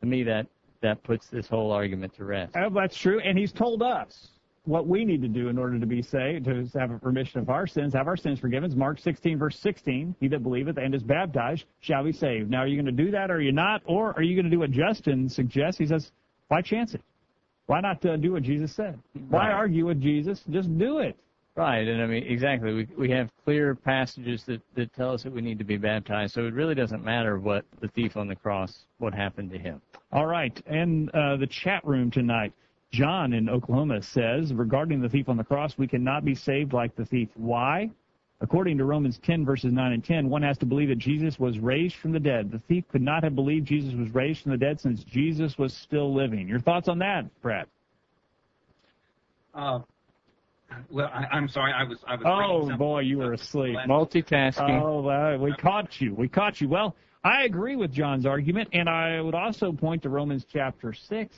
To 0.00 0.06
me 0.06 0.22
that 0.24 0.46
that 0.80 1.02
puts 1.02 1.26
this 1.26 1.48
whole 1.48 1.72
argument 1.72 2.14
to 2.14 2.24
rest. 2.24 2.54
Oh, 2.56 2.70
that's 2.70 2.96
true, 2.96 3.20
and 3.20 3.36
he's 3.36 3.52
told 3.52 3.82
us 3.82 4.28
what 4.68 4.86
we 4.86 5.04
need 5.04 5.22
to 5.22 5.28
do 5.28 5.48
in 5.48 5.58
order 5.58 5.78
to 5.78 5.86
be 5.86 6.02
saved, 6.02 6.44
to 6.44 6.66
have 6.78 6.90
a 6.90 7.00
remission 7.02 7.40
of 7.40 7.48
our 7.48 7.66
sins, 7.66 7.94
have 7.94 8.06
our 8.06 8.16
sins 8.16 8.38
forgiven. 8.38 8.76
Mark 8.78 8.98
16, 9.00 9.38
verse 9.38 9.58
16. 9.60 10.14
He 10.20 10.28
that 10.28 10.42
believeth 10.42 10.76
and 10.76 10.94
is 10.94 11.02
baptized 11.02 11.64
shall 11.80 12.04
be 12.04 12.12
saved. 12.12 12.50
Now, 12.50 12.58
are 12.58 12.66
you 12.66 12.80
going 12.80 12.94
to 12.96 13.04
do 13.04 13.10
that 13.10 13.30
or 13.30 13.36
are 13.36 13.40
you 13.40 13.52
not? 13.52 13.82
Or 13.86 14.12
are 14.16 14.22
you 14.22 14.34
going 14.34 14.44
to 14.44 14.50
do 14.50 14.58
what 14.58 14.70
Justin 14.70 15.28
suggests? 15.28 15.78
He 15.78 15.86
says, 15.86 16.10
why 16.48 16.60
chance 16.62 16.94
it? 16.94 17.02
Why 17.66 17.80
not 17.80 18.04
uh, 18.04 18.16
do 18.16 18.32
what 18.32 18.42
Jesus 18.42 18.74
said? 18.74 18.98
Why 19.28 19.48
Right. 19.48 19.54
argue 19.54 19.86
with 19.86 20.00
Jesus? 20.00 20.42
Just 20.50 20.76
do 20.78 20.98
it. 20.98 21.16
Right, 21.54 21.88
and 21.88 22.00
I 22.00 22.06
mean 22.06 22.22
exactly. 22.22 22.72
We 22.72 22.88
we 22.96 23.10
have 23.10 23.30
clear 23.44 23.74
passages 23.74 24.44
that 24.46 24.62
that 24.76 24.94
tell 24.94 25.12
us 25.12 25.24
that 25.24 25.32
we 25.32 25.40
need 25.40 25.58
to 25.58 25.64
be 25.64 25.76
baptized. 25.76 26.34
So 26.34 26.46
it 26.46 26.54
really 26.54 26.76
doesn't 26.76 27.04
matter 27.04 27.40
what 27.40 27.64
the 27.80 27.88
thief 27.88 28.16
on 28.16 28.28
the 28.28 28.36
cross 28.36 28.84
what 28.98 29.12
happened 29.12 29.50
to 29.50 29.58
him. 29.58 29.82
All 30.12 30.26
right. 30.26 30.56
And 30.66 31.10
uh, 31.10 31.36
the 31.36 31.48
chat 31.48 31.84
room 31.84 32.12
tonight. 32.12 32.52
John 32.90 33.32
in 33.32 33.48
Oklahoma 33.48 34.02
says, 34.02 34.52
regarding 34.52 35.00
the 35.00 35.08
thief 35.08 35.28
on 35.28 35.36
the 35.36 35.44
cross, 35.44 35.76
we 35.76 35.86
cannot 35.86 36.24
be 36.24 36.34
saved 36.34 36.72
like 36.72 36.96
the 36.96 37.04
thief. 37.04 37.28
Why? 37.34 37.90
According 38.40 38.78
to 38.78 38.84
Romans 38.84 39.18
10, 39.18 39.44
verses 39.44 39.72
9 39.72 39.92
and 39.92 40.04
10, 40.04 40.28
one 40.28 40.42
has 40.42 40.56
to 40.58 40.66
believe 40.66 40.88
that 40.88 40.98
Jesus 40.98 41.38
was 41.38 41.58
raised 41.58 41.96
from 41.96 42.12
the 42.12 42.20
dead. 42.20 42.50
The 42.52 42.60
thief 42.60 42.84
could 42.90 43.02
not 43.02 43.24
have 43.24 43.34
believed 43.34 43.66
Jesus 43.66 43.94
was 43.94 44.14
raised 44.14 44.42
from 44.42 44.52
the 44.52 44.58
dead 44.58 44.80
since 44.80 45.02
Jesus 45.02 45.58
was 45.58 45.74
still 45.74 46.14
living. 46.14 46.46
Your 46.46 46.60
thoughts 46.60 46.88
on 46.88 46.98
that, 47.00 47.24
Brad? 47.42 47.66
Uh, 49.54 49.80
well, 50.90 51.10
I, 51.12 51.26
I'm 51.32 51.48
sorry, 51.48 51.72
I 51.72 51.82
was 51.82 51.98
I 52.06 52.14
was. 52.14 52.70
Oh, 52.70 52.76
boy, 52.76 53.00
you 53.00 53.18
were 53.18 53.32
asleep. 53.32 53.76
Multitasking. 53.88 54.80
Oh, 54.80 55.00
well, 55.00 55.38
we 55.38 55.52
caught 55.54 56.00
you. 56.00 56.14
We 56.14 56.28
caught 56.28 56.60
you. 56.60 56.68
Well, 56.68 56.94
I 57.24 57.42
agree 57.44 57.74
with 57.74 57.92
John's 57.92 58.24
argument, 58.24 58.68
and 58.72 58.88
I 58.88 59.20
would 59.20 59.34
also 59.34 59.72
point 59.72 60.02
to 60.04 60.10
Romans 60.10 60.46
chapter 60.50 60.92
6, 60.92 61.36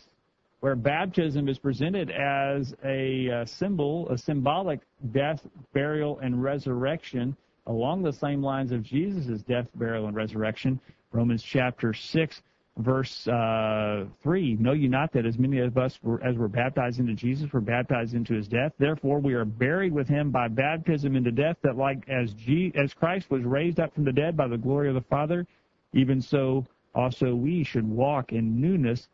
where 0.61 0.77
baptism 0.77 1.49
is 1.49 1.59
presented 1.59 2.11
as 2.11 2.75
a 2.85 3.31
uh, 3.31 3.45
symbol, 3.47 4.09
a 4.11 4.19
symbolic 4.19 4.81
death, 5.13 5.41
burial, 5.73 6.19
and 6.21 6.43
resurrection 6.43 7.37
along 7.67 8.03
the 8.03 8.13
same 8.13 8.43
lines 8.43 8.73
of 8.73 8.83
Jesus' 8.83 9.43
death, 9.43 9.67
burial, 9.75 10.07
and 10.07 10.17
resurrection. 10.17 10.79
Romans 11.13 11.43
chapter 11.43 11.95
6, 11.95 12.43
verse 12.79 13.27
uh, 13.29 14.05
3 14.23 14.57
Know 14.57 14.73
you 14.73 14.89
not 14.89 15.13
that 15.13 15.25
as 15.25 15.39
many 15.39 15.59
of 15.59 15.79
us 15.79 15.99
were, 16.03 16.23
as 16.23 16.37
were 16.37 16.49
baptized 16.49 17.01
into 17.01 17.15
Jesus 17.15 17.51
were 17.53 17.61
baptized 17.61 18.15
into 18.15 18.35
his 18.35 18.47
death? 18.47 18.73
Therefore, 18.79 19.19
we 19.19 19.35
are 19.35 19.47
buried 19.47 19.93
with 19.93 20.09
him 20.09 20.31
by 20.31 20.49
baptism 20.49 21.17
into 21.17 21.33
death, 21.33 21.57
that 21.63 21.77
like 21.77 22.07
as, 22.09 22.33
G, 22.35 22.73
as 22.75 22.93
Christ 22.93 23.31
was 23.31 23.43
raised 23.45 23.81
up 23.81 23.95
from 23.95 24.05
the 24.05 24.13
dead 24.13 24.37
by 24.37 24.49
the 24.49 24.59
glory 24.59 24.89
of 24.89 24.95
the 24.95 25.01
Father, 25.03 25.47
even 25.95 26.21
so 26.21 26.67
also 26.95 27.35
we 27.35 27.65
should 27.65 27.89
walk 27.89 28.33
in 28.33 28.61
newness 28.61 29.09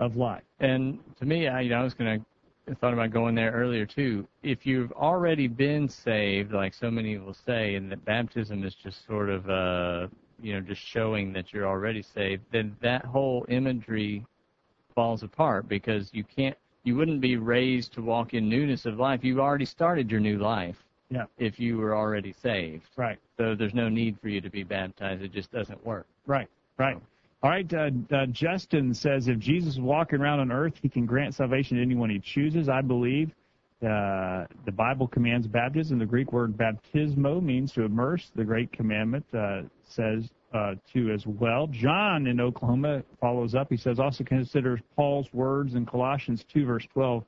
of 0.00 0.16
life. 0.16 0.42
And 0.58 0.98
to 1.20 1.24
me, 1.24 1.46
I, 1.46 1.60
you 1.60 1.70
know, 1.70 1.80
I 1.80 1.84
was 1.84 1.94
going 1.94 2.18
to 2.18 2.26
I 2.70 2.74
thought 2.74 2.92
about 2.92 3.10
going 3.10 3.34
there 3.34 3.50
earlier 3.50 3.84
too. 3.84 4.28
If 4.42 4.64
you've 4.64 4.92
already 4.92 5.48
been 5.48 5.88
saved, 5.88 6.52
like 6.52 6.72
so 6.72 6.90
many 6.90 7.18
will 7.18 7.34
say, 7.34 7.74
and 7.74 7.90
that 7.90 8.04
baptism 8.04 8.64
is 8.64 8.74
just 8.74 9.04
sort 9.06 9.28
of, 9.28 9.48
uh, 9.50 10.06
you 10.40 10.52
know, 10.52 10.60
just 10.60 10.80
showing 10.80 11.32
that 11.32 11.52
you're 11.52 11.66
already 11.66 12.02
saved, 12.02 12.42
then 12.52 12.76
that 12.80 13.04
whole 13.04 13.44
imagery 13.48 14.24
falls 14.94 15.22
apart 15.22 15.68
because 15.68 16.10
you 16.12 16.22
can't, 16.22 16.56
you 16.84 16.96
wouldn't 16.96 17.20
be 17.20 17.36
raised 17.36 17.92
to 17.94 18.02
walk 18.02 18.34
in 18.34 18.48
newness 18.48 18.86
of 18.86 18.98
life. 18.98 19.20
You've 19.24 19.40
already 19.40 19.64
started 19.66 20.10
your 20.10 20.20
new 20.20 20.38
life. 20.38 20.76
Yeah. 21.08 21.24
If 21.38 21.58
you 21.58 21.76
were 21.76 21.96
already 21.96 22.32
saved. 22.40 22.84
Right. 22.96 23.18
So 23.36 23.56
there's 23.56 23.74
no 23.74 23.88
need 23.88 24.16
for 24.20 24.28
you 24.28 24.40
to 24.40 24.50
be 24.50 24.62
baptized. 24.62 25.22
It 25.22 25.32
just 25.32 25.50
doesn't 25.50 25.84
work. 25.84 26.06
Right, 26.24 26.46
right. 26.78 27.00
All 27.42 27.50
right, 27.50 27.72
uh, 27.72 27.90
uh, 28.14 28.26
Justin 28.26 28.92
says 28.92 29.28
if 29.28 29.38
Jesus 29.38 29.74
is 29.74 29.80
walking 29.80 30.20
around 30.20 30.40
on 30.40 30.52
earth, 30.52 30.74
he 30.82 30.88
can 30.88 31.06
grant 31.06 31.34
salvation 31.34 31.78
to 31.78 31.82
anyone 31.82 32.10
he 32.10 32.20
chooses. 32.20 32.68
I 32.68 32.82
believe 32.82 33.32
Uh, 33.82 34.44
the 34.66 34.72
Bible 34.72 35.08
commands 35.08 35.46
baptism. 35.46 35.98
The 35.98 36.04
Greek 36.04 36.34
word 36.34 36.54
baptismo 36.54 37.42
means 37.42 37.72
to 37.72 37.84
immerse. 37.84 38.30
The 38.36 38.44
Great 38.44 38.70
Commandment 38.72 39.24
uh, 39.32 39.62
says 39.88 40.28
uh, 40.52 40.74
to 40.92 41.10
as 41.10 41.26
well. 41.26 41.66
John 41.66 42.26
in 42.26 42.40
Oklahoma 42.40 43.02
follows 43.22 43.54
up. 43.54 43.68
He 43.70 43.78
says, 43.78 43.98
also 43.98 44.22
considers 44.22 44.80
Paul's 44.96 45.32
words 45.32 45.76
in 45.76 45.86
Colossians 45.86 46.44
2, 46.52 46.66
verse 46.66 46.86
12, 46.92 47.24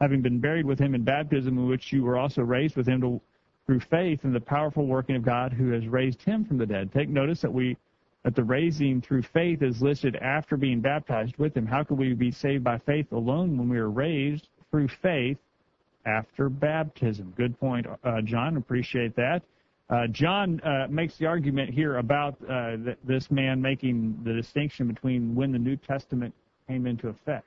having 0.00 0.22
been 0.22 0.40
buried 0.40 0.66
with 0.66 0.80
him 0.80 0.96
in 0.96 1.04
baptism, 1.04 1.56
in 1.56 1.68
which 1.68 1.92
you 1.92 2.02
were 2.02 2.18
also 2.18 2.42
raised 2.42 2.74
with 2.74 2.88
him 2.88 3.00
to, 3.00 3.20
through 3.66 3.78
faith 3.88 4.24
in 4.24 4.32
the 4.32 4.40
powerful 4.40 4.88
working 4.88 5.14
of 5.14 5.22
God 5.22 5.52
who 5.52 5.70
has 5.70 5.86
raised 5.86 6.20
him 6.22 6.44
from 6.44 6.58
the 6.58 6.66
dead. 6.66 6.90
Take 6.92 7.10
notice 7.10 7.40
that 7.42 7.52
we 7.52 7.76
that 8.24 8.36
the 8.36 8.44
raising 8.44 9.00
through 9.00 9.22
faith 9.22 9.62
is 9.62 9.82
listed 9.82 10.16
after 10.16 10.56
being 10.56 10.80
baptized 10.80 11.36
with 11.38 11.56
him. 11.56 11.66
How 11.66 11.82
could 11.82 11.98
we 11.98 12.14
be 12.14 12.30
saved 12.30 12.62
by 12.62 12.78
faith 12.78 13.10
alone 13.12 13.58
when 13.58 13.68
we 13.68 13.78
are 13.78 13.90
raised 13.90 14.48
through 14.70 14.88
faith 14.88 15.38
after 16.06 16.48
baptism? 16.48 17.34
Good 17.36 17.58
point, 17.58 17.86
uh, 18.04 18.20
John. 18.22 18.56
Appreciate 18.56 19.16
that. 19.16 19.42
Uh, 19.90 20.06
John 20.06 20.60
uh, 20.60 20.86
makes 20.88 21.18
the 21.18 21.26
argument 21.26 21.74
here 21.74 21.98
about 21.98 22.36
uh, 22.48 22.76
th- 22.76 22.96
this 23.04 23.30
man 23.30 23.60
making 23.60 24.18
the 24.24 24.32
distinction 24.32 24.86
between 24.86 25.34
when 25.34 25.52
the 25.52 25.58
New 25.58 25.76
Testament 25.76 26.32
came 26.68 26.86
into 26.86 27.08
effect 27.08 27.46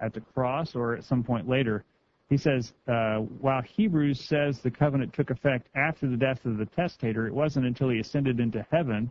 at 0.00 0.12
the 0.12 0.20
cross 0.20 0.74
or 0.74 0.96
at 0.96 1.04
some 1.04 1.22
point 1.22 1.48
later. 1.48 1.84
He 2.28 2.36
says, 2.36 2.72
uh, 2.86 3.18
while 3.40 3.62
Hebrews 3.62 4.28
says 4.28 4.60
the 4.62 4.70
covenant 4.70 5.12
took 5.14 5.30
effect 5.30 5.68
after 5.74 6.08
the 6.08 6.16
death 6.16 6.44
of 6.44 6.58
the 6.58 6.66
testator, 6.66 7.26
it 7.26 7.34
wasn't 7.34 7.66
until 7.66 7.88
he 7.88 7.98
ascended 7.98 8.40
into 8.40 8.64
heaven 8.70 9.10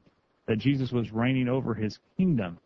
that 0.50 0.58
Jesus 0.58 0.92
was 0.92 1.14
reigning 1.14 1.48
over 1.48 1.76
his 1.76 2.00
kingdom. 2.18 2.58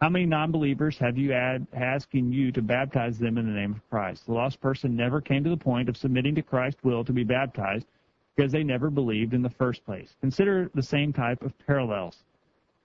How 0.01 0.09
many 0.09 0.25
non-believers 0.25 0.97
have 0.99 1.17
you 1.17 1.31
had 1.31 1.65
asking 1.73 2.31
you 2.31 2.51
to 2.51 2.61
baptize 2.61 3.17
them 3.17 3.37
in 3.37 3.47
the 3.47 3.59
name 3.59 3.71
of 3.71 3.89
Christ? 3.89 4.27
The 4.27 4.33
lost 4.33 4.61
person 4.61 4.95
never 4.95 5.21
came 5.21 5.43
to 5.43 5.49
the 5.49 5.57
point 5.57 5.89
of 5.89 5.97
submitting 5.97 6.35
to 6.35 6.43
Christ's 6.43 6.83
will 6.83 7.03
to 7.05 7.13
be 7.13 7.23
baptized 7.23 7.87
because 8.35 8.51
they 8.51 8.63
never 8.63 8.91
believed 8.91 9.33
in 9.33 9.41
the 9.41 9.49
first 9.49 9.83
place. 9.85 10.15
Consider 10.21 10.69
the 10.75 10.83
same 10.83 11.11
type 11.13 11.41
of 11.41 11.57
parallels. 11.65 12.23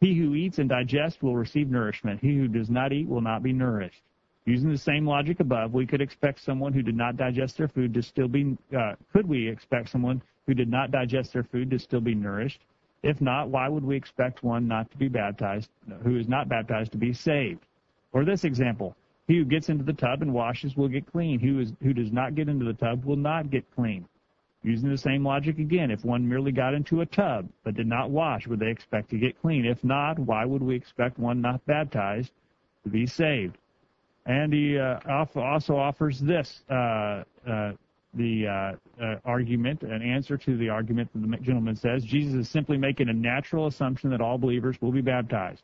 He 0.01 0.15
who 0.15 0.35
eats 0.35 0.59
and 0.59 0.69
digests 0.69 1.21
will 1.21 1.37
receive 1.37 1.69
nourishment. 1.69 2.21
He 2.21 2.37
who 2.37 2.49
does 2.49 2.71
not 2.71 2.93
eat 2.93 3.09
will 3.09 3.21
not 3.21 3.43
be 3.43 3.53
nourished. 3.53 4.03
Using 4.45 4.71
the 4.71 4.79
same 4.79 5.07
logic 5.07 5.39
above, 5.39 5.73
we 5.73 5.87
could 5.87 6.01
expect 6.01 6.41
someone 6.41 6.73
who 6.73 6.83
did 6.83 6.97
not 6.97 7.17
digest 7.17 7.59
their 7.59 7.69
food 7.69 7.95
to 7.95 8.03
still 8.03 8.27
be, 8.27 8.57
uh, 8.77 8.95
could 9.13 9.29
we 9.29 9.49
expect 9.49 9.89
someone 9.89 10.21
who 10.47 10.55
did 10.55 10.69
not 10.69 10.91
digest 10.91 11.33
their 11.33 11.45
food 11.45 11.71
to 11.71 11.79
still 11.79 12.01
be 12.01 12.15
nourished? 12.15 12.61
If 13.05 13.21
not, 13.21 13.51
why 13.51 13.69
would 13.69 13.85
we 13.85 13.97
expect 13.97 14.43
one 14.43 14.67
not 14.67 14.91
to 14.91 14.97
be 14.97 15.09
baptized, 15.09 15.71
who 16.03 16.17
is 16.17 16.29
not 16.29 16.49
baptized 16.49 16.93
to 16.93 16.99
be 16.99 17.13
saved? 17.13 17.67
Or 18.13 18.25
this 18.25 18.45
example, 18.45 18.97
he 19.29 19.39
who 19.39 19.45
gets 19.45 19.69
into 19.69 19.85
the 19.85 19.93
tub 19.93 20.23
and 20.23 20.35
washes 20.35 20.77
will 20.77 20.89
get 20.89 21.11
clean. 21.11 21.39
Who 21.39 21.61
is, 21.61 21.73
who 21.81 21.93
does 21.93 22.13
not 22.13 22.35
get 22.35 22.49
into 22.49 22.65
the 22.65 22.75
tub 22.75 23.05
will 23.05 23.17
not 23.17 23.51
get 23.51 23.65
clean. 23.75 24.07
Using 24.65 24.91
the 24.91 24.99
same 24.99 25.25
logic 25.25 25.59
again, 25.59 25.91
if 25.91 26.05
one 26.05 26.29
merely 26.29 26.53
got 26.53 26.75
into 26.75 27.01
a 27.01 27.07
tub 27.07 27.49
but 27.65 27.75
did 27.75 27.87
not 27.87 28.11
wash, 28.11 28.47
would 28.47 28.61
they 28.61 28.71
expect 28.71 29.11
to 29.11 29.19
get 29.19 29.41
clean? 29.41 29.65
If 29.65 29.83
not, 29.83 30.19
why 30.19 30.45
would 30.45 30.63
we 30.63 30.75
expect 30.75 31.19
one 31.19 31.41
not 31.41 31.65
baptized 31.67 32.33
to 32.85 32.91
be 32.91 33.07
saved? 33.07 33.59
And 34.27 34.53
he 34.53 34.79
uh, 34.79 35.01
also 35.09 35.77
offers 35.77 36.21
this 36.21 36.63
uh, 36.71 37.25
uh, 37.47 37.73
the 38.15 38.47
uh, 38.47 39.03
uh, 39.03 39.17
argument, 39.25 39.83
an 39.83 40.03
answer 40.03 40.37
to 40.37 40.57
the 40.57 40.69
argument 40.69 41.11
that 41.15 41.29
the 41.29 41.37
gentleman 41.39 41.75
says. 41.75 42.05
Jesus 42.05 42.35
is 42.35 42.49
simply 42.49 42.77
making 42.77 43.09
a 43.09 43.13
natural 43.13 43.67
assumption 43.67 44.11
that 44.11 44.21
all 44.21 44.39
believers 44.39 44.77
will 44.81 44.93
be 44.93 45.01
baptized. 45.01 45.63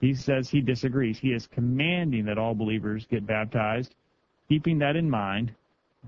He 0.00 0.14
says 0.14 0.50
he 0.50 0.60
disagrees. 0.60 1.18
He 1.18 1.32
is 1.32 1.46
commanding 1.46 2.24
that 2.26 2.38
all 2.38 2.54
believers 2.54 3.06
get 3.08 3.26
baptized, 3.26 3.94
keeping 4.48 4.78
that 4.80 4.96
in 4.96 5.08
mind. 5.08 5.54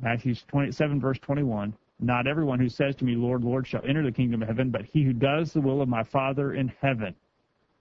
Matthew 0.03 0.35
27, 0.49 1.01
verse 1.01 1.19
21. 1.21 1.75
Not 2.01 2.27
everyone 2.27 2.61
who 2.61 2.69
says 2.69 2.95
to 2.97 3.05
me, 3.05 3.17
Lord, 3.17 3.43
Lord, 3.43 3.67
shall 3.67 3.83
enter 3.85 4.05
the 4.05 4.13
kingdom 4.13 4.43
of 4.43 4.49
heaven, 4.49 4.71
but 4.71 4.85
he 4.85 5.03
who 5.03 5.13
does 5.13 5.53
the 5.53 5.61
will 5.61 5.81
of 5.81 5.89
my 5.89 6.05
Father 6.05 6.55
in 6.55 6.73
heaven. 6.81 7.15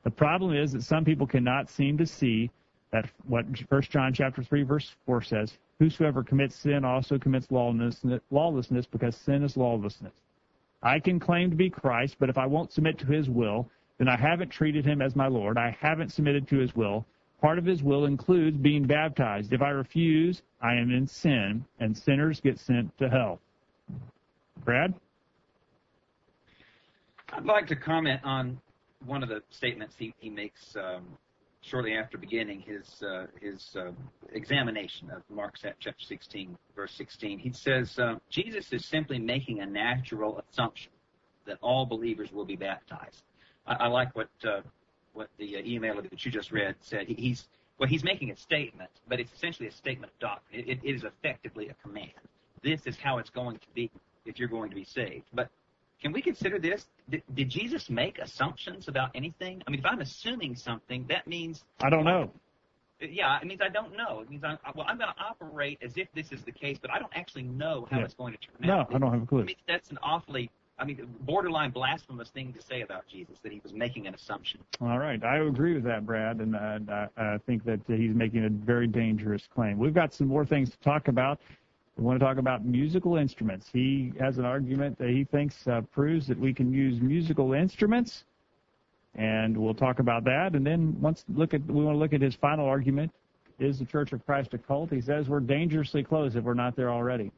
The 0.04 0.12
problem 0.12 0.56
is 0.56 0.72
that 0.72 0.84
some 0.84 1.04
people 1.04 1.28
cannot 1.28 1.70
seem 1.70 1.98
to 1.98 2.06
see 2.06 2.50
that 2.92 3.10
what 3.28 3.46
First 3.70 3.92
John 3.92 4.14
chapter 4.14 4.44
three 4.44 4.64
verse 4.64 4.96
four 5.06 5.22
says: 5.22 5.58
Whosoever 5.80 6.24
commits 6.24 6.56
sin 6.56 6.86
also 6.86 7.18
commits 7.18 7.52
lawlessness, 7.52 8.22
lawlessness, 8.32 8.86
because 8.86 9.16
sin 9.16 9.44
is 9.44 9.58
lawlessness. 9.58 10.14
I 10.84 11.00
can 11.00 11.20
claim 11.20 11.50
to 11.50 11.56
be 11.56 11.70
Christ, 11.70 12.18
but 12.20 12.30
if 12.30 12.38
I 12.38 12.46
won't 12.46 12.72
submit 12.72 12.98
to 13.00 13.06
His 13.06 13.30
will, 13.30 13.70
then 13.98 14.08
I 14.08 14.16
haven't 14.16 14.50
treated 14.50 14.86
Him 14.86 15.02
as 15.02 15.16
my 15.16 15.28
Lord. 15.28 15.58
I 15.58 15.76
haven't 15.80 16.12
submitted 16.12 16.48
to 16.50 16.58
His 16.58 16.76
will. 16.76 17.06
Part 17.42 17.58
of 17.58 17.66
His 17.66 17.84
will 17.84 18.06
includes 18.06 18.58
being 18.58 18.86
baptized. 18.86 19.54
If 19.54 19.62
I 19.62 19.70
refuse, 19.70 20.42
I 20.62 20.76
am 20.76 20.92
in 20.92 21.08
sin, 21.08 21.66
and 21.80 21.98
sinners 21.98 22.40
get 22.40 22.60
sent 22.60 22.96
to 23.00 23.10
hell. 23.10 23.40
Brad. 24.64 24.94
I'd 27.34 27.46
like 27.46 27.68
to 27.68 27.76
comment 27.76 28.22
on 28.24 28.60
one 29.06 29.22
of 29.22 29.30
the 29.30 29.44
statements 29.50 29.96
he, 29.98 30.14
he 30.20 30.30
makes 30.30 30.76
um, 30.76 31.06
shortly 31.68 31.94
after 31.96 32.18
beginning 32.18 32.62
his 32.62 33.04
uh, 33.04 33.26
his 33.42 33.76
uh, 33.76 33.92
examination 34.34 35.12
of 35.12 35.22
Mark 35.30 35.56
chapter 35.62 35.94
16, 36.00 36.58
verse 36.76 36.94
16. 36.94 37.40
He 37.40 37.52
says 37.52 37.98
uh, 38.00 38.16
Jesus 38.30 38.72
is 38.72 38.86
simply 38.86 39.20
making 39.20 39.60
a 39.60 39.66
natural 39.66 40.42
assumption 40.50 40.92
that 41.46 41.58
all 41.62 41.86
believers 41.86 42.32
will 42.32 42.46
be 42.46 42.56
baptized. 42.56 43.24
I, 43.66 43.74
I 43.74 43.88
like 43.88 44.16
what 44.16 44.30
uh, 44.46 44.62
what 45.14 45.30
the 45.38 45.58
uh, 45.58 45.62
email 45.66 46.02
that 46.02 46.26
you 46.26 46.32
just 46.32 46.52
read 46.52 46.76
said. 46.82 47.08
He, 47.08 47.16
he's 47.16 47.48
well, 47.80 47.90
he's 47.90 48.04
making 48.04 48.32
a 48.32 48.36
statement, 48.38 48.90
but 49.08 49.20
it's 49.20 49.32
essentially 49.34 49.68
a 49.68 49.72
statement 49.72 50.12
of 50.14 50.20
doctrine. 50.20 50.64
It, 50.68 50.80
it 50.84 50.90
is 50.90 51.04
effectively 51.04 51.70
a 51.70 51.76
command. 51.76 52.12
This 52.64 52.82
is 52.86 52.98
how 52.98 53.18
it's 53.20 53.30
going 53.30 53.58
to 53.58 53.68
be 53.76 53.92
if 54.26 54.40
you're 54.40 54.50
going 54.50 54.70
to 54.70 54.76
be 54.76 54.86
saved. 54.86 55.26
But 55.34 55.50
can 56.02 56.12
we 56.12 56.22
consider 56.22 56.60
this? 56.60 56.86
Did, 57.10 57.24
did 57.34 57.50
Jesus 57.50 57.90
make 57.90 58.20
assumptions 58.20 58.88
about 58.88 59.10
anything? 59.16 59.62
I 59.68 59.72
mean, 59.72 59.80
if 59.80 59.86
I'm 59.86 60.02
assuming 60.02 60.56
something, 60.56 61.06
that 61.10 61.28
means 61.28 61.64
I 61.82 61.90
don't 61.90 62.04
know. 62.06 62.32
yeah, 63.02 63.40
it 63.40 63.46
means 63.48 63.62
I 63.62 63.70
don't 63.70 63.96
know. 63.96 64.22
It 64.22 64.30
means 64.30 64.44
I'm, 64.44 64.58
well, 64.76 64.86
I'm 64.88 64.98
going 64.98 65.10
to 65.16 65.24
operate 65.24 65.80
as 65.82 65.94
if 65.98 66.08
this 66.16 66.32
is 66.32 66.44
the 66.44 66.52
case, 66.52 66.78
but 66.82 66.92
I 66.92 67.00
don't 67.00 67.12
actually 67.16 67.44
know 67.44 67.88
how 67.90 68.00
Yeah. 68.00 68.06
it's 68.06 68.14
going 68.14 68.34
to 68.34 68.40
turn 68.40 68.70
out. 68.70 68.90
No. 68.92 68.96
I 68.96 69.00
don't 69.00 69.12
have 69.12 69.24
a 69.24 69.26
clue. 69.26 69.42
I 69.42 69.46
mean, 69.46 69.56
that's 69.68 69.90
an 69.92 69.98
awfully, 70.04 70.50
I 70.80 70.86
mean, 70.86 71.08
borderline 71.22 71.72
blasphemous 71.72 72.30
thing 72.30 72.54
to 72.54 72.62
say 72.62 72.82
about 72.82 73.08
Jesus 73.08 73.38
that 73.44 73.52
he 73.52 73.60
was 73.64 73.74
making 73.74 74.06
an 74.08 74.14
assumption. 74.14 74.60
All 74.82 75.00
right, 75.00 75.24
I 75.24 75.38
agree 75.40 75.74
with 75.74 75.84
that, 75.86 76.06
Brad, 76.06 76.38
and 76.40 76.56
uh, 76.56 77.08
I, 77.18 77.34
I 77.34 77.38
think 77.46 77.64
that 77.66 77.80
he's 77.88 78.14
making 78.14 78.46
a 78.46 78.50
very 78.50 78.86
dangerous 78.88 79.48
claim. 79.54 79.78
We've 79.80 79.94
got 79.96 80.14
some 80.14 80.28
more 80.28 80.46
things 80.46 80.70
to 80.72 80.78
talk 80.80 81.08
about. 81.08 81.40
We 81.98 82.04
want 82.04 82.20
to 82.20 82.26
talk 82.26 82.38
about 82.38 82.64
musical 82.64 83.18
instruments. 83.18 83.68
He 83.74 84.14
has 84.20 84.38
an 84.38 84.46
argument 84.46 85.00
that 85.00 85.10
he 85.10 85.24
thinks 85.24 85.68
uh, 85.68 85.82
proves 85.92 86.28
that 86.28 86.40
we 86.40 86.54
can 86.54 86.72
use 86.72 87.02
musical 87.02 87.54
instruments, 87.54 88.24
and 89.16 89.58
we'll 89.58 89.74
talk 89.74 90.00
about 90.00 90.24
that. 90.26 90.54
And 90.54 90.66
then 90.66 90.96
once 91.02 91.26
look 91.34 91.54
at 91.56 91.66
we 91.66 91.84
want 91.84 91.96
to 91.96 92.00
look 92.00 92.14
at 92.14 92.22
his 92.22 92.36
final 92.36 92.68
argument: 92.68 93.12
is 93.60 93.80
the 93.80 93.86
Church 93.86 94.14
of 94.14 94.24
Christ 94.26 94.54
a 94.54 94.60
cult? 94.60 94.92
He 94.92 95.02
says 95.02 95.28
we're 95.28 95.40
dangerously 95.40 96.04
close 96.04 96.36
if 96.36 96.44
we're 96.44 96.54
not 96.54 96.76
there 96.76 96.92
already. 96.92 97.32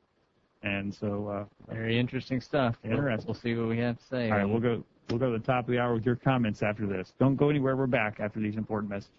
And 0.62 0.94
so, 0.94 1.48
uh, 1.70 1.74
Very 1.74 1.98
interesting 1.98 2.42
stuff. 2.42 2.76
We'll- 2.84 2.98
Interesting. 2.98 3.28
We'll 3.28 3.36
see 3.36 3.56
what 3.56 3.70
we 3.70 3.78
have 3.78 3.98
to 3.98 4.04
say. 4.04 4.30
all 4.30 4.38
right, 4.38 4.46
we'll 4.50 4.60
go 4.60 4.84
We'll 5.10 5.20
go 5.20 5.32
to 5.32 5.40
the 5.40 5.44
top 5.44 5.66
of 5.66 5.72
the 5.72 5.80
hour 5.80 5.96
with 5.96 6.06
your 6.06 6.18
comments 6.18 6.62
after 6.62 6.86
this. 6.86 7.14
Don't 7.20 7.36
go 7.36 7.50
anywhere. 7.50 7.76
We're 7.76 7.88
back 7.88 8.20
after 8.20 8.40
these 8.40 8.58
important 8.58 8.92
messages. 8.92 9.10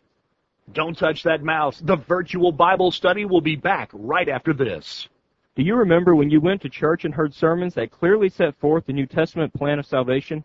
Don't 0.73 0.97
touch 0.97 1.25
that 1.25 1.43
mouse. 1.43 1.81
The 1.81 1.97
virtual 1.97 2.53
Bible 2.53 2.93
study 2.93 3.25
will 3.25 3.41
be 3.41 3.57
back 3.57 3.91
right 3.93 4.29
after 4.29 4.53
this. 4.53 5.09
Do 5.61 5.67
you 5.67 5.77
remember 5.77 6.15
when 6.15 6.31
you 6.31 6.41
went 6.41 6.63
to 6.63 6.71
church 6.71 7.05
and 7.05 7.13
heard 7.13 7.35
sermons 7.35 7.75
that 7.75 7.91
clearly 7.91 8.31
set 8.31 8.59
forth 8.61 8.87
the 8.87 8.95
New 8.95 9.05
Testament 9.05 9.53
plan 9.53 9.79
of 9.79 9.85
salvation? 9.85 10.43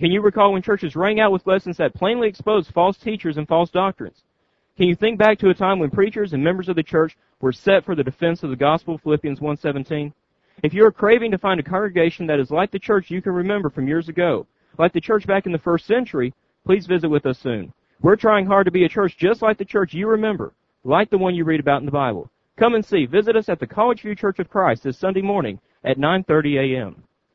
Can 0.00 0.10
you 0.10 0.20
recall 0.20 0.52
when 0.52 0.62
churches 0.62 0.96
rang 0.96 1.20
out 1.20 1.30
with 1.30 1.46
lessons 1.46 1.76
that 1.76 1.94
plainly 1.94 2.26
exposed 2.26 2.72
false 2.72 2.98
teachers 2.98 3.36
and 3.36 3.46
false 3.46 3.70
doctrines? 3.70 4.24
Can 4.76 4.88
you 4.88 4.96
think 4.96 5.16
back 5.16 5.38
to 5.38 5.50
a 5.50 5.54
time 5.54 5.78
when 5.78 5.90
preachers 5.90 6.32
and 6.32 6.42
members 6.42 6.68
of 6.68 6.74
the 6.74 6.82
church 6.82 7.16
were 7.40 7.52
set 7.52 7.84
for 7.84 7.94
the 7.94 8.02
defense 8.02 8.42
of 8.42 8.50
the 8.50 8.56
gospel, 8.56 8.98
Philippians 8.98 9.38
1.17? 9.38 10.12
If 10.64 10.74
you 10.74 10.84
are 10.84 10.90
craving 10.90 11.30
to 11.30 11.38
find 11.38 11.60
a 11.60 11.62
congregation 11.62 12.26
that 12.26 12.40
is 12.40 12.50
like 12.50 12.72
the 12.72 12.80
church 12.80 13.12
you 13.12 13.22
can 13.22 13.34
remember 13.34 13.70
from 13.70 13.86
years 13.86 14.08
ago, 14.08 14.44
like 14.76 14.92
the 14.92 15.00
church 15.00 15.24
back 15.24 15.46
in 15.46 15.52
the 15.52 15.58
first 15.58 15.86
century, 15.86 16.34
please 16.66 16.84
visit 16.84 17.08
with 17.08 17.26
us 17.26 17.38
soon. 17.38 17.72
We're 18.02 18.16
trying 18.16 18.46
hard 18.46 18.64
to 18.64 18.72
be 18.72 18.86
a 18.86 18.88
church 18.88 19.18
just 19.18 19.40
like 19.40 19.56
the 19.56 19.64
church 19.64 19.94
you 19.94 20.08
remember, 20.08 20.52
like 20.82 21.10
the 21.10 21.18
one 21.18 21.36
you 21.36 21.44
read 21.44 21.60
about 21.60 21.78
in 21.78 21.86
the 21.86 21.92
Bible. 21.92 22.28
Come 22.58 22.74
and 22.74 22.84
see. 22.84 23.06
Visit 23.06 23.36
us 23.36 23.48
at 23.48 23.60
the 23.60 23.66
College 23.68 24.02
View 24.02 24.16
Church 24.16 24.40
of 24.40 24.48
Christ 24.48 24.82
this 24.82 24.98
Sunday 24.98 25.22
morning 25.22 25.60
at 25.84 25.96
9:30 25.96 26.74
a.m. 26.74 27.04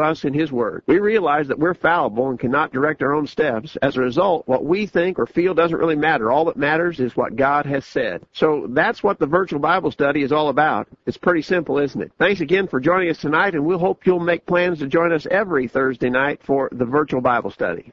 us 0.00 0.24
in 0.24 0.34
His 0.34 0.52
Word. 0.52 0.82
We 0.86 0.98
realize 0.98 1.48
that 1.48 1.58
we're 1.58 1.74
fallible 1.74 2.30
and 2.30 2.38
cannot 2.38 2.72
direct 2.72 3.02
our 3.02 3.14
own 3.14 3.26
steps. 3.26 3.76
As 3.82 3.96
a 3.96 4.00
result, 4.00 4.46
what 4.46 4.64
we 4.64 4.86
think 4.86 5.18
or 5.18 5.26
feel 5.26 5.54
doesn't 5.54 5.78
really 5.78 5.96
matter. 5.96 6.30
All 6.30 6.44
that 6.46 6.56
matters 6.56 7.00
is 7.00 7.16
what 7.16 7.36
God 7.36 7.66
has 7.66 7.84
said. 7.84 8.24
So 8.32 8.66
that's 8.70 9.02
what 9.02 9.18
the 9.18 9.26
virtual 9.26 9.60
Bible 9.60 9.90
study 9.90 10.22
is 10.22 10.32
all 10.32 10.48
about. 10.48 10.88
It's 11.06 11.16
pretty 11.16 11.42
simple, 11.42 11.78
isn't 11.78 12.00
it? 12.00 12.12
Thanks 12.18 12.40
again 12.40 12.68
for 12.68 12.80
joining 12.80 13.10
us 13.10 13.18
tonight, 13.18 13.54
and 13.54 13.64
we'll 13.64 13.78
hope 13.78 14.06
you'll 14.06 14.20
make 14.20 14.46
plans 14.46 14.78
to 14.78 14.86
join 14.86 15.12
us 15.12 15.26
every 15.30 15.68
Thursday 15.68 16.10
night 16.10 16.40
for 16.42 16.68
the 16.72 16.84
virtual 16.84 17.20
Bible 17.20 17.50
study. 17.50 17.92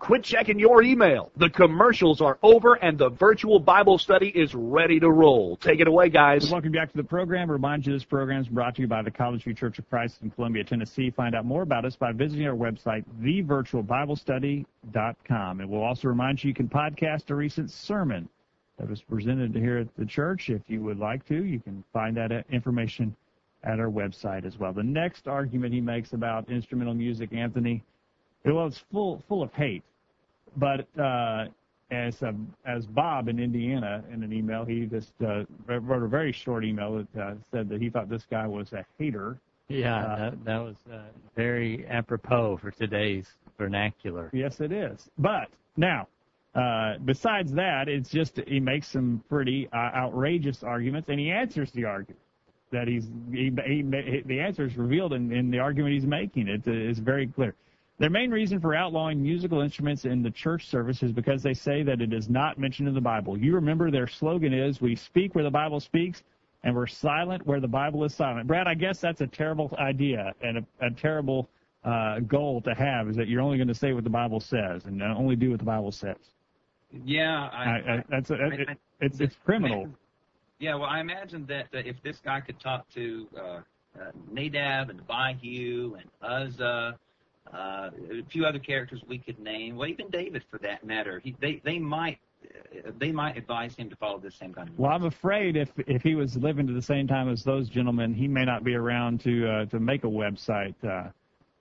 Quit 0.00 0.24
checking 0.24 0.58
your 0.58 0.82
email. 0.82 1.30
The 1.36 1.50
commercials 1.50 2.22
are 2.22 2.38
over 2.42 2.72
and 2.74 2.96
the 2.96 3.10
virtual 3.10 3.60
Bible 3.60 3.98
study 3.98 4.28
is 4.28 4.54
ready 4.54 4.98
to 4.98 5.10
roll. 5.10 5.58
Take 5.58 5.80
it 5.80 5.86
away, 5.86 6.08
guys. 6.08 6.50
Welcome 6.50 6.72
back 6.72 6.90
to 6.90 6.96
the 6.96 7.04
program. 7.04 7.50
Remind 7.50 7.86
you 7.86 7.92
this 7.92 8.02
program 8.02 8.40
is 8.40 8.48
brought 8.48 8.76
to 8.76 8.82
you 8.82 8.88
by 8.88 9.02
the 9.02 9.10
College 9.10 9.44
View 9.44 9.52
Church 9.52 9.78
of 9.78 9.86
Christ 9.90 10.22
in 10.22 10.30
Columbia, 10.30 10.64
Tennessee. 10.64 11.10
Find 11.10 11.34
out 11.34 11.44
more 11.44 11.60
about 11.60 11.84
us 11.84 11.96
by 11.96 12.12
visiting 12.12 12.46
our 12.46 12.56
website, 12.56 13.04
thevirtualbiblestudy.com. 13.20 15.60
And 15.60 15.68
we'll 15.68 15.82
also 15.82 16.08
remind 16.08 16.42
you 16.42 16.48
you 16.48 16.54
can 16.54 16.68
podcast 16.68 17.28
a 17.28 17.34
recent 17.34 17.70
sermon 17.70 18.26
that 18.78 18.88
was 18.88 19.02
presented 19.02 19.54
here 19.54 19.76
at 19.76 19.94
the 19.98 20.06
church. 20.06 20.48
If 20.48 20.62
you 20.66 20.80
would 20.80 20.98
like 20.98 21.26
to, 21.26 21.44
you 21.44 21.60
can 21.60 21.84
find 21.92 22.16
that 22.16 22.32
uh, 22.32 22.40
information 22.50 23.14
at 23.64 23.78
our 23.78 23.90
website 23.90 24.46
as 24.46 24.58
well. 24.58 24.72
The 24.72 24.82
next 24.82 25.28
argument 25.28 25.74
he 25.74 25.82
makes 25.82 26.14
about 26.14 26.48
instrumental 26.48 26.94
music, 26.94 27.34
Anthony, 27.34 27.82
well, 28.46 28.66
it's 28.66 28.82
full 28.90 29.22
full 29.28 29.42
of 29.42 29.52
hate. 29.52 29.82
But 30.56 30.86
uh, 30.98 31.46
as 31.90 32.22
uh, 32.22 32.32
as 32.64 32.86
Bob 32.86 33.28
in 33.28 33.38
Indiana 33.38 34.04
in 34.12 34.22
an 34.22 34.32
email, 34.32 34.64
he 34.64 34.86
just 34.86 35.12
uh, 35.26 35.44
wrote 35.66 36.02
a 36.02 36.08
very 36.08 36.32
short 36.32 36.64
email 36.64 37.04
that 37.14 37.22
uh, 37.22 37.34
said 37.50 37.68
that 37.68 37.80
he 37.80 37.90
thought 37.90 38.08
this 38.08 38.26
guy 38.30 38.46
was 38.46 38.72
a 38.72 38.84
hater. 38.98 39.38
Yeah, 39.68 40.04
Uh, 40.04 40.16
that, 40.16 40.44
that 40.44 40.58
was 40.58 40.76
uh, 40.92 40.98
very 41.36 41.86
apropos 41.88 42.56
for 42.56 42.72
today's 42.72 43.28
vernacular. 43.56 44.28
Yes, 44.32 44.60
it 44.60 44.72
is. 44.72 45.08
But 45.16 45.48
now, 45.76 46.08
uh, 46.56 46.94
besides 47.04 47.52
that, 47.52 47.88
it's 47.88 48.10
just 48.10 48.40
he 48.48 48.58
makes 48.58 48.88
some 48.88 49.22
pretty 49.28 49.68
uh, 49.72 49.76
outrageous 49.76 50.64
arguments, 50.64 51.08
and 51.08 51.20
he 51.20 51.30
answers 51.30 51.70
the 51.70 51.84
argument 51.84 52.18
that 52.72 52.88
he's 52.88 53.08
he, 53.30 53.52
he, 53.66 54.22
the 54.26 54.40
answer 54.40 54.64
is 54.64 54.76
revealed 54.76 55.12
in, 55.12 55.32
in 55.32 55.50
the 55.50 55.58
argument 55.58 55.94
he's 55.94 56.06
making. 56.06 56.48
It 56.48 56.66
is 56.66 56.98
very 56.98 57.26
clear. 57.28 57.54
Their 58.00 58.08
main 58.08 58.30
reason 58.30 58.60
for 58.60 58.74
outlawing 58.74 59.22
musical 59.22 59.60
instruments 59.60 60.06
in 60.06 60.22
the 60.22 60.30
church 60.30 60.68
service 60.68 61.02
is 61.02 61.12
because 61.12 61.42
they 61.42 61.52
say 61.52 61.82
that 61.82 62.00
it 62.00 62.14
is 62.14 62.30
not 62.30 62.58
mentioned 62.58 62.88
in 62.88 62.94
the 62.94 63.00
Bible. 63.00 63.38
You 63.38 63.54
remember 63.54 63.90
their 63.90 64.06
slogan 64.08 64.54
is 64.54 64.80
"We 64.80 64.96
speak 64.96 65.34
where 65.34 65.44
the 65.44 65.50
Bible 65.50 65.80
speaks, 65.80 66.22
and 66.64 66.74
we're 66.74 66.86
silent 66.86 67.46
where 67.46 67.60
the 67.60 67.68
Bible 67.68 68.02
is 68.04 68.14
silent." 68.14 68.46
Brad, 68.46 68.66
I 68.66 68.72
guess 68.72 69.00
that's 69.00 69.20
a 69.20 69.26
terrible 69.26 69.76
idea 69.78 70.32
and 70.40 70.56
a, 70.56 70.86
a 70.86 70.90
terrible 70.90 71.50
uh, 71.84 72.20
goal 72.20 72.62
to 72.62 72.74
have 72.74 73.06
is 73.10 73.16
that 73.16 73.28
you're 73.28 73.42
only 73.42 73.58
going 73.58 73.68
to 73.68 73.74
say 73.74 73.92
what 73.92 74.04
the 74.04 74.10
Bible 74.10 74.40
says 74.40 74.86
and 74.86 75.02
only 75.02 75.36
do 75.36 75.50
what 75.50 75.58
the 75.58 75.66
Bible 75.66 75.92
says. 75.92 76.16
Yeah, 77.04 77.50
I, 77.52 77.64
I, 77.64 77.76
I, 77.76 78.04
that's 78.08 78.30
a, 78.30 78.46
it, 78.46 78.78
it's 79.00 79.20
it's 79.20 79.36
criminal. 79.44 79.88
Yeah, 80.58 80.74
well, 80.76 80.88
I 80.88 81.00
imagine 81.00 81.44
that 81.46 81.66
uh, 81.74 81.78
if 81.84 82.02
this 82.02 82.18
guy 82.24 82.40
could 82.40 82.58
talk 82.60 82.88
to 82.94 83.28
uh, 83.36 83.40
uh, 83.40 83.60
Nadab 84.32 84.88
and 84.88 85.02
Abihu 85.02 85.96
and 86.00 86.08
Uzzah, 86.22 86.98
uh, 87.52 87.90
a 88.10 88.22
few 88.30 88.44
other 88.44 88.58
characters 88.58 89.00
we 89.08 89.18
could 89.18 89.38
name, 89.38 89.76
well, 89.76 89.88
even 89.88 90.08
David 90.10 90.44
for 90.50 90.58
that 90.58 90.84
matter, 90.84 91.20
he, 91.22 91.34
they 91.40 91.60
they 91.64 91.78
might 91.78 92.18
uh, 92.44 92.90
they 92.98 93.12
might 93.12 93.36
advise 93.36 93.74
him 93.74 93.90
to 93.90 93.96
follow 93.96 94.18
this 94.18 94.34
same 94.36 94.54
kind 94.54 94.68
of. 94.68 94.78
Well, 94.78 94.92
I'm 94.92 95.04
afraid 95.04 95.56
if 95.56 95.70
if 95.86 96.02
he 96.02 96.14
was 96.14 96.36
living 96.36 96.66
to 96.66 96.72
the 96.72 96.82
same 96.82 97.06
time 97.06 97.28
as 97.28 97.42
those 97.42 97.68
gentlemen, 97.68 98.14
he 98.14 98.28
may 98.28 98.44
not 98.44 98.64
be 98.64 98.74
around 98.74 99.20
to 99.22 99.48
uh, 99.48 99.64
to 99.66 99.80
make 99.80 100.04
a 100.04 100.08
website 100.08 100.74
uh, 100.84 101.10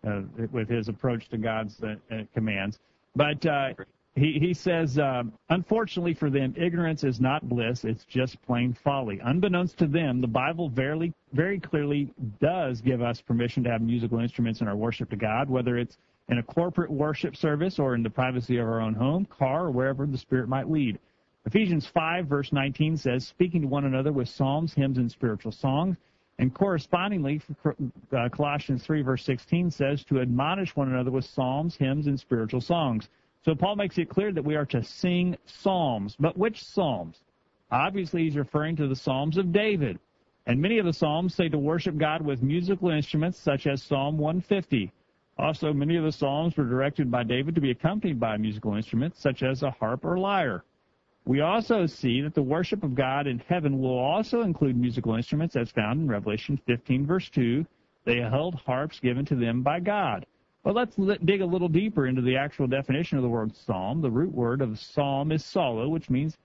uh, 0.07 0.21
with 0.51 0.69
his 0.69 0.87
approach 0.87 1.29
to 1.29 1.37
God's 1.37 1.81
uh, 1.83 1.95
uh, 2.11 2.23
commands. 2.33 2.79
But 3.15 3.45
uh, 3.45 3.73
he 4.15 4.37
he 4.39 4.53
says, 4.53 4.99
um, 4.99 5.33
unfortunately 5.49 6.13
for 6.13 6.29
them, 6.29 6.53
ignorance 6.57 7.03
is 7.03 7.19
not 7.19 7.47
bliss; 7.49 7.83
it's 7.83 8.05
just 8.05 8.41
plain 8.43 8.73
folly. 8.73 9.19
Unbeknownst 9.23 9.77
to 9.79 9.87
them, 9.87 10.21
the 10.21 10.27
Bible 10.27 10.69
very 10.69 11.13
very 11.33 11.59
clearly 11.59 12.13
does 12.41 12.81
give 12.81 13.01
us 13.01 13.21
permission 13.21 13.63
to 13.63 13.69
have 13.69 13.81
musical 13.81 14.19
instruments 14.19 14.61
in 14.61 14.67
our 14.67 14.75
worship 14.75 15.09
to 15.11 15.15
God, 15.15 15.49
whether 15.49 15.77
it's 15.77 15.97
in 16.29 16.37
a 16.37 16.43
corporate 16.43 16.91
worship 16.91 17.35
service 17.35 17.79
or 17.79 17.95
in 17.95 18.03
the 18.03 18.09
privacy 18.09 18.57
of 18.57 18.67
our 18.67 18.81
own 18.81 18.93
home, 18.93 19.25
car, 19.25 19.65
or 19.65 19.71
wherever 19.71 20.05
the 20.05 20.17
Spirit 20.17 20.47
might 20.47 20.69
lead. 20.69 20.99
Ephesians 21.45 21.87
5 21.87 22.27
verse 22.27 22.51
19 22.51 22.97
says, 22.97 23.25
speaking 23.25 23.61
to 23.61 23.67
one 23.67 23.85
another 23.85 24.11
with 24.11 24.27
psalms, 24.27 24.73
hymns, 24.73 24.97
and 24.97 25.09
spiritual 25.11 25.51
songs. 25.51 25.97
And 26.37 26.53
correspondingly, 26.53 27.41
uh, 27.65 28.29
Colossians 28.29 28.83
3 28.85 29.01
verse 29.01 29.25
16 29.25 29.71
says 29.71 30.03
to 30.05 30.21
admonish 30.21 30.75
one 30.75 30.89
another 30.89 31.11
with 31.11 31.25
psalms, 31.25 31.75
hymns, 31.75 32.07
and 32.07 32.19
spiritual 32.19 32.61
songs. 32.61 33.09
So 33.43 33.55
Paul 33.55 33.75
makes 33.75 33.97
it 33.97 34.09
clear 34.09 34.31
that 34.31 34.43
we 34.43 34.55
are 34.55 34.65
to 34.65 34.83
sing 34.83 35.37
psalms. 35.45 36.15
But 36.19 36.37
which 36.37 36.63
psalms? 36.63 37.17
Obviously, 37.71 38.23
he's 38.23 38.35
referring 38.35 38.75
to 38.77 38.87
the 38.87 38.95
Psalms 38.95 39.37
of 39.37 39.51
David. 39.51 39.99
And 40.45 40.61
many 40.61 40.79
of 40.79 40.85
the 40.85 40.93
psalms 40.93 41.35
say 41.35 41.49
to 41.49 41.57
worship 41.57 41.97
God 41.97 42.21
with 42.21 42.41
musical 42.41 42.89
instruments, 42.89 43.37
such 43.37 43.67
as 43.67 43.83
Psalm 43.83 44.17
150. 44.17 44.91
Also, 45.37 45.71
many 45.71 45.95
of 45.95 46.03
the 46.03 46.11
psalms 46.11 46.57
were 46.57 46.65
directed 46.65 47.09
by 47.09 47.23
David 47.23 47.55
to 47.55 47.61
be 47.61 47.71
accompanied 47.71 48.19
by 48.19 48.35
musical 48.37 48.75
instruments, 48.75 49.21
such 49.21 49.43
as 49.43 49.63
a 49.63 49.71
harp 49.71 50.03
or 50.03 50.17
lyre. 50.17 50.63
We 51.25 51.41
also 51.41 51.85
see 51.85 52.21
that 52.21 52.33
the 52.33 52.41
worship 52.41 52.83
of 52.83 52.95
God 52.95 53.27
in 53.27 53.39
heaven 53.39 53.79
will 53.79 53.97
also 53.97 54.41
include 54.41 54.75
musical 54.75 55.15
instruments, 55.15 55.55
as 55.55 55.69
found 55.71 56.01
in 56.01 56.07
Revelation 56.07 56.59
15, 56.65 57.05
verse 57.05 57.29
2. 57.29 57.65
They 58.05 58.17
held 58.17 58.55
harps 58.55 58.99
given 58.99 59.25
to 59.25 59.35
them 59.35 59.61
by 59.61 59.79
God. 59.79 60.25
But 60.63 60.75
let's 60.75 60.95
dig 60.95 61.41
a 61.41 61.45
little 61.45 61.69
deeper 61.69 62.07
into 62.07 62.21
the 62.21 62.35
actual 62.35 62.67
definition 62.67 63.17
of 63.17 63.23
the 63.23 63.29
word 63.29 63.55
psalm. 63.55 64.01
The 64.01 64.09
root 64.09 64.33
word 64.33 64.61
of 64.61 64.79
psalm 64.79 65.31
is 65.31 65.43
psallo, 65.43 65.89
which 65.89 66.09
means 66.09 66.37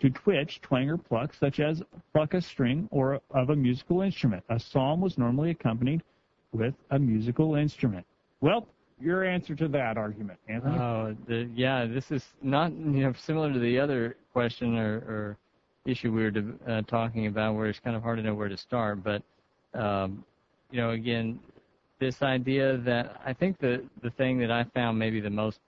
to 0.00 0.10
twitch, 0.10 0.60
twang, 0.62 0.88
or 0.88 0.96
pluck, 0.96 1.32
such 1.34 1.60
as 1.60 1.82
pluck 2.12 2.34
a 2.34 2.40
string 2.40 2.88
or 2.90 3.20
of 3.30 3.50
a 3.50 3.56
musical 3.56 4.02
instrument. 4.02 4.42
A 4.48 4.58
psalm 4.58 5.00
was 5.00 5.18
normally 5.18 5.50
accompanied 5.50 6.02
with 6.52 6.74
a 6.90 6.98
musical 6.98 7.54
instrument. 7.54 8.04
Well, 8.40 8.66
your 9.00 9.24
answer 9.24 9.54
to 9.56 9.68
that 9.68 9.96
argument, 9.96 10.38
Anthony? 10.48 10.78
Oh, 10.78 11.16
the, 11.26 11.48
yeah, 11.54 11.86
this 11.86 12.10
is 12.10 12.24
not 12.42 12.72
you 12.72 13.02
know 13.02 13.12
similar 13.12 13.52
to 13.52 13.58
the 13.58 13.78
other 13.78 14.16
question 14.32 14.76
or, 14.76 14.96
or 14.96 15.36
issue 15.86 16.12
we 16.12 16.24
were 16.24 16.32
uh, 16.68 16.82
talking 16.82 17.26
about, 17.26 17.54
where 17.54 17.66
it's 17.66 17.80
kind 17.80 17.96
of 17.96 18.02
hard 18.02 18.18
to 18.18 18.22
know 18.22 18.34
where 18.34 18.48
to 18.48 18.56
start. 18.56 19.02
But 19.02 19.22
um, 19.74 20.24
you 20.70 20.80
know, 20.80 20.90
again, 20.90 21.40
this 21.98 22.22
idea 22.22 22.78
that 22.78 23.20
I 23.24 23.32
think 23.32 23.58
the 23.58 23.84
the 24.02 24.10
thing 24.10 24.38
that 24.38 24.50
I 24.50 24.64
found 24.74 24.98
maybe 24.98 25.20
the 25.20 25.30
most 25.30 25.60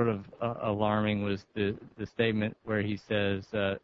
sort 0.00 0.08
of 0.08 0.24
uh, 0.40 0.54
alarming 0.68 1.22
was 1.22 1.44
the 1.54 1.76
the 1.98 2.06
statement 2.06 2.56
where 2.64 2.80
he 2.80 2.96
says. 2.96 3.44
Uh, 3.52 3.74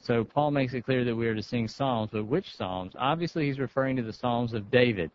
so 0.00 0.22
Paul 0.22 0.52
makes 0.52 0.74
it 0.74 0.84
clear 0.84 1.04
that 1.04 1.16
we 1.16 1.26
are 1.26 1.34
to 1.34 1.42
sing 1.42 1.66
psalms, 1.66 2.10
but 2.12 2.24
which 2.24 2.54
psalms? 2.54 2.92
Obviously, 2.96 3.46
he's 3.46 3.58
referring 3.58 3.96
to 3.96 4.02
the 4.02 4.12
Psalms 4.12 4.52
of 4.52 4.70
David. 4.70 5.10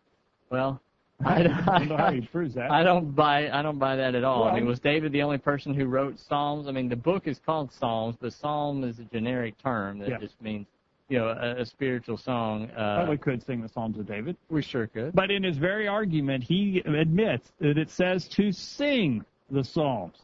Well, 0.50 0.78
I, 1.24 1.36
I 1.36 1.78
don't 1.78 1.88
know 1.88 1.96
how 1.96 2.12
he 2.12 2.20
proves 2.20 2.54
that. 2.56 2.70
I 2.70 2.82
don't 2.82 3.14
buy 3.16 3.48
I 3.50 3.62
don't 3.62 3.78
buy 3.78 3.96
that 3.96 4.14
at 4.14 4.24
all. 4.24 4.44
I 4.44 4.54
mean, 4.54 4.66
was 4.66 4.78
David 4.80 5.12
the 5.12 5.22
only 5.22 5.38
person 5.38 5.72
who 5.72 5.86
wrote 5.86 6.18
Psalms? 6.18 6.68
I 6.68 6.72
mean, 6.72 6.90
the 6.90 6.96
book 6.96 7.26
is 7.26 7.38
called 7.46 7.72
Psalms, 7.72 8.16
but 8.20 8.34
Psalm 8.34 8.84
is 8.84 8.98
a 8.98 9.04
generic 9.04 9.54
term 9.62 9.98
that 10.00 10.08
Yeah. 10.10 10.18
just 10.18 10.40
means 10.42 10.66
you 11.08 11.18
know 11.18 11.28
a, 11.28 11.62
a 11.62 11.64
spiritual 11.64 12.18
song. 12.18 12.68
Uh, 12.72 12.96
Probably 12.96 13.16
could 13.16 13.42
sing 13.46 13.62
the 13.62 13.68
Psalms 13.70 13.98
of 13.98 14.06
David. 14.06 14.36
we 14.50 14.60
sure 14.60 14.86
could. 14.86 15.14
But 15.14 15.30
in 15.30 15.42
his 15.44 15.56
very 15.56 15.88
argument, 15.88 16.44
he 16.44 16.82
admits 16.84 17.52
that 17.60 17.78
it 17.78 17.88
says 17.88 18.28
to 18.36 18.52
sing 18.52 19.24
the 19.50 19.62
Psalms. 19.64 20.16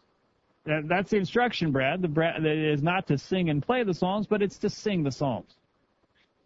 That, 0.68 0.86
that's 0.86 1.10
the 1.10 1.16
instruction, 1.16 1.72
Brad. 1.72 2.02
The 2.02 2.08
Brad 2.08 2.42
that 2.42 2.50
it 2.50 2.58
is 2.58 2.82
not 2.82 3.06
to 3.06 3.16
sing 3.16 3.48
and 3.48 3.62
play 3.62 3.84
the 3.84 3.94
Psalms, 3.94 4.26
but 4.26 4.42
it's 4.42 4.58
to 4.58 4.68
sing 4.68 5.02
the 5.02 5.10
Psalms. 5.10 5.56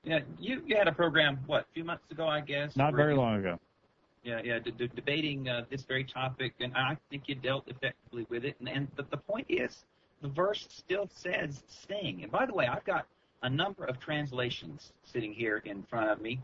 Yeah, 0.04 0.20
you 0.38 0.62
you 0.64 0.76
had 0.76 0.86
a 0.86 0.92
program 0.92 1.40
what 1.46 1.62
a 1.62 1.74
few 1.74 1.82
months 1.82 2.04
ago, 2.08 2.28
I 2.28 2.40
guess. 2.40 2.76
Not 2.76 2.94
very 2.94 3.16
long 3.16 3.40
ago. 3.40 3.58
Yeah, 4.22 4.40
yeah, 4.44 4.60
d- 4.60 4.70
d- 4.70 4.90
debating 4.94 5.48
uh, 5.48 5.64
this 5.70 5.82
very 5.82 6.04
topic, 6.04 6.54
and 6.60 6.72
I 6.76 6.96
think 7.10 7.24
you 7.26 7.34
dealt 7.34 7.66
effectively 7.66 8.24
with 8.30 8.44
it. 8.44 8.54
And, 8.60 8.68
and 8.68 8.88
the, 8.94 9.04
the 9.10 9.16
point 9.16 9.46
is, 9.48 9.84
the 10.20 10.28
verse 10.28 10.68
still 10.70 11.08
says 11.12 11.64
sing. 11.66 12.20
And 12.22 12.30
by 12.30 12.46
the 12.46 12.54
way, 12.54 12.68
I've 12.68 12.84
got 12.84 13.06
a 13.42 13.50
number 13.50 13.84
of 13.84 13.98
translations 13.98 14.92
sitting 15.02 15.32
here 15.32 15.62
in 15.64 15.82
front 15.82 16.10
of 16.10 16.20
me, 16.20 16.40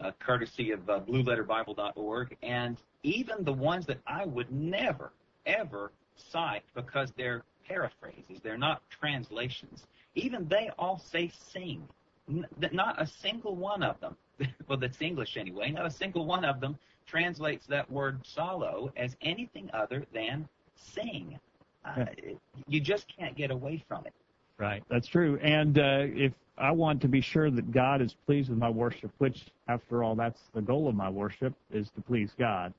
uh, 0.00 0.12
courtesy 0.20 0.70
of 0.70 0.88
uh, 0.88 1.00
BlueLetterBible.org, 1.00 2.36
and 2.44 2.76
even 3.02 3.42
the 3.42 3.52
ones 3.52 3.84
that 3.86 3.98
I 4.06 4.24
would 4.26 4.52
never, 4.52 5.10
ever 5.44 5.90
cite 6.16 6.62
because 6.74 7.12
they're 7.16 7.42
paraphrases, 7.66 8.40
they're 8.42 8.58
not 8.58 8.82
translations. 8.90 9.84
Even 10.14 10.46
they 10.48 10.70
all 10.78 10.98
say 10.98 11.30
sing. 11.52 11.86
Not 12.72 13.00
a 13.00 13.06
single 13.06 13.54
one 13.54 13.82
of 13.82 14.00
them, 14.00 14.16
well, 14.68 14.78
that's 14.78 15.00
English 15.00 15.36
anyway, 15.36 15.70
not 15.70 15.86
a 15.86 15.90
single 15.90 16.26
one 16.26 16.44
of 16.44 16.60
them 16.60 16.78
translates 17.06 17.66
that 17.66 17.90
word 17.90 18.20
psallo 18.24 18.90
as 18.96 19.16
anything 19.20 19.70
other 19.72 20.04
than 20.12 20.48
sing. 20.74 21.38
Uh, 21.84 22.06
you 22.66 22.80
just 22.80 23.06
can't 23.16 23.36
get 23.36 23.50
away 23.50 23.84
from 23.88 24.04
it. 24.06 24.12
Right. 24.58 24.82
That's 24.88 25.06
true. 25.06 25.38
And 25.40 25.78
uh, 25.78 26.06
if 26.06 26.32
I 26.58 26.70
want 26.72 27.00
to 27.02 27.08
be 27.08 27.20
sure 27.20 27.50
that 27.50 27.70
God 27.70 28.00
is 28.00 28.14
pleased 28.26 28.48
with 28.48 28.58
my 28.58 28.70
worship, 28.70 29.10
which, 29.18 29.46
after 29.68 30.02
all, 30.02 30.14
that's 30.14 30.40
the 30.54 30.62
goal 30.62 30.88
of 30.88 30.94
my 30.94 31.10
worship, 31.10 31.54
is 31.70 31.90
to 31.90 32.00
please 32.00 32.32
God, 32.38 32.72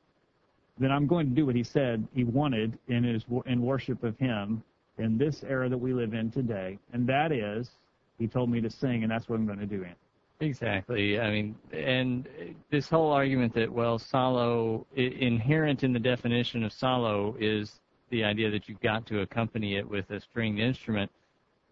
then 0.80 0.92
I'm 0.92 1.08
going 1.08 1.30
to 1.30 1.36
do 1.36 1.46
what 1.46 1.56
He 1.56 1.64
said 1.64 2.08
He 2.14 2.24
wanted 2.24 2.78
in 2.88 3.04
His 3.04 3.24
in 3.46 3.62
worship 3.62 4.04
of 4.04 4.18
Him 4.18 4.64
in 4.98 5.18
this 5.18 5.44
era 5.44 5.70
that 5.70 5.78
we 5.78 5.94
live 5.94 6.14
in 6.14 6.32
today, 6.32 6.80
and 6.94 7.08
that 7.08 7.32
is 7.32 7.70
He 8.18 8.28
told 8.28 8.50
me 8.50 8.62
to 8.62 8.70
sing, 8.70 9.04
and 9.04 9.12
that's 9.12 9.30
what 9.30 9.38
I'm 9.38 9.46
going 9.46 9.60
to 9.60 9.66
do. 9.66 9.84
Ann. 9.84 9.96
Exactly. 10.40 11.20
I 11.20 11.32
mean, 11.32 11.56
and 11.74 12.28
this 12.70 12.88
whole 12.88 13.12
argument 13.12 13.56
that 13.56 13.72
well, 13.72 13.98
psallo 13.98 14.86
inherent 14.96 15.84
in 15.84 15.94
the 15.94 16.00
definition 16.00 16.64
of 16.64 16.72
psallo 16.72 17.36
is 17.40 17.80
the 18.12 18.24
idea 18.24 18.52
that 18.52 18.70
you've 18.70 18.82
got 18.82 19.06
to 19.08 19.22
accompany 19.22 19.78
it 19.78 19.90
with 19.90 20.10
a 20.12 20.22
stringed 20.22 20.60
instrument. 20.60 21.12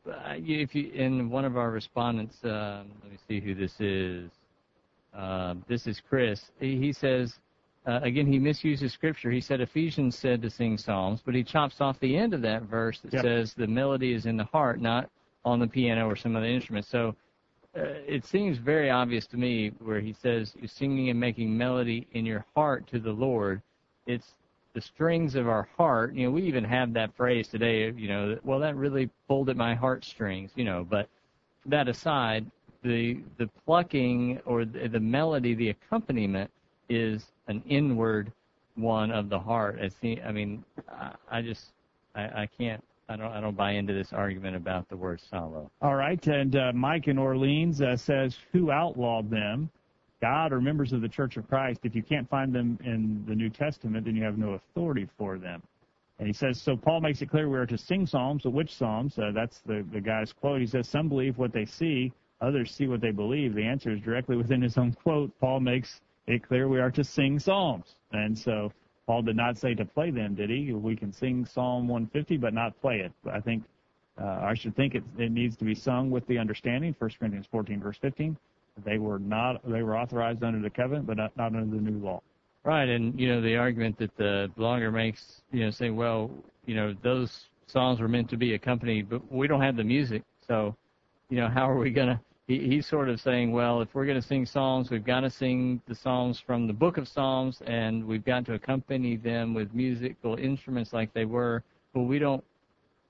Uh, 0.08 0.34
if 0.36 0.74
you 0.74 0.92
in 0.92 1.30
one 1.30 1.46
of 1.46 1.58
our 1.58 1.72
respondents, 1.72 2.38
um, 2.44 2.92
let 3.04 3.12
me 3.12 3.18
see 3.28 3.40
who 3.40 3.54
this 3.54 3.80
is. 3.80 4.32
Uh, 5.16 5.56
this 5.68 5.88
is 5.88 6.02
Chris. 6.08 6.52
He 6.60 6.92
says. 6.92 7.36
Uh, 7.86 8.00
again, 8.02 8.26
he 8.26 8.40
misuses 8.40 8.92
scripture. 8.94 9.30
He 9.30 9.42
said 9.42 9.62
Ephesians 9.62 10.18
said 10.18 10.42
to 10.42 10.50
sing 10.50 10.78
psalms, 10.78 11.22
but 11.24 11.36
he 11.36 11.44
chops 11.44 11.82
off 11.82 12.00
the 12.00 12.18
end 12.18 12.34
of 12.34 12.42
that 12.42 12.64
verse 12.64 13.00
that 13.02 13.14
Yep. 13.14 13.22
says 13.24 13.54
the 13.54 13.68
melody 13.68 14.14
is 14.14 14.26
in 14.26 14.38
the 14.38 14.46
heart, 14.46 14.82
not 14.82 15.10
on 15.44 15.60
the 15.60 15.68
piano 15.68 16.08
or 16.08 16.16
some 16.16 16.36
other 16.36 16.48
instrument. 16.48 16.86
So 16.86 17.16
uh, 17.78 17.82
it 18.08 18.26
seems 18.26 18.58
very 18.58 18.90
obvious 18.90 19.28
to 19.28 19.38
me 19.38 19.72
where 19.80 20.00
he 20.00 20.14
says 20.14 20.54
you're 20.58 20.68
singing 20.68 21.10
and 21.10 21.20
making 21.20 21.56
melody 21.56 22.08
in 22.14 22.26
your 22.26 22.44
heart 22.56 22.88
to 22.88 23.00
the 23.00 23.12
Lord. 23.12 23.62
It's 24.08 24.34
the 24.74 24.82
strings 24.82 25.36
of 25.36 25.48
our 25.48 25.68
heart. 25.78 26.16
You 26.16 26.26
know, 26.26 26.32
we 26.32 26.42
even 26.44 26.64
have 26.64 26.94
that 26.94 27.16
phrase 27.16 27.48
today. 27.48 27.92
You 27.92 28.08
know, 28.08 28.40
well, 28.44 28.60
that 28.60 28.76
really 28.76 29.10
pulled 29.28 29.50
at 29.50 29.58
my 29.58 29.76
heartstrings. 29.76 30.52
You 30.56 30.64
know, 30.64 30.86
but 30.90 31.08
that 31.68 31.88
aside, 31.88 32.50
the 32.84 33.20
the 33.38 33.48
plucking 33.66 34.40
or 34.46 34.66
the, 34.66 34.88
the 34.88 35.00
melody, 35.00 35.54
the 35.54 35.70
accompaniment 35.70 36.50
is 36.90 37.26
an 37.48 37.64
inward 37.68 38.32
one 38.76 39.12
of 39.12 39.30
the 39.30 39.40
heart. 39.40 39.80
I 39.82 39.90
see. 39.90 40.20
I 40.22 40.32
mean, 40.32 40.64
I, 41.32 41.42
just 41.42 41.72
I, 42.16 42.24
I 42.24 42.50
can't. 42.58 42.84
I 43.08 43.16
don't. 43.16 43.32
I 43.32 43.40
don't 43.40 43.56
buy 43.56 43.72
into 43.72 43.94
this 43.94 44.14
argument 44.14 44.56
about 44.56 44.90
the 44.90 44.98
word 44.98 45.22
psallo. 45.32 45.70
All 45.82 45.96
right, 45.96 46.26
and 46.28 46.56
uh, 46.56 46.72
Mike 46.74 47.08
in 47.08 47.18
Orleans 47.18 47.82
uh, 47.82 47.96
says, 47.96 48.36
"Who 48.52 48.72
outlawed 48.72 49.30
them? 49.30 49.70
God 50.22 50.52
or 50.52 50.60
members 50.60 50.92
of 50.92 51.02
the 51.02 51.10
Church 51.10 51.38
of 51.38 51.48
Christ? 51.48 51.82
If 51.84 51.94
you 51.94 52.02
can't 52.02 52.28
find 52.30 52.54
them 52.54 52.80
in 52.84 53.24
the 53.28 53.36
New 53.36 53.50
Testament, 53.50 54.06
then 54.06 54.16
you 54.16 54.24
have 54.24 54.38
no 54.38 54.54
authority 54.54 55.08
for 55.18 55.38
them." 55.38 55.62
And 56.18 56.28
he 56.28 56.34
says, 56.34 56.62
so 56.62 56.78
Paul 56.78 57.02
makes 57.02 57.22
it 57.22 57.30
clear 57.30 57.50
we 57.50 57.58
are 57.58 57.66
to 57.66 57.78
sing 57.78 58.08
psalms. 58.08 58.44
So 58.44 58.50
which 58.50 58.74
psalms? 58.74 59.20
Uh, 59.20 59.32
that's 59.34 59.60
the 59.60 59.86
the 59.92 60.02
guy's 60.02 60.32
quote. 60.34 60.62
He 60.62 60.68
says, 60.68 60.88
"Some 60.88 61.10
believe 61.10 61.38
what 61.38 61.54
they 61.54 61.66
see, 61.66 62.12
others 62.42 62.72
see 62.72 62.88
what 62.88 63.02
they 63.02 63.12
believe." 63.12 63.54
The 63.54 63.66
answer 63.66 63.92
is 63.92 64.02
directly 64.02 64.36
within 64.36 64.62
his 64.62 64.78
own 64.78 64.94
quote. 64.94 65.32
Paul 65.40 65.60
makes 65.60 66.02
it 66.28 66.48
clear 66.48 66.68
we 66.68 66.80
are 66.80 66.92
to 66.92 67.04
sing 67.04 67.40
psalms, 67.40 67.96
and 68.12 68.38
so. 68.38 68.72
Paul 69.08 69.22
did 69.22 69.36
not 69.36 69.56
say 69.56 69.76
to 69.76 69.86
play 69.86 70.10
them, 70.10 70.34
did 70.34 70.50
he? 70.50 70.74
We 70.74 70.96
can 70.96 71.14
sing 71.14 71.46
Psalm 71.46 71.88
150, 71.88 72.38
but 72.38 72.56
not 72.56 72.82
play 72.82 73.02
it. 73.02 73.12
I 73.32 73.40
think 73.40 73.64
uh, 74.22 74.40
I 74.42 74.54
should 74.54 74.76
think 74.76 74.96
it, 74.96 75.04
it 75.18 75.32
needs 75.32 75.56
to 75.58 75.66
be 75.66 75.76
sung 75.76 76.10
with 76.10 76.26
the 76.28 76.38
understanding. 76.38 76.96
1 76.98 77.12
Corinthians 77.20 77.48
14, 77.52 77.82
verse 77.82 77.98
15. 78.02 78.38
They 78.84 78.98
were 78.98 79.20
not 79.20 79.62
they 79.70 79.84
were 79.84 79.98
authorized 79.98 80.44
under 80.44 80.60
the 80.60 80.70
covenant, 80.70 81.08
but 81.08 81.18
not, 81.18 81.36
not 81.38 81.56
under 81.56 81.76
the 81.76 81.82
new 81.82 82.04
law. 82.04 82.22
Right, 82.64 82.90
and 82.90 83.18
you 83.20 83.28
know 83.28 83.42
the 83.42 83.56
argument 83.56 83.98
that 84.00 84.16
the 84.18 84.52
blogger 84.58 84.92
makes, 84.92 85.42
you 85.52 85.64
know, 85.64 85.70
saying, 85.70 85.96
well, 85.96 86.32
you 86.66 86.76
know, 86.76 86.96
those 87.04 87.46
songs 87.68 88.02
were 88.02 88.08
meant 88.08 88.30
to 88.32 88.38
be 88.38 88.56
accompanied, 88.56 89.10
but 89.10 89.32
we 89.32 89.48
don't 89.48 89.62
have 89.62 89.76
the 89.76 89.84
music, 89.84 90.24
so, 90.48 90.76
you 91.30 91.38
know, 91.38 91.48
how 91.48 91.70
are 91.70 91.78
we 91.78 91.92
gonna? 91.92 92.20
He, 92.48 92.60
he's 92.60 92.86
sort 92.86 93.10
of 93.10 93.20
saying, 93.20 93.52
well, 93.52 93.82
if 93.82 93.94
we're 93.94 94.06
gonna 94.06 94.22
sing 94.22 94.46
songs, 94.46 94.90
we've 94.90 95.06
got 95.06 95.22
to 95.22 95.30
sing 95.30 95.82
the 95.88 95.96
songs 95.96 96.40
from 96.40 96.68
the 96.68 96.74
Book 96.74 96.98
of 96.98 97.08
Psalms, 97.08 97.62
and 97.66 98.06
we've 98.06 98.24
got 98.26 98.46
to 98.46 98.54
accompany 98.54 99.18
them 99.18 99.54
with 99.54 99.74
musical 99.74 100.36
instruments 100.36 100.94
like 100.94 101.14
they 101.14 101.26
were. 101.26 101.64
Well, 101.94 102.06
we 102.06 102.20
don't, 102.20 102.44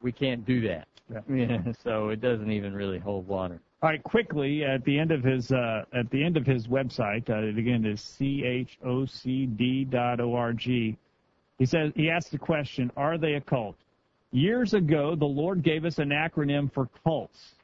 we 0.01 0.11
can't 0.11 0.45
do 0.45 0.61
that. 0.67 0.87
Yeah. 1.29 1.61
so 1.83 2.09
it 2.09 2.19
doesn't 2.19 2.49
even 2.49 2.73
really 2.73 2.97
hold 2.97 3.27
water. 3.27 3.59
All 3.83 3.89
right, 3.89 4.01
quickly 4.01 4.63
at 4.63 4.83
the 4.85 4.97
end 4.97 5.11
of 5.11 5.23
his 5.23 5.51
uh, 5.51 5.83
at 5.93 6.09
the 6.09 6.23
end 6.23 6.37
of 6.37 6.45
his 6.47 6.65
website, 6.65 7.29
uh, 7.29 7.43
it 7.47 7.57
again 7.59 7.85
is 7.85 7.99
chocd.org. 8.19 9.01
He 10.61 11.65
says 11.65 11.91
he 11.95 12.09
asks 12.09 12.31
the 12.31 12.39
question: 12.39 12.91
Are 12.97 13.19
they 13.19 13.33
a 13.33 13.41
cult? 13.41 13.75
Years 14.31 14.73
ago, 14.73 15.15
the 15.15 15.25
Lord 15.25 15.61
gave 15.61 15.85
us 15.85 15.99
an 15.99 16.09
acronym 16.09 16.73
for 16.73 16.89
cults, 17.03 17.54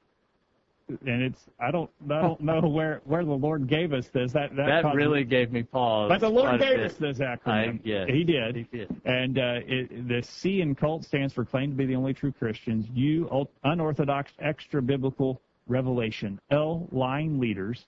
and 1.06 1.22
it's 1.22 1.40
I 1.60 1.72
don't 1.72 1.90
I 2.10 2.22
don't 2.22 2.42
know 2.42 2.62
where 2.62 3.02
where 3.06 3.24
the 3.24 3.32
Lord 3.32 3.68
gave 3.68 3.94
us 3.94 4.08
this. 4.14 4.32
That 4.34 4.56
that, 4.56 4.84
That 4.84 4.96
really 4.96 5.24
gave 5.24 5.52
me 5.52 5.64
pause. 5.64 6.10
But 6.10 6.22
the 6.22 6.30
Lord 6.30 6.60
gave 6.60 6.80
us 6.80 6.94
this 6.94 7.20
acronym. 7.20 7.78
I, 7.78 7.80
yes, 7.84 8.08
he 8.10 8.24
did. 8.24 8.56
He 8.56 8.64
did. 8.64 9.02
And 9.06 9.38
uh, 9.38 9.60
it, 9.66 10.08
the 10.08 10.22
C 10.24 10.62
in 10.62 10.76
cult 10.76 11.04
stands 11.04 11.34
for 11.34 11.46
claim 11.46 11.72
to 11.72 11.76
be 11.76 11.86
the 11.86 11.96
only 11.96 12.14
true 12.14 12.32
Christians. 12.32 12.86
U, 12.94 13.48
unorthodox, 13.64 14.32
extra 14.40 14.82
biblical 14.82 15.42
revelation. 15.68 16.40
L, 16.52 16.88
lying 16.92 17.40
leaders. 17.40 17.86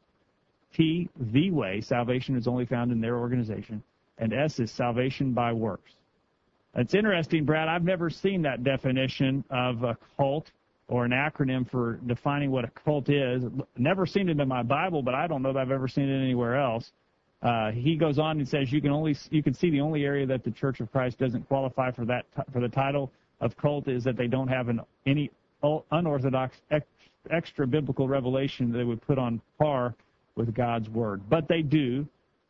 T, 0.75 1.09
the 1.19 1.51
way. 1.51 1.81
Salvation 1.81 2.35
is 2.35 2.47
only 2.47 2.65
found 2.65 2.91
in 2.91 2.99
their 2.99 3.17
organization. 3.17 3.83
And 4.17 4.33
S 4.33 4.59
is 4.59 4.71
salvation 4.71 5.33
by 5.33 5.53
works. 5.53 5.91
It's 6.75 6.95
interesting, 6.95 7.45
Brad. 7.45 7.67
I've 7.67 7.83
never 7.83 8.09
seen 8.09 8.41
that 8.43 8.63
definition 8.63 9.43
of 9.51 9.83
a 9.83 9.97
cult 10.17 10.51
or 10.87 11.05
an 11.05 11.11
acronym 11.11 11.69
for 11.69 11.99
defining 12.05 12.51
what 12.51 12.65
a 12.65 12.69
cult 12.69 13.09
is. 13.09 13.43
Never 13.77 14.05
seen 14.05 14.29
it 14.29 14.39
in 14.39 14.47
my 14.47 14.63
Bible, 14.63 15.01
but 15.01 15.13
I 15.13 15.27
don't 15.27 15.41
know 15.41 15.53
that 15.53 15.59
I've 15.59 15.71
ever 15.71 15.87
seen 15.87 16.09
it 16.09 16.21
anywhere 16.21 16.55
else. 16.55 16.91
Uh, 17.41 17.71
he 17.71 17.95
goes 17.95 18.19
on 18.19 18.39
and 18.39 18.47
says 18.47 18.71
you 18.71 18.81
can 18.81 18.91
only 18.91 19.15
you 19.29 19.43
can 19.43 19.53
see 19.53 19.69
the 19.69 19.81
only 19.81 20.05
area 20.05 20.25
that 20.25 20.43
the 20.43 20.51
Church 20.51 20.79
of 20.79 20.91
Christ 20.91 21.17
doesn't 21.19 21.47
qualify 21.47 21.91
for 21.91 22.05
that 22.05 22.25
for 22.51 22.61
the 22.61 22.69
title 22.69 23.11
of 23.41 23.55
cult 23.57 23.87
is 23.87 24.03
that 24.05 24.15
they 24.15 24.27
don't 24.27 24.47
have 24.47 24.69
an 24.69 24.79
any 25.05 25.29
unorthodox 25.91 26.57
ex, 26.71 26.85
extra 27.31 27.67
biblical 27.67 28.07
revelation 28.07 28.71
that 28.71 28.77
they 28.77 28.83
would 28.83 29.01
put 29.01 29.17
on 29.17 29.41
par 29.59 29.93
with 30.35 30.53
God's 30.53 30.89
word. 30.89 31.21
But 31.29 31.47
they 31.47 31.61
do 31.61 32.07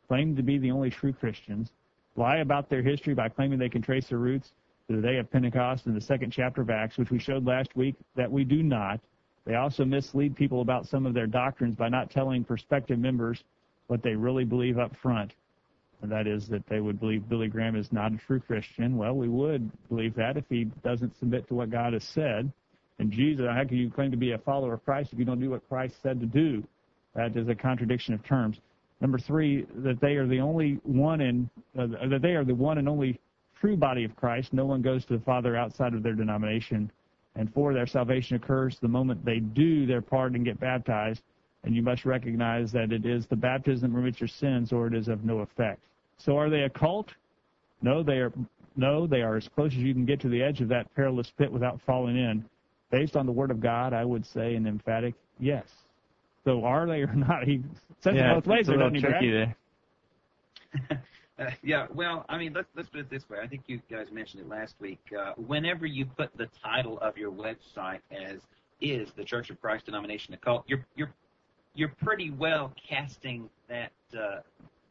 claim 0.07 0.35
to 0.35 0.43
be 0.43 0.57
the 0.57 0.71
only 0.71 0.89
true 0.89 1.13
Christians, 1.13 1.71
lie 2.15 2.37
about 2.37 2.69
their 2.69 2.81
history 2.81 3.13
by 3.13 3.29
claiming 3.29 3.57
they 3.57 3.69
can 3.69 3.81
trace 3.81 4.09
their 4.09 4.19
roots 4.19 4.51
the 4.89 5.01
day 5.01 5.17
of 5.17 5.31
Pentecost 5.31 5.85
in 5.85 5.93
the 5.93 6.01
second 6.01 6.31
chapter 6.31 6.61
of 6.61 6.69
Acts, 6.69 6.97
which 6.97 7.09
we 7.09 7.19
showed 7.19 7.45
last 7.45 7.75
week 7.75 7.95
that 8.15 8.31
we 8.31 8.43
do 8.43 8.63
not. 8.63 8.99
They 9.45 9.55
also 9.55 9.85
mislead 9.85 10.35
people 10.35 10.61
about 10.61 10.87
some 10.87 11.05
of 11.05 11.13
their 11.13 11.27
doctrines 11.27 11.75
by 11.75 11.89
not 11.89 12.09
telling 12.09 12.43
prospective 12.43 12.99
members 12.99 13.43
what 13.87 14.03
they 14.03 14.15
really 14.15 14.45
believe 14.45 14.77
up 14.77 14.95
front. 15.01 15.33
And 16.01 16.11
that 16.11 16.27
is 16.27 16.47
that 16.49 16.65
they 16.67 16.81
would 16.81 16.99
believe 16.99 17.27
Billy 17.29 17.47
Graham 17.47 17.75
is 17.75 17.91
not 17.93 18.11
a 18.11 18.17
true 18.17 18.39
Christian. 18.39 18.97
Well, 18.97 19.13
we 19.13 19.29
would 19.29 19.71
believe 19.87 20.15
that 20.15 20.35
if 20.37 20.43
he 20.49 20.65
doesn't 20.83 21.17
submit 21.17 21.47
to 21.47 21.55
what 21.55 21.69
God 21.69 21.93
has 21.93 22.03
said. 22.03 22.51
And 22.99 23.11
Jesus, 23.11 23.45
how 23.49 23.63
can 23.63 23.77
you 23.77 23.89
claim 23.89 24.11
to 24.11 24.17
be 24.17 24.31
a 24.31 24.37
follower 24.37 24.73
of 24.73 24.85
Christ 24.85 25.13
if 25.13 25.19
you 25.19 25.25
don't 25.25 25.39
do 25.39 25.49
what 25.49 25.67
Christ 25.69 25.95
said 26.03 26.19
to 26.19 26.25
do? 26.25 26.63
That 27.15 27.35
is 27.37 27.47
a 27.47 27.55
contradiction 27.55 28.13
of 28.13 28.23
terms. 28.25 28.57
Number 28.99 29.17
three, 29.17 29.65
that 29.77 29.99
they 30.01 30.15
are 30.15 30.27
the 30.27 30.39
only 30.39 30.79
one 30.83 31.21
in 31.21 31.49
uh, 31.77 31.87
that 32.09 32.21
they 32.21 32.35
are 32.35 32.43
the 32.43 32.55
one 32.55 32.77
and 32.77 32.87
only 32.87 33.19
true 33.63 33.77
body 33.77 34.03
of 34.03 34.13
Christ. 34.17 34.51
No 34.51 34.65
one 34.65 34.81
goes 34.81 35.05
to 35.05 35.17
the 35.17 35.23
Father 35.23 35.55
outside 35.55 35.93
of 35.93 36.03
their 36.03 36.13
denomination. 36.13 36.91
And 37.35 37.51
four, 37.53 37.73
their 37.73 37.87
salvation 37.87 38.35
occurs 38.35 38.77
the 38.81 38.89
moment 38.89 39.23
they 39.23 39.39
do 39.39 39.85
their 39.85 40.01
part 40.01 40.33
and 40.33 40.43
get 40.43 40.59
baptized. 40.59 41.21
And 41.63 41.73
you 41.73 41.81
must 41.81 42.03
recognize 42.03 42.73
that 42.73 42.91
it 42.91 43.05
is 43.05 43.25
the 43.25 43.37
baptism 43.37 43.93
that 43.93 43.97
remits 43.97 44.19
your 44.19 44.27
sins, 44.27 44.73
or 44.73 44.87
it 44.87 44.93
is 44.93 45.07
of 45.07 45.23
no 45.23 45.39
effect. 45.39 45.79
So, 46.17 46.37
are 46.37 46.49
they 46.49 46.63
a 46.63 46.69
cult? 46.69 47.07
No, 47.81 48.03
they 48.03 48.17
are. 48.17 48.33
No, 48.75 49.07
they 49.07 49.21
are 49.21 49.37
as 49.37 49.47
close 49.47 49.71
as 49.71 49.77
you 49.77 49.93
can 49.93 50.03
get 50.03 50.19
to 50.21 50.29
the 50.29 50.43
edge 50.43 50.59
of 50.59 50.67
that 50.67 50.93
perilous 50.93 51.31
pit 51.37 51.49
without 51.49 51.79
falling 51.85 52.17
in. 52.17 52.43
Based 52.91 53.15
on 53.15 53.25
the 53.25 53.31
Word 53.31 53.49
of 53.49 53.61
God, 53.61 53.93
I 53.93 54.03
would 54.03 54.25
say 54.25 54.55
an 54.55 54.67
emphatic 54.67 55.13
yes. 55.39 55.67
So, 56.43 56.65
are 56.65 56.85
they 56.85 57.01
or 57.01 57.15
not? 57.15 57.43
He 57.47 57.61
says 58.01 58.15
yeah, 58.15 58.33
it 58.33 58.35
both 58.35 58.47
ways. 58.47 58.59
it's 58.61 58.69
a 58.69 58.71
little 58.73 58.89
tricky 58.89 59.31
Brad? 59.31 59.55
there. 60.89 61.01
Yeah, 61.63 61.87
well, 61.93 62.25
I 62.29 62.37
mean, 62.37 62.53
let's 62.53 62.67
let's 62.75 62.89
put 62.89 63.01
it 63.01 63.09
this 63.09 63.29
way. 63.29 63.39
I 63.41 63.47
think 63.47 63.63
you 63.67 63.81
guys 63.89 64.07
mentioned 64.11 64.41
it 64.41 64.49
last 64.49 64.75
week. 64.79 64.99
Uh, 65.17 65.33
whenever 65.33 65.85
you 65.85 66.05
put 66.05 66.35
the 66.37 66.47
title 66.63 66.99
of 66.99 67.17
your 67.17 67.31
website 67.31 67.99
as 68.11 68.39
"Is 68.81 69.11
the 69.15 69.23
Church 69.23 69.49
of 69.49 69.61
Christ 69.61 69.85
denomination 69.85 70.33
a 70.33 70.37
cult?" 70.37 70.63
you're 70.67 70.85
you're 70.95 71.13
you're 71.75 71.93
pretty 72.03 72.29
well 72.31 72.73
casting 72.89 73.49
that. 73.69 73.91
Uh, 74.15 74.39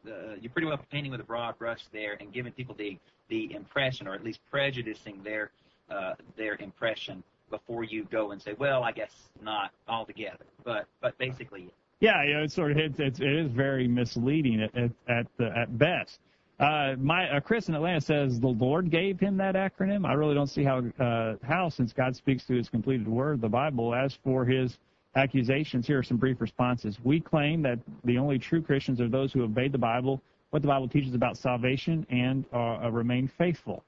uh, 0.05 0.35
you're 0.41 0.51
pretty 0.51 0.67
well 0.67 0.81
painting 0.91 1.13
with 1.13 1.21
a 1.21 1.25
broad 1.25 1.57
brush 1.59 1.85
there 1.93 2.17
and 2.19 2.33
giving 2.33 2.53
people 2.53 2.75
the 2.75 2.99
the 3.29 3.55
impression, 3.55 4.09
or 4.09 4.15
at 4.15 4.25
least 4.25 4.41
prejudicing 4.51 5.23
their 5.23 5.51
uh, 5.91 6.15
their 6.37 6.57
impression 6.57 7.23
before 7.51 7.85
you 7.85 8.05
go 8.11 8.33
and 8.33 8.43
say, 8.43 8.55
well, 8.59 8.83
I 8.83 8.93
guess 8.93 9.13
not 9.43 9.71
altogether, 9.87 10.45
but 10.65 10.87
but 11.01 11.17
basically, 11.19 11.71
Yeah, 12.01 12.25
yeah, 12.25 12.39
it's 12.39 12.55
sort 12.55 12.73
of 12.73 12.79
it's, 12.79 12.99
it's 12.99 13.21
it 13.21 13.33
is 13.33 13.53
very 13.53 13.87
misleading 13.87 14.63
at 14.63 14.75
at 14.75 14.91
at, 15.09 15.27
the, 15.39 15.57
at 15.57 15.79
best. 15.79 16.19
Uh, 16.63 16.95
my 17.01 17.29
uh, 17.29 17.41
Chris 17.41 17.67
in 17.67 17.75
Atlanta 17.75 18.01
says 18.01 18.39
the 18.39 18.47
Lord 18.47 18.89
gave 18.89 19.19
him 19.19 19.37
that 19.39 19.57
acronym. 19.57 20.07
I 20.07 20.13
really 20.13 20.37
don't 20.37 20.47
see 20.47 20.63
how 20.63 20.81
uh, 21.01 21.35
how 21.43 21.69
since 21.69 21.93
God 21.93 22.15
speaks 22.15 22.45
through 22.45 22.59
His 22.59 22.69
completed 22.69 23.09
Word, 23.09 23.41
the 23.41 23.49
Bible. 23.49 23.93
As 23.93 24.17
for 24.23 24.45
his 24.45 24.79
accusations, 25.17 25.89
here 25.89 25.99
are 25.99 26.05
some 26.05 26.19
brief 26.19 26.41
responses. 26.41 26.99
We 27.03 27.19
claim 27.19 27.63
that 27.63 27.81
the 28.05 28.17
only 28.17 28.39
true 28.39 28.63
Christians 28.63 29.01
are 29.01 29.09
those 29.09 29.33
who 29.33 29.43
obeyed 29.43 29.73
the 29.73 29.79
Bible, 29.79 30.23
what 30.51 30.63
the 30.63 30.69
Bible 30.69 30.87
teaches 30.89 31.15
about 31.15 31.37
salvation, 31.37 32.07
and 32.11 32.45
uh, 32.55 32.89
remain 32.93 33.29
faithful. 33.37 33.83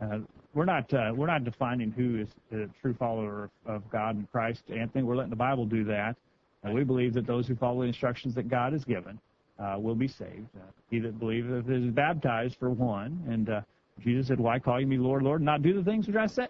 Uh, 0.00 0.18
we're 0.52 0.64
not 0.64 0.92
uh, 0.92 1.12
we're 1.14 1.28
not 1.28 1.44
defining 1.44 1.92
who 1.92 2.22
is 2.22 2.28
a 2.50 2.66
true 2.82 2.94
follower 2.94 3.44
of, 3.66 3.76
of 3.76 3.90
God 3.92 4.16
and 4.16 4.32
Christ, 4.32 4.64
Anthony. 4.68 5.04
We're 5.04 5.14
letting 5.14 5.30
the 5.30 5.36
Bible 5.36 5.64
do 5.64 5.84
that. 5.84 6.16
And 6.64 6.74
we 6.74 6.82
believe 6.82 7.14
that 7.14 7.28
those 7.28 7.46
who 7.46 7.54
follow 7.54 7.82
the 7.82 7.86
instructions 7.86 8.34
that 8.34 8.48
God 8.48 8.72
has 8.72 8.84
given 8.84 9.20
uh, 9.58 9.76
will 9.78 9.94
be 9.94 10.08
saved. 10.08 10.48
Uh, 10.56 10.64
he 10.90 10.98
that 11.00 11.18
believeth 11.18 11.68
is 11.70 11.90
baptized 11.90 12.56
for 12.58 12.70
one. 12.70 13.22
And 13.28 13.48
uh, 13.48 13.60
Jesus 14.02 14.28
said, 14.28 14.38
"Why 14.38 14.58
call 14.58 14.80
you 14.80 14.86
me 14.86 14.98
Lord, 14.98 15.22
Lord, 15.22 15.40
and 15.40 15.46
not 15.46 15.62
do 15.62 15.72
the 15.72 15.84
things 15.84 16.06
which 16.06 16.16
I 16.16 16.26
say?" 16.26 16.48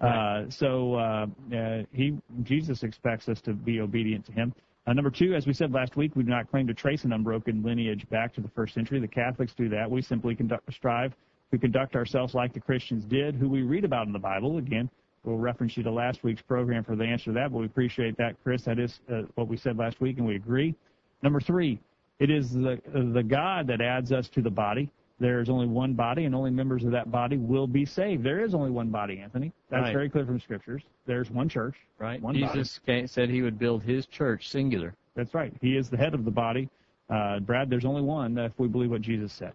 Uh, 0.00 0.44
so 0.48 0.94
uh, 0.94 1.26
uh, 1.54 1.82
he 1.92 2.16
Jesus 2.42 2.82
expects 2.82 3.28
us 3.28 3.40
to 3.42 3.52
be 3.52 3.80
obedient 3.80 4.24
to 4.26 4.32
Him. 4.32 4.54
Uh, 4.86 4.94
number 4.94 5.10
two, 5.10 5.34
as 5.34 5.46
we 5.46 5.52
said 5.52 5.72
last 5.72 5.96
week, 5.96 6.16
we 6.16 6.22
do 6.22 6.30
not 6.30 6.50
claim 6.50 6.66
to 6.66 6.74
trace 6.74 7.04
an 7.04 7.12
unbroken 7.12 7.62
lineage 7.62 8.08
back 8.08 8.32
to 8.34 8.40
the 8.40 8.48
first 8.48 8.74
century. 8.74 8.98
The 8.98 9.08
Catholics 9.08 9.52
do 9.54 9.68
that. 9.68 9.90
We 9.90 10.00
simply 10.00 10.34
conduct, 10.34 10.72
strive 10.72 11.14
to 11.50 11.58
conduct 11.58 11.96
ourselves 11.96 12.34
like 12.34 12.54
the 12.54 12.60
Christians 12.60 13.04
did, 13.04 13.34
who 13.34 13.48
we 13.48 13.62
read 13.62 13.84
about 13.84 14.06
in 14.06 14.12
the 14.12 14.18
Bible. 14.18 14.56
Again, 14.56 14.88
we'll 15.24 15.36
reference 15.36 15.76
you 15.76 15.82
to 15.82 15.90
last 15.90 16.24
week's 16.24 16.42
program 16.42 16.82
for 16.82 16.96
the 16.96 17.04
answer 17.04 17.26
to 17.26 17.32
that, 17.32 17.52
but 17.52 17.58
we 17.58 17.66
appreciate 17.66 18.16
that, 18.16 18.36
Chris. 18.42 18.64
That 18.64 18.78
is 18.78 19.00
uh, 19.12 19.22
what 19.34 19.48
we 19.48 19.56
said 19.56 19.76
last 19.76 20.00
week, 20.00 20.16
and 20.16 20.26
we 20.26 20.36
agree. 20.36 20.74
Number 21.22 21.40
three, 21.40 21.78
it 22.20 22.30
is 22.30 22.52
the 22.52 22.80
the 22.94 23.22
God 23.22 23.66
that 23.66 23.80
adds 23.80 24.12
us 24.12 24.28
to 24.30 24.40
the 24.42 24.50
body. 24.50 24.88
There 25.18 25.40
is 25.40 25.50
only 25.50 25.66
one 25.66 25.92
body, 25.92 26.24
and 26.24 26.34
only 26.34 26.50
members 26.50 26.82
of 26.84 26.92
that 26.92 27.10
body 27.10 27.36
will 27.36 27.66
be 27.66 27.84
saved. 27.84 28.22
There 28.22 28.40
is 28.42 28.54
only 28.54 28.70
one 28.70 28.88
body, 28.88 29.18
Anthony. 29.18 29.52
That's 29.68 29.82
Right. 29.82 29.92
very 29.92 30.08
clear 30.08 30.24
from 30.24 30.40
scriptures. 30.40 30.82
There's 31.04 31.30
one 31.30 31.46
church, 31.48 31.74
Right. 31.98 32.22
One. 32.22 32.34
Jesus 32.34 32.78
ca- 32.86 33.06
said 33.06 33.28
he 33.28 33.42
would 33.42 33.58
build 33.58 33.82
his 33.82 34.06
church 34.06 34.48
singular. 34.48 34.94
That's 35.14 35.34
right. 35.34 35.52
He 35.60 35.76
is 35.76 35.90
the 35.90 35.98
head 35.98 36.14
of 36.14 36.24
the 36.24 36.30
body. 36.30 36.70
Uh, 37.10 37.40
Brad, 37.40 37.68
there's 37.68 37.84
only 37.84 38.00
one 38.00 38.38
if 38.38 38.58
we 38.58 38.66
believe 38.68 38.90
what 38.92 39.02
Jesus 39.02 39.32
said. 39.32 39.52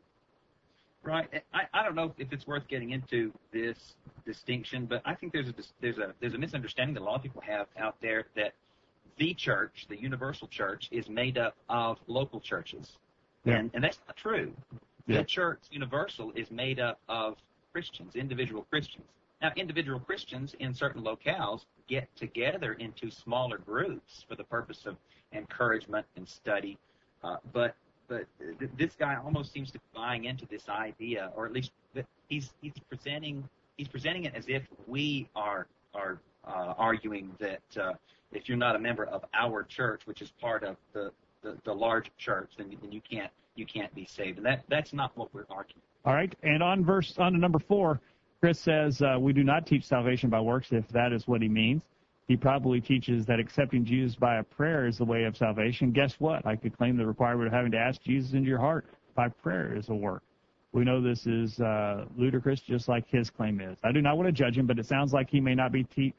right? 1.04 1.28
I, 1.54 1.64
I 1.74 1.84
don't 1.84 1.96
know 1.96 2.14
if 2.18 2.32
it's 2.34 2.46
worth 2.48 2.68
getting 2.68 2.92
into 2.92 3.32
this 3.52 3.96
distinction, 4.26 4.86
but 4.86 5.02
I 5.06 5.14
think 5.16 5.34
there's 5.34 5.50
a 5.50 5.54
there's 5.82 5.98
a 6.00 6.14
there's 6.20 6.34
a 6.34 6.38
misunderstanding 6.38 6.94
that 6.96 7.02
a 7.02 7.06
lot 7.06 7.16
of 7.16 7.22
people 7.24 7.42
have 7.42 7.68
out 7.78 7.96
there 8.02 8.26
that 8.36 8.54
the 9.18 9.34
church, 9.34 9.86
the 9.90 9.98
universal 10.00 10.48
church, 10.48 10.90
is 10.92 11.10
made 11.10 11.38
up 11.38 11.56
of 11.70 12.00
local 12.08 12.40
churches, 12.40 12.98
Yeah. 13.46 13.58
and 13.58 13.72
and 13.74 13.84
that's 13.84 14.00
not 14.08 14.16
true. 14.18 14.54
Yeah. 15.08 15.20
The 15.20 15.24
church 15.26 15.60
universal 15.72 16.32
is 16.36 16.50
made 16.52 16.80
up 16.80 17.00
of 17.08 17.38
Christians, 17.72 18.16
individual 18.16 18.64
Christians. 18.70 19.06
Now, 19.42 19.52
individual 19.56 20.00
Christians 20.00 20.56
in 20.60 20.74
certain 20.74 21.04
locales 21.04 21.66
get 21.88 22.14
together 22.16 22.74
into 22.74 23.12
smaller 23.12 23.58
groups 23.58 24.26
for 24.28 24.36
the 24.36 24.44
purpose 24.46 24.86
of 24.86 24.96
encouragement 25.34 26.06
and 26.16 26.28
study. 26.28 26.78
Uh, 27.24 27.38
but 27.54 27.76
but 28.08 28.26
th- 28.60 28.72
this 28.78 28.96
guy 28.96 29.16
almost 29.16 29.52
seems 29.52 29.72
to 29.72 29.80
be 29.80 29.86
buying 29.94 30.26
into 30.26 30.46
this 30.48 30.70
idea, 30.70 31.32
or 31.36 31.46
at 31.46 31.54
least 31.54 31.72
he's 32.28 32.54
he's 32.62 32.74
presenting 32.90 33.48
he's 33.78 33.88
presenting 33.88 34.24
it 34.26 34.34
as 34.36 34.46
if 34.48 34.64
we 34.88 35.28
are 35.36 35.68
are 35.94 36.20
arguing 36.48 37.32
that 37.40 37.82
uh, 37.82 37.94
if 38.32 38.48
you're 38.48 38.58
not 38.58 38.76
a 38.76 38.80
member 38.80 39.06
of 39.06 39.24
our 39.34 39.64
church, 39.64 40.02
which 40.06 40.22
is 40.22 40.32
part 40.42 40.64
of 40.64 40.78
the 40.94 41.12
the, 41.42 41.56
the 41.64 41.74
large 41.74 42.10
church, 42.18 42.52
then 42.58 42.72
you, 42.72 42.78
then 42.82 42.92
you 42.92 43.02
can't 43.02 43.32
you 43.56 43.66
can't 43.66 43.94
be 43.94 44.06
saved, 44.06 44.38
and 44.38 44.46
that 44.46 44.64
that's 44.68 44.94
not 44.94 45.16
what 45.16 45.34
we're 45.34 45.46
arguing. 45.50 45.82
All 46.06 46.14
right. 46.14 46.34
And 46.44 46.62
on 46.62 46.84
verse 46.84 47.14
on 47.18 47.34
to 47.34 47.38
number 47.38 47.60
four, 47.60 48.00
Chris 48.42 48.60
says 48.60 49.02
uh, 49.02 49.18
we 49.20 49.34
do 49.34 49.44
not 49.44 49.66
teach 49.66 49.86
salvation 49.86 50.30
by 50.30 50.40
works, 50.40 50.68
if 50.72 50.88
that 50.90 51.14
is 51.14 51.28
what 51.28 51.42
he 51.42 51.48
means. 51.48 51.82
He 52.28 52.36
probably 52.36 52.82
teaches 52.82 53.26
that 53.28 53.40
accepting 53.40 53.86
Jesus 53.86 54.16
by 54.16 54.38
a 54.38 54.44
prayer 54.44 54.88
is 54.88 54.98
the 54.98 55.06
way 55.06 55.26
of 55.26 55.38
salvation. 55.38 55.92
Guess 55.92 56.16
what? 56.20 56.46
I 56.46 56.56
could 56.56 56.76
claim 56.76 56.98
the 56.98 57.06
requirement 57.06 57.48
of 57.48 57.54
having 57.54 57.72
to 57.72 57.78
ask 57.78 58.02
Jesus 58.02 58.34
into 58.34 58.50
your 58.50 58.60
heart 58.60 58.86
by 59.14 59.30
prayer 59.30 59.76
is 59.76 59.90
a 59.90 59.96
work. 59.96 60.24
We 60.76 60.84
know 60.84 61.00
this 61.00 61.26
is 61.26 61.58
uh, 61.62 62.04
ludicrous, 62.18 62.60
just 62.60 62.90
like 62.90 63.08
his 63.08 63.30
claim 63.30 63.62
is. 63.62 63.78
I 63.86 63.94
do 63.94 64.02
not 64.02 64.18
want 64.18 64.28
to 64.28 64.34
judge 64.34 64.58
him, 64.58 64.68
but 64.68 64.78
it 64.78 64.86
sounds 64.86 65.14
like 65.14 65.30
he 65.30 65.40
may 65.40 65.56
not 65.56 65.72
be 65.72 65.86
te- 65.86 66.14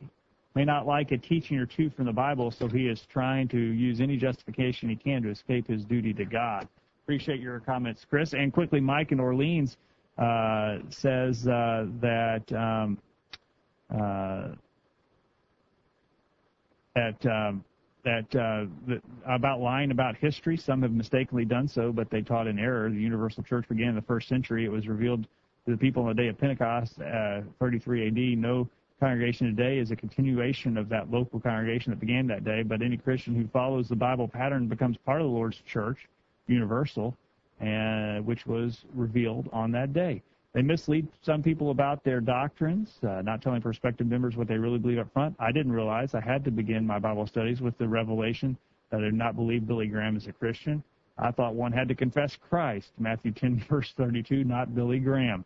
may 0.55 0.65
not 0.65 0.87
like 0.87 1.13
a 1.13 1.19
teaching 1.19 1.59
or 1.59 1.67
two 1.67 1.91
from 1.91 2.07
the 2.07 2.13
Bible, 2.13 2.51
so 2.51 2.67
he 2.67 2.89
is 2.89 3.03
trying 3.13 3.49
to 3.49 3.59
use 3.59 4.01
any 4.01 4.17
justification 4.17 4.89
he 4.89 4.97
can 4.97 5.23
to 5.25 5.29
escape 5.29 5.69
his 5.69 5.85
duty 5.85 6.15
to 6.15 6.25
God. 6.25 6.67
Appreciate 7.05 7.39
your 7.39 7.61
comments, 7.61 8.07
Chris. 8.09 8.33
And 8.33 8.51
quickly, 8.51 8.81
Mike 8.81 9.13
in 9.13 9.21
Orleans 9.21 9.77
uh, 10.17 10.79
says 10.89 11.47
uh, 11.47 11.85
that 12.01 12.51
um, 12.55 12.97
uh, 13.95 14.53
that 16.95 17.27
um, 17.27 17.63
that, 18.07 18.37
uh, 18.37 18.67
that 18.87 19.03
about 19.27 19.61
lying 19.61 19.91
about 19.91 20.17
history. 20.17 20.57
Some 20.57 20.81
have 20.83 20.93
mistakenly 20.93 21.45
done 21.45 21.67
so, 21.67 21.93
but 21.93 22.09
they 22.09 22.23
taught 22.23 22.47
in 22.47 22.57
error. 22.59 22.89
The 22.89 22.97
universal 22.97 23.43
church 23.43 23.69
began 23.69 23.89
in 23.89 23.95
the 23.97 24.03
first 24.03 24.29
century. 24.29 24.65
It 24.65 24.71
was 24.71 24.87
revealed 24.87 25.25
to 25.65 25.73
the 25.73 25.77
people 25.77 26.03
on 26.05 26.09
the 26.09 26.15
day 26.15 26.29
of 26.29 26.39
Pentecost, 26.39 27.01
uh, 27.01 27.41
33 27.59 28.07
A.D. 28.07 28.37
No 28.37 28.69
congregation 29.01 29.49
today 29.49 29.79
is 29.79 29.91
a 29.91 29.97
continuation 29.97 30.79
of 30.79 30.89
that 30.89 31.11
local 31.11 31.41
congregation 31.41 31.91
that 31.91 31.99
began 31.99 32.29
that 32.29 32.45
day. 32.45 32.63
But 32.63 32.81
any 32.81 32.97
Christian 32.97 33.35
who 33.35 33.49
follows 33.49 33.89
the 33.89 33.97
Bible 33.97 34.29
pattern 34.29 34.69
becomes 34.69 34.97
part 35.05 35.21
of 35.21 35.27
the 35.27 35.33
Lord's 35.33 35.61
church, 35.67 35.99
universal, 36.47 37.17
and 37.59 38.25
which 38.25 38.47
was 38.47 38.85
revealed 38.95 39.49
on 39.53 39.73
that 39.73 39.93
day. 39.93 40.23
They 40.57 40.63
mislead 40.63 41.07
some 41.21 41.43
people 41.43 41.71
about 41.71 42.03
their 42.03 42.19
doctrines, 42.19 42.89
uh, 43.03 43.21
not 43.21 43.43
telling 43.43 43.61
prospective 43.61 44.07
members 44.07 44.37
what 44.37 44.49
they 44.49 44.57
really 44.57 44.79
believe 44.79 44.99
up 44.99 45.13
front. 45.13 45.37
I 45.39 45.53
didn't 45.53 45.73
realize 45.73 46.15
I 46.15 46.21
had 46.23 46.47
to 46.47 46.51
begin 46.51 46.87
my 46.87 46.99
Bible 46.99 47.27
studies 47.27 47.61
with 47.61 47.77
the 47.77 47.87
revelation 47.87 48.57
that 48.89 49.01
I 49.01 49.03
did 49.03 49.13
not 49.13 49.37
believe 49.37 49.67
Billy 49.67 49.87
Graham 49.87 50.17
is 50.17 50.27
a 50.29 50.33
Christian. 50.33 50.83
I 51.19 51.31
thought 51.31 51.55
one 51.55 51.73
had 51.73 51.89
to 51.89 51.95
confess 51.95 52.39
Christ, 52.49 52.89
Matthew 52.99 53.33
10 53.33 53.67
verse 53.69 53.93
32, 53.99 54.45
not 54.45 54.75
Billy 54.75 54.99
Graham. 54.99 55.45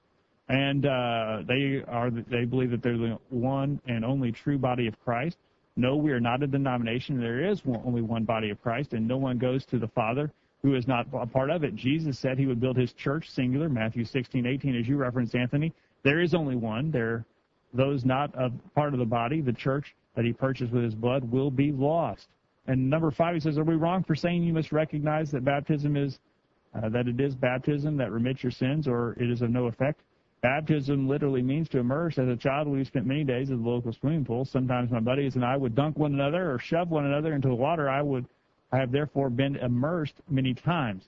And 0.49 0.87
uh, 0.87 1.39
they 1.45 1.83
are 1.89 2.11
they 2.13 2.45
believe 2.45 2.71
that 2.71 2.81
they're 2.81 2.97
the 2.97 3.19
one 3.31 3.81
and 3.89 4.05
only 4.05 4.31
true 4.31 4.59
body 4.59 4.87
of 4.87 4.95
Christ. 5.05 5.39
No, 5.75 5.97
we 5.97 6.13
are 6.13 6.21
not 6.21 6.45
a 6.45 6.47
denomination. 6.47 7.21
There 7.21 7.45
is 7.45 7.65
one, 7.65 7.83
only 7.85 8.03
one 8.03 8.23
body 8.23 8.51
of 8.51 8.63
Christ, 8.63 8.93
and 8.93 9.09
no 9.09 9.17
one 9.17 9.39
goes 9.39 9.65
to 9.67 9.81
the 9.81 9.89
Father 9.89 10.31
who 10.63 10.75
is 10.75 10.87
not 10.87 11.07
a 11.13 11.27
part 11.27 11.51
of 11.51 11.65
it. 11.65 11.75
Jesus 11.75 12.19
said 12.19 12.39
he 12.39 12.47
would 12.47 12.61
build 12.61 12.77
his 12.77 12.93
church 12.93 13.31
singular, 13.31 13.69
Matthew 13.69 14.05
16, 14.05 14.47
18, 14.47 14.77
as 14.77 14.87
you 14.87 14.97
referenced, 14.97 15.35
Anthony. 15.35 15.73
There 16.03 16.21
is 16.21 16.35
only 16.35 16.57
one. 16.57 16.91
There, 16.91 17.25
those 17.73 18.05
not 18.05 18.31
a 18.35 18.51
part 18.75 18.93
of 18.93 18.99
the 18.99 19.07
body, 19.07 19.41
the 19.41 19.53
church 19.53 19.95
that 20.17 20.25
he 20.25 20.33
purchased 20.33 20.73
with 20.73 20.85
his 20.85 20.95
blood, 20.95 21.31
will 21.31 21.51
be 21.51 21.73
lost. 21.73 22.29
And 22.67 22.91
number 22.91 23.11
five, 23.11 23.35
he 23.35 23.41
says, 23.41 23.59
are 23.59 23.65
we 23.65 23.75
wrong 23.75 24.05
for 24.05 24.15
saying 24.15 24.43
you 24.43 24.53
must 24.53 24.71
recognize 24.71 25.31
that 25.31 25.45
baptism 25.45 25.97
is, 25.97 26.19
uh, 26.75 26.89
that 26.91 27.09
it 27.09 27.19
is 27.21 27.35
baptism 27.35 27.97
that 27.97 28.13
remits 28.13 28.43
your 28.43 28.53
sins, 28.53 28.87
or 28.87 29.15
it 29.19 29.31
is 29.31 29.41
of 29.41 29.51
no 29.51 29.67
effect? 29.67 30.03
Baptism 30.43 31.09
literally 31.09 31.43
means 31.43 31.69
to 31.71 31.79
immerse. 31.79 32.19
As 32.19 32.29
a 32.29 32.37
child, 32.37 32.69
we 32.69 32.83
spent 32.85 33.07
many 33.07 33.25
days 33.25 33.51
at 33.51 33.63
the 33.63 33.69
local 33.69 33.93
swimming 33.93 34.25
pool. 34.25 34.45
Sometimes 34.45 34.91
my 34.91 35.01
buddies 35.01 35.35
and 35.35 35.45
I 35.45 35.57
would 35.57 35.75
dunk 35.75 35.99
one 35.99 36.15
another 36.15 36.51
or 36.51 36.59
shove 36.59 36.91
one 36.91 37.05
another 37.05 37.35
into 37.35 37.49
the 37.49 37.55
water. 37.55 37.91
I 37.91 38.01
would 38.01 38.27
I 38.73 38.79
have 38.79 38.93
therefore 38.93 39.31
been 39.31 39.57
immersed 39.57 40.15
many 40.29 40.55
times. 40.55 41.05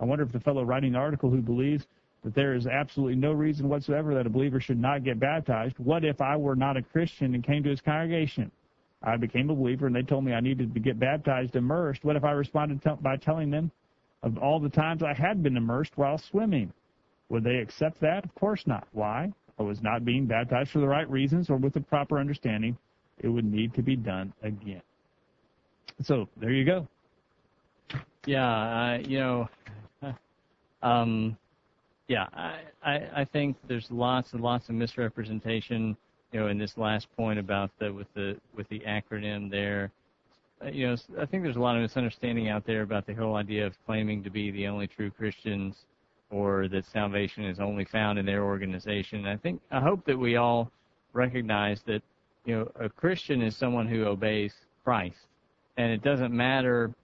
I 0.00 0.04
wonder 0.04 0.24
if 0.24 0.32
the 0.32 0.40
fellow 0.40 0.64
writing 0.64 0.92
the 0.92 0.98
article 0.98 1.30
who 1.30 1.40
believes 1.40 1.86
that 2.22 2.34
there 2.34 2.54
is 2.54 2.66
absolutely 2.66 3.16
no 3.16 3.32
reason 3.32 3.68
whatsoever 3.68 4.14
that 4.14 4.26
a 4.26 4.30
believer 4.30 4.60
should 4.60 4.78
not 4.78 5.04
get 5.04 5.18
baptized, 5.20 5.78
what 5.78 6.04
if 6.04 6.20
I 6.20 6.36
were 6.36 6.56
not 6.56 6.76
a 6.76 6.82
Christian 6.82 7.34
and 7.34 7.44
came 7.44 7.62
to 7.62 7.70
his 7.70 7.80
congregation? 7.80 8.50
I 9.02 9.16
became 9.16 9.48
a 9.50 9.54
believer 9.54 9.86
and 9.86 9.94
they 9.94 10.02
told 10.02 10.24
me 10.24 10.32
I 10.32 10.40
needed 10.40 10.74
to 10.74 10.80
get 10.80 10.98
baptized, 10.98 11.54
immersed. 11.54 12.04
What 12.04 12.16
if 12.16 12.24
I 12.24 12.32
responded 12.32 12.80
by 13.00 13.16
telling 13.16 13.50
them 13.50 13.70
of 14.22 14.38
all 14.38 14.58
the 14.58 14.68
times 14.68 15.02
I 15.02 15.14
had 15.14 15.42
been 15.42 15.56
immersed 15.56 15.96
while 15.96 16.18
swimming? 16.18 16.72
Would 17.28 17.44
they 17.44 17.56
accept 17.56 18.00
that? 18.00 18.24
Of 18.24 18.34
course 18.34 18.66
not. 18.66 18.86
Why? 18.92 19.32
I 19.58 19.62
was 19.62 19.82
not 19.82 20.04
being 20.04 20.26
baptized 20.26 20.70
for 20.70 20.80
the 20.80 20.88
right 20.88 21.08
reasons 21.08 21.48
or 21.48 21.56
with 21.56 21.74
the 21.74 21.80
proper 21.80 22.18
understanding. 22.18 22.76
It 23.20 23.28
would 23.28 23.44
need 23.44 23.72
to 23.74 23.82
be 23.82 23.96
done 23.96 24.32
again. 24.42 24.82
So 26.02 26.28
there 26.36 26.52
you 26.52 26.64
go. 26.64 26.88
Yeah, 28.26 28.46
I, 28.46 29.04
you 29.06 29.18
know, 29.20 29.48
um, 30.82 31.36
yeah, 32.08 32.26
I, 32.32 32.60
I, 32.84 32.94
I 33.20 33.24
think 33.24 33.56
there's 33.68 33.90
lots 33.90 34.32
and 34.32 34.42
lots 34.42 34.68
of 34.68 34.74
misrepresentation, 34.74 35.96
you 36.32 36.40
know, 36.40 36.48
in 36.48 36.58
this 36.58 36.76
last 36.76 37.08
point 37.16 37.38
about 37.38 37.70
the 37.78 37.92
with 37.92 38.06
the 38.14 38.36
with 38.54 38.68
the 38.68 38.80
acronym 38.80 39.50
there. 39.50 39.92
Uh, 40.64 40.68
you 40.68 40.88
know, 40.88 40.96
I 41.20 41.26
think 41.26 41.42
there's 41.42 41.56
a 41.56 41.60
lot 41.60 41.76
of 41.76 41.82
misunderstanding 41.82 42.48
out 42.48 42.64
there 42.66 42.82
about 42.82 43.06
the 43.06 43.14
whole 43.14 43.36
idea 43.36 43.66
of 43.66 43.74
claiming 43.86 44.22
to 44.24 44.30
be 44.30 44.50
the 44.50 44.66
only 44.66 44.86
true 44.86 45.10
Christians, 45.10 45.76
or 46.30 46.68
that 46.68 46.84
salvation 46.86 47.44
is 47.44 47.60
only 47.60 47.84
found 47.84 48.18
in 48.18 48.26
their 48.26 48.44
organization. 48.44 49.26
I 49.26 49.36
think 49.36 49.60
I 49.70 49.80
hope 49.80 50.04
that 50.06 50.18
we 50.18 50.36
all 50.36 50.70
recognize 51.12 51.80
that, 51.86 52.02
you 52.44 52.56
know, 52.56 52.72
a 52.80 52.88
Christian 52.88 53.42
is 53.42 53.56
someone 53.56 53.86
who 53.86 54.04
obeys 54.04 54.54
Christ, 54.84 55.26
and 55.76 55.90
it 55.90 56.02
doesn't 56.02 56.32
matter 56.32 56.94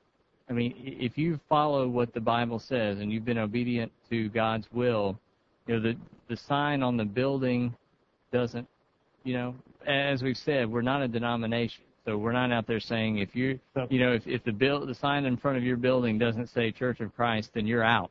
I 0.48 0.52
mean, 0.52 0.74
if 0.76 1.16
you 1.16 1.40
follow 1.48 1.88
what 1.88 2.12
the 2.12 2.20
Bible 2.20 2.58
says 2.58 3.00
and 3.00 3.12
you've 3.12 3.24
been 3.24 3.38
obedient 3.38 3.90
to 4.10 4.28
God's 4.30 4.66
will, 4.72 5.18
you 5.66 5.74
know, 5.74 5.80
the 5.80 5.96
the 6.28 6.36
sign 6.36 6.82
on 6.82 6.96
the 6.96 7.04
building 7.04 7.74
doesn't, 8.32 8.66
you 9.24 9.34
know, 9.34 9.54
as 9.86 10.22
we've 10.22 10.36
said, 10.36 10.70
we're 10.70 10.82
not 10.82 11.02
a 11.02 11.08
denomination. 11.08 11.84
So 12.04 12.18
we're 12.18 12.32
not 12.32 12.50
out 12.50 12.66
there 12.66 12.80
saying 12.80 13.18
if 13.18 13.36
you, 13.36 13.60
you 13.90 14.00
know, 14.00 14.12
if 14.12 14.26
if 14.26 14.42
the 14.44 14.52
bill 14.52 14.84
the 14.86 14.94
sign 14.94 15.24
in 15.24 15.36
front 15.36 15.56
of 15.56 15.64
your 15.64 15.76
building 15.76 16.18
doesn't 16.18 16.48
say 16.48 16.72
Church 16.72 17.00
of 17.00 17.14
Christ, 17.14 17.50
then 17.54 17.66
you're 17.66 17.84
out. 17.84 18.10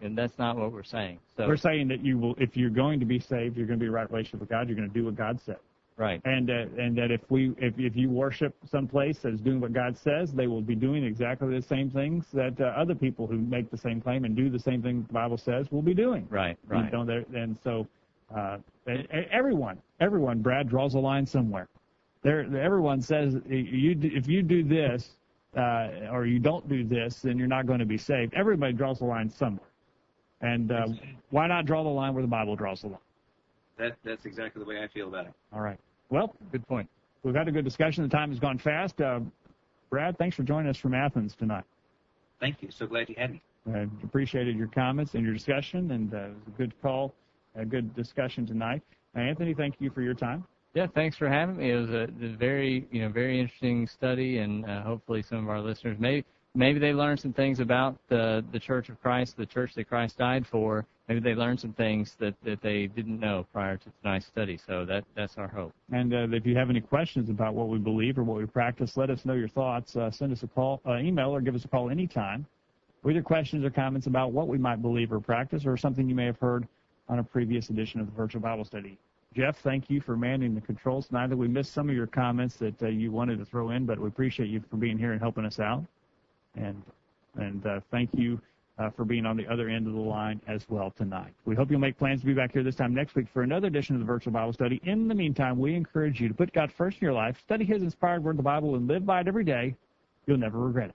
And 0.00 0.16
that's 0.16 0.38
not 0.38 0.56
what 0.56 0.72
we're 0.72 0.84
saying. 0.84 1.18
So 1.36 1.46
we're 1.46 1.56
saying 1.56 1.88
that 1.88 2.04
you 2.04 2.18
will, 2.18 2.34
if 2.38 2.56
you're 2.56 2.70
going 2.70 3.00
to 3.00 3.06
be 3.06 3.18
saved, 3.18 3.56
you're 3.56 3.66
going 3.66 3.78
to 3.78 3.84
be 3.84 3.88
right 3.88 4.08
relationship 4.10 4.40
with 4.40 4.48
God. 4.48 4.68
You're 4.68 4.76
going 4.76 4.88
to 4.88 4.94
do 4.94 5.04
what 5.04 5.16
God 5.16 5.40
said. 5.44 5.58
Right. 5.98 6.20
And 6.24 6.48
uh, 6.48 6.66
and 6.78 6.96
that 6.96 7.10
if 7.10 7.20
we 7.28 7.52
if 7.58 7.74
if 7.76 7.96
you 7.96 8.08
worship 8.08 8.54
someplace 8.70 9.18
that 9.18 9.34
is 9.34 9.40
doing 9.40 9.60
what 9.60 9.72
God 9.72 9.98
says, 9.98 10.32
they 10.32 10.46
will 10.46 10.62
be 10.62 10.76
doing 10.76 11.04
exactly 11.04 11.52
the 11.52 11.60
same 11.60 11.90
things 11.90 12.26
that 12.32 12.58
uh, 12.60 12.66
other 12.66 12.94
people 12.94 13.26
who 13.26 13.36
make 13.36 13.68
the 13.68 13.76
same 13.76 14.00
claim 14.00 14.24
and 14.24 14.36
do 14.36 14.48
the 14.48 14.60
same 14.60 14.80
thing 14.80 15.04
the 15.08 15.12
Bible 15.12 15.36
says 15.36 15.66
will 15.72 15.82
be 15.82 15.94
doing. 15.94 16.28
Right. 16.30 16.56
Right. 16.68 16.92
You 16.92 17.04
know, 17.04 17.24
and 17.34 17.58
so 17.64 17.88
uh, 18.34 18.58
everyone 19.32 19.82
everyone 19.98 20.40
Brad 20.40 20.68
draws 20.68 20.94
a 20.94 21.00
line 21.00 21.26
somewhere. 21.26 21.66
There 22.22 22.42
everyone 22.56 23.02
says 23.02 23.34
you 23.48 23.98
if 24.00 24.28
you 24.28 24.44
do 24.44 24.62
this 24.62 25.16
uh, 25.56 26.12
or 26.12 26.26
you 26.26 26.38
don't 26.38 26.68
do 26.68 26.84
this, 26.84 27.22
then 27.22 27.38
you're 27.38 27.48
not 27.48 27.66
going 27.66 27.80
to 27.80 27.86
be 27.86 27.98
saved. 27.98 28.34
Everybody 28.34 28.72
draws 28.72 29.00
a 29.00 29.04
line 29.04 29.28
somewhere. 29.28 29.66
And 30.42 30.70
uh, 30.70 30.86
why 31.30 31.48
not 31.48 31.66
draw 31.66 31.82
the 31.82 31.88
line 31.88 32.14
where 32.14 32.22
the 32.22 32.28
Bible 32.28 32.54
draws 32.54 32.82
the 32.82 32.88
line? 32.88 32.98
That 33.78 33.96
that's 34.04 34.26
exactly 34.26 34.62
the 34.62 34.68
way 34.68 34.82
I 34.82 34.86
feel 34.88 35.08
about 35.08 35.26
it. 35.26 35.32
All 35.52 35.60
right. 35.60 35.78
Well, 36.10 36.34
good 36.52 36.66
point. 36.66 36.88
We've 37.22 37.34
had 37.34 37.48
a 37.48 37.52
good 37.52 37.64
discussion. 37.64 38.02
The 38.02 38.08
time 38.08 38.30
has 38.30 38.38
gone 38.38 38.58
fast. 38.58 39.00
Uh, 39.00 39.20
Brad, 39.90 40.16
thanks 40.18 40.36
for 40.36 40.42
joining 40.42 40.70
us 40.70 40.76
from 40.76 40.94
Athens 40.94 41.34
tonight. 41.38 41.64
Thank 42.40 42.62
you. 42.62 42.70
So 42.70 42.86
glad 42.86 43.08
you 43.08 43.14
had 43.18 43.32
me. 43.32 43.42
I 43.74 43.86
appreciated 44.02 44.56
your 44.56 44.68
comments 44.68 45.14
and 45.14 45.24
your 45.24 45.34
discussion, 45.34 45.90
and 45.90 46.14
uh, 46.14 46.16
it 46.16 46.28
was 46.28 46.54
a 46.54 46.58
good 46.58 46.72
call, 46.80 47.14
a 47.54 47.64
good 47.64 47.94
discussion 47.94 48.46
tonight. 48.46 48.82
Uh, 49.16 49.20
Anthony, 49.20 49.52
thank 49.52 49.74
you 49.78 49.90
for 49.90 50.00
your 50.00 50.14
time. 50.14 50.44
Yeah, 50.74 50.86
thanks 50.94 51.16
for 51.16 51.28
having 51.28 51.56
me. 51.56 51.72
It 51.72 51.76
was 51.76 51.90
a, 51.90 52.08
a 52.22 52.36
very, 52.36 52.86
you 52.90 53.02
know, 53.02 53.08
very 53.08 53.40
interesting 53.40 53.86
study, 53.86 54.38
and 54.38 54.64
uh, 54.64 54.82
hopefully 54.82 55.22
some 55.22 55.38
of 55.38 55.48
our 55.48 55.60
listeners 55.60 55.98
may 55.98 56.24
maybe 56.54 56.78
they 56.78 56.92
learned 56.92 57.20
some 57.20 57.32
things 57.32 57.60
about 57.60 57.98
the 58.08 58.44
the 58.52 58.60
Church 58.60 58.88
of 58.88 59.00
Christ, 59.02 59.36
the 59.36 59.46
church 59.46 59.74
that 59.74 59.88
Christ 59.88 60.18
died 60.18 60.46
for. 60.46 60.86
Maybe 61.08 61.20
they 61.20 61.34
learned 61.34 61.58
some 61.58 61.72
things 61.72 62.16
that, 62.18 62.34
that 62.44 62.60
they 62.60 62.86
didn't 62.86 63.18
know 63.18 63.46
prior 63.52 63.78
to 63.78 63.90
tonight's 64.02 64.26
study. 64.26 64.58
So 64.58 64.84
that 64.84 65.04
that's 65.14 65.38
our 65.38 65.48
hope. 65.48 65.72
And 65.90 66.12
uh, 66.12 66.26
if 66.30 66.44
you 66.44 66.54
have 66.56 66.68
any 66.68 66.82
questions 66.82 67.30
about 67.30 67.54
what 67.54 67.68
we 67.68 67.78
believe 67.78 68.18
or 68.18 68.24
what 68.24 68.36
we 68.36 68.46
practice, 68.46 68.96
let 68.96 69.08
us 69.08 69.24
know 69.24 69.32
your 69.32 69.48
thoughts. 69.48 69.96
Uh, 69.96 70.10
send 70.10 70.32
us 70.32 70.42
a 70.42 70.48
call, 70.48 70.82
uh, 70.86 70.98
email, 70.98 71.30
or 71.34 71.40
give 71.40 71.54
us 71.54 71.64
a 71.64 71.68
call 71.68 71.88
anytime 71.88 72.46
with 73.02 73.14
your 73.14 73.24
questions 73.24 73.64
or 73.64 73.70
comments 73.70 74.06
about 74.06 74.32
what 74.32 74.48
we 74.48 74.58
might 74.58 74.82
believe 74.82 75.12
or 75.12 75.20
practice, 75.20 75.64
or 75.64 75.76
something 75.76 76.08
you 76.08 76.14
may 76.14 76.26
have 76.26 76.38
heard 76.38 76.68
on 77.08 77.20
a 77.20 77.24
previous 77.24 77.70
edition 77.70 78.00
of 78.00 78.06
the 78.06 78.12
Virtual 78.12 78.42
Bible 78.42 78.64
Study. 78.64 78.98
Jeff, 79.34 79.58
thank 79.58 79.88
you 79.88 80.00
for 80.00 80.16
manning 80.16 80.54
the 80.54 80.60
controls 80.60 81.06
tonight. 81.06 81.28
We 81.28 81.48
missed 81.48 81.72
some 81.72 81.88
of 81.88 81.94
your 81.94 82.06
comments 82.06 82.56
that 82.56 82.82
uh, 82.82 82.88
you 82.88 83.12
wanted 83.12 83.38
to 83.38 83.44
throw 83.44 83.70
in, 83.70 83.86
but 83.86 83.98
we 83.98 84.08
appreciate 84.08 84.48
you 84.48 84.62
for 84.68 84.76
being 84.76 84.98
here 84.98 85.12
and 85.12 85.20
helping 85.20 85.44
us 85.44 85.58
out. 85.58 85.84
And 86.56 86.82
and 87.36 87.64
uh, 87.66 87.80
thank 87.90 88.10
you 88.14 88.40
uh, 88.78 88.90
for 88.90 89.04
being 89.04 89.26
on 89.26 89.36
the 89.36 89.46
other 89.46 89.68
end 89.68 89.86
of 89.86 89.92
the 89.92 90.00
line 90.00 90.40
as 90.46 90.62
well 90.68 90.92
tonight. 90.96 91.34
We 91.44 91.54
hope 91.54 91.70
you'll 91.70 91.80
make 91.80 91.98
plans 91.98 92.20
to 92.20 92.26
be 92.26 92.34
back 92.34 92.52
here 92.52 92.62
this 92.62 92.76
time 92.76 92.94
next 92.94 93.14
week 93.14 93.26
for 93.32 93.42
another 93.42 93.66
edition 93.66 93.94
of 93.94 94.00
the 94.00 94.06
Virtual 94.06 94.32
Bible 94.32 94.52
Study. 94.52 94.80
In 94.84 95.08
the 95.08 95.14
meantime, 95.14 95.58
we 95.58 95.74
encourage 95.74 96.20
you 96.20 96.28
to 96.28 96.34
put 96.34 96.52
God 96.52 96.70
first 96.70 96.98
in 97.00 97.04
your 97.04 97.14
life, 97.14 97.36
study 97.40 97.64
His 97.64 97.82
inspired 97.82 98.22
Word, 98.22 98.38
the 98.38 98.42
Bible, 98.42 98.76
and 98.76 98.86
live 98.86 99.04
by 99.04 99.20
it 99.20 99.28
every 99.28 99.44
day. 99.44 99.74
You'll 100.26 100.38
never 100.38 100.58
regret 100.58 100.90
it. 100.90 100.94